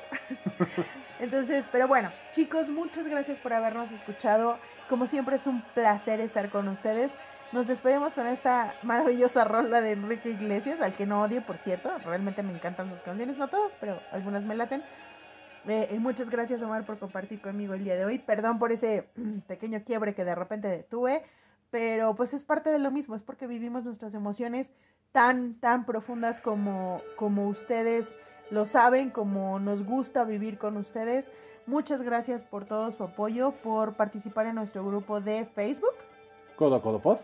Entonces, 1.21 1.67
pero 1.71 1.87
bueno, 1.87 2.11
chicos, 2.31 2.69
muchas 2.71 3.07
gracias 3.07 3.39
por 3.39 3.53
habernos 3.53 3.93
escuchado. 3.93 4.59
Como 4.89 5.07
siempre 5.07 5.37
es 5.37 5.47
un 5.47 5.61
placer 5.75 6.21
estar 6.21 6.49
con 6.51 6.67
ustedes. 6.69 7.13
Nos 7.53 7.67
despedimos 7.67 8.15
con 8.15 8.27
esta 8.27 8.75
maravillosa 8.83 9.45
rola 9.45 9.83
de 9.83 9.93
Enrique 9.93 10.31
Iglesias, 10.31 10.81
al 10.81 10.95
que 10.95 11.05
no 11.05 11.21
odio, 11.21 11.43
por 11.43 11.59
cierto. 11.59 11.91
Realmente 12.07 12.43
me 12.43 12.55
encantan 12.55 12.89
sus 12.89 13.03
canciones, 13.03 13.37
no 13.37 13.49
todas, 13.49 13.77
pero 13.79 14.01
algunas 14.11 14.47
me 14.47 14.55
laten. 14.55 14.83
Eh, 15.67 15.89
y 15.93 15.99
muchas 15.99 16.29
gracias, 16.29 16.63
Omar, 16.63 16.85
por 16.85 16.99
compartir 16.99 17.41
conmigo 17.41 17.75
el 17.75 17.85
día 17.85 17.97
de 17.97 18.05
hoy. 18.05 18.19
Perdón 18.19 18.59
por 18.59 18.73
ese 18.73 19.09
mm, 19.17 19.41
pequeño 19.41 19.83
quiebre 19.85 20.15
que 20.15 20.25
de 20.25 20.35
repente 20.35 20.87
tuve, 20.91 21.23
pero 21.71 22.15
pues 22.15 22.35
es 22.35 22.45
parte 22.45 22.71
de 22.71 22.79
lo 22.79 22.91
mismo, 22.91 23.15
es 23.15 23.23
porque 23.23 23.47
vivimos 23.47 23.85
nuestras 23.85 24.15
emociones 24.15 24.73
tan, 25.13 25.55
tan 25.61 25.87
profundas 25.87 26.41
como, 26.41 27.01
como 27.17 27.49
ustedes 27.49 28.17
lo 28.51 28.67
saben, 28.67 29.11
como 29.11 29.59
nos 29.61 29.85
gusta 29.85 30.25
vivir 30.25 30.59
con 30.59 30.77
ustedes. 30.77 31.31
Muchas 31.67 32.03
gracias 32.03 32.43
por 32.43 32.65
todo 32.65 32.91
su 32.91 33.05
apoyo, 33.05 33.53
por 33.63 33.95
participar 33.95 34.47
en 34.47 34.57
nuestro 34.57 34.85
grupo 34.85 35.21
de 35.21 35.47
Facebook, 35.47 35.95
Codo 36.57 36.83
Codo 36.83 37.01
Pod, 37.01 37.19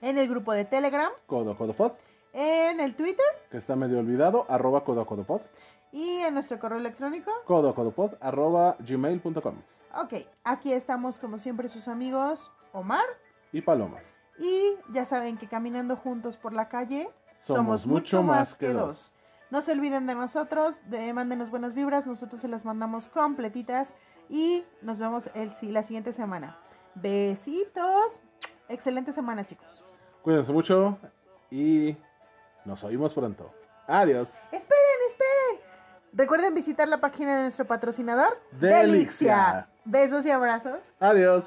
en 0.00 0.18
el 0.18 0.28
grupo 0.28 0.52
de 0.52 0.64
Telegram, 0.64 1.10
Codo 1.26 1.56
Codo 1.56 1.72
Pod, 1.72 1.92
en 2.32 2.80
el 2.80 2.96
Twitter. 2.96 3.24
Que 3.50 3.58
está 3.58 3.76
medio 3.76 4.00
olvidado, 4.00 4.46
arroba 4.48 4.84
Codo 4.84 5.06
Codo 5.06 5.24
Pod, 5.24 5.42
y 5.92 6.18
en 6.20 6.34
nuestro 6.34 6.58
correo 6.58 6.78
electrónico. 6.78 7.30
Codo 7.46 7.68
a 7.68 7.74
Codo 7.74 7.92
Pod, 7.92 8.14
arroba 8.20 8.76
gmail.com. 8.80 9.56
Ok, 9.94 10.14
aquí 10.42 10.72
estamos 10.72 11.18
como 11.18 11.38
siempre 11.38 11.68
sus 11.68 11.86
amigos 11.86 12.50
Omar 12.72 13.04
Y 13.52 13.60
Paloma. 13.60 13.98
y 14.38 14.72
ya 14.90 15.04
saben 15.04 15.36
que 15.36 15.46
caminando 15.46 15.96
juntos 15.96 16.38
por 16.38 16.54
la 16.54 16.68
calle 16.70 17.10
Somos 17.40 17.86
mucho 17.86 18.22
más 18.22 18.54
que 18.56 18.72
dos. 18.72 19.12
No 19.50 19.60
se 19.60 19.72
olviden 19.72 20.06
de 20.06 20.14
nosotros, 20.14 20.80
de 20.88 21.12
mándenos 21.12 21.50
buenas 21.50 21.74
vibras, 21.74 22.06
nosotros 22.06 22.40
se 22.40 22.48
las 22.48 22.64
mandamos 22.64 23.08
completitas 23.08 23.94
y 24.30 24.64
nos 24.80 24.98
vemos 24.98 25.28
el, 25.34 25.52
la 25.74 25.82
siguiente 25.82 26.14
semana. 26.14 26.56
Besitos. 26.94 28.22
Excelente 28.70 29.12
semana, 29.12 29.44
chicos. 29.44 29.84
Cuídense 30.22 30.52
mucho 30.52 30.96
y 31.50 31.94
nos 32.64 32.82
oímos 32.82 33.12
pronto. 33.12 33.52
Adiós. 33.86 34.32
Esperen. 34.52 35.01
Recuerden 36.12 36.54
visitar 36.54 36.88
la 36.88 37.00
página 37.00 37.36
de 37.36 37.42
nuestro 37.42 37.66
patrocinador, 37.66 38.38
Delixia. 38.52 39.68
Besos 39.84 40.26
y 40.26 40.30
abrazos. 40.30 40.80
Adiós. 41.00 41.44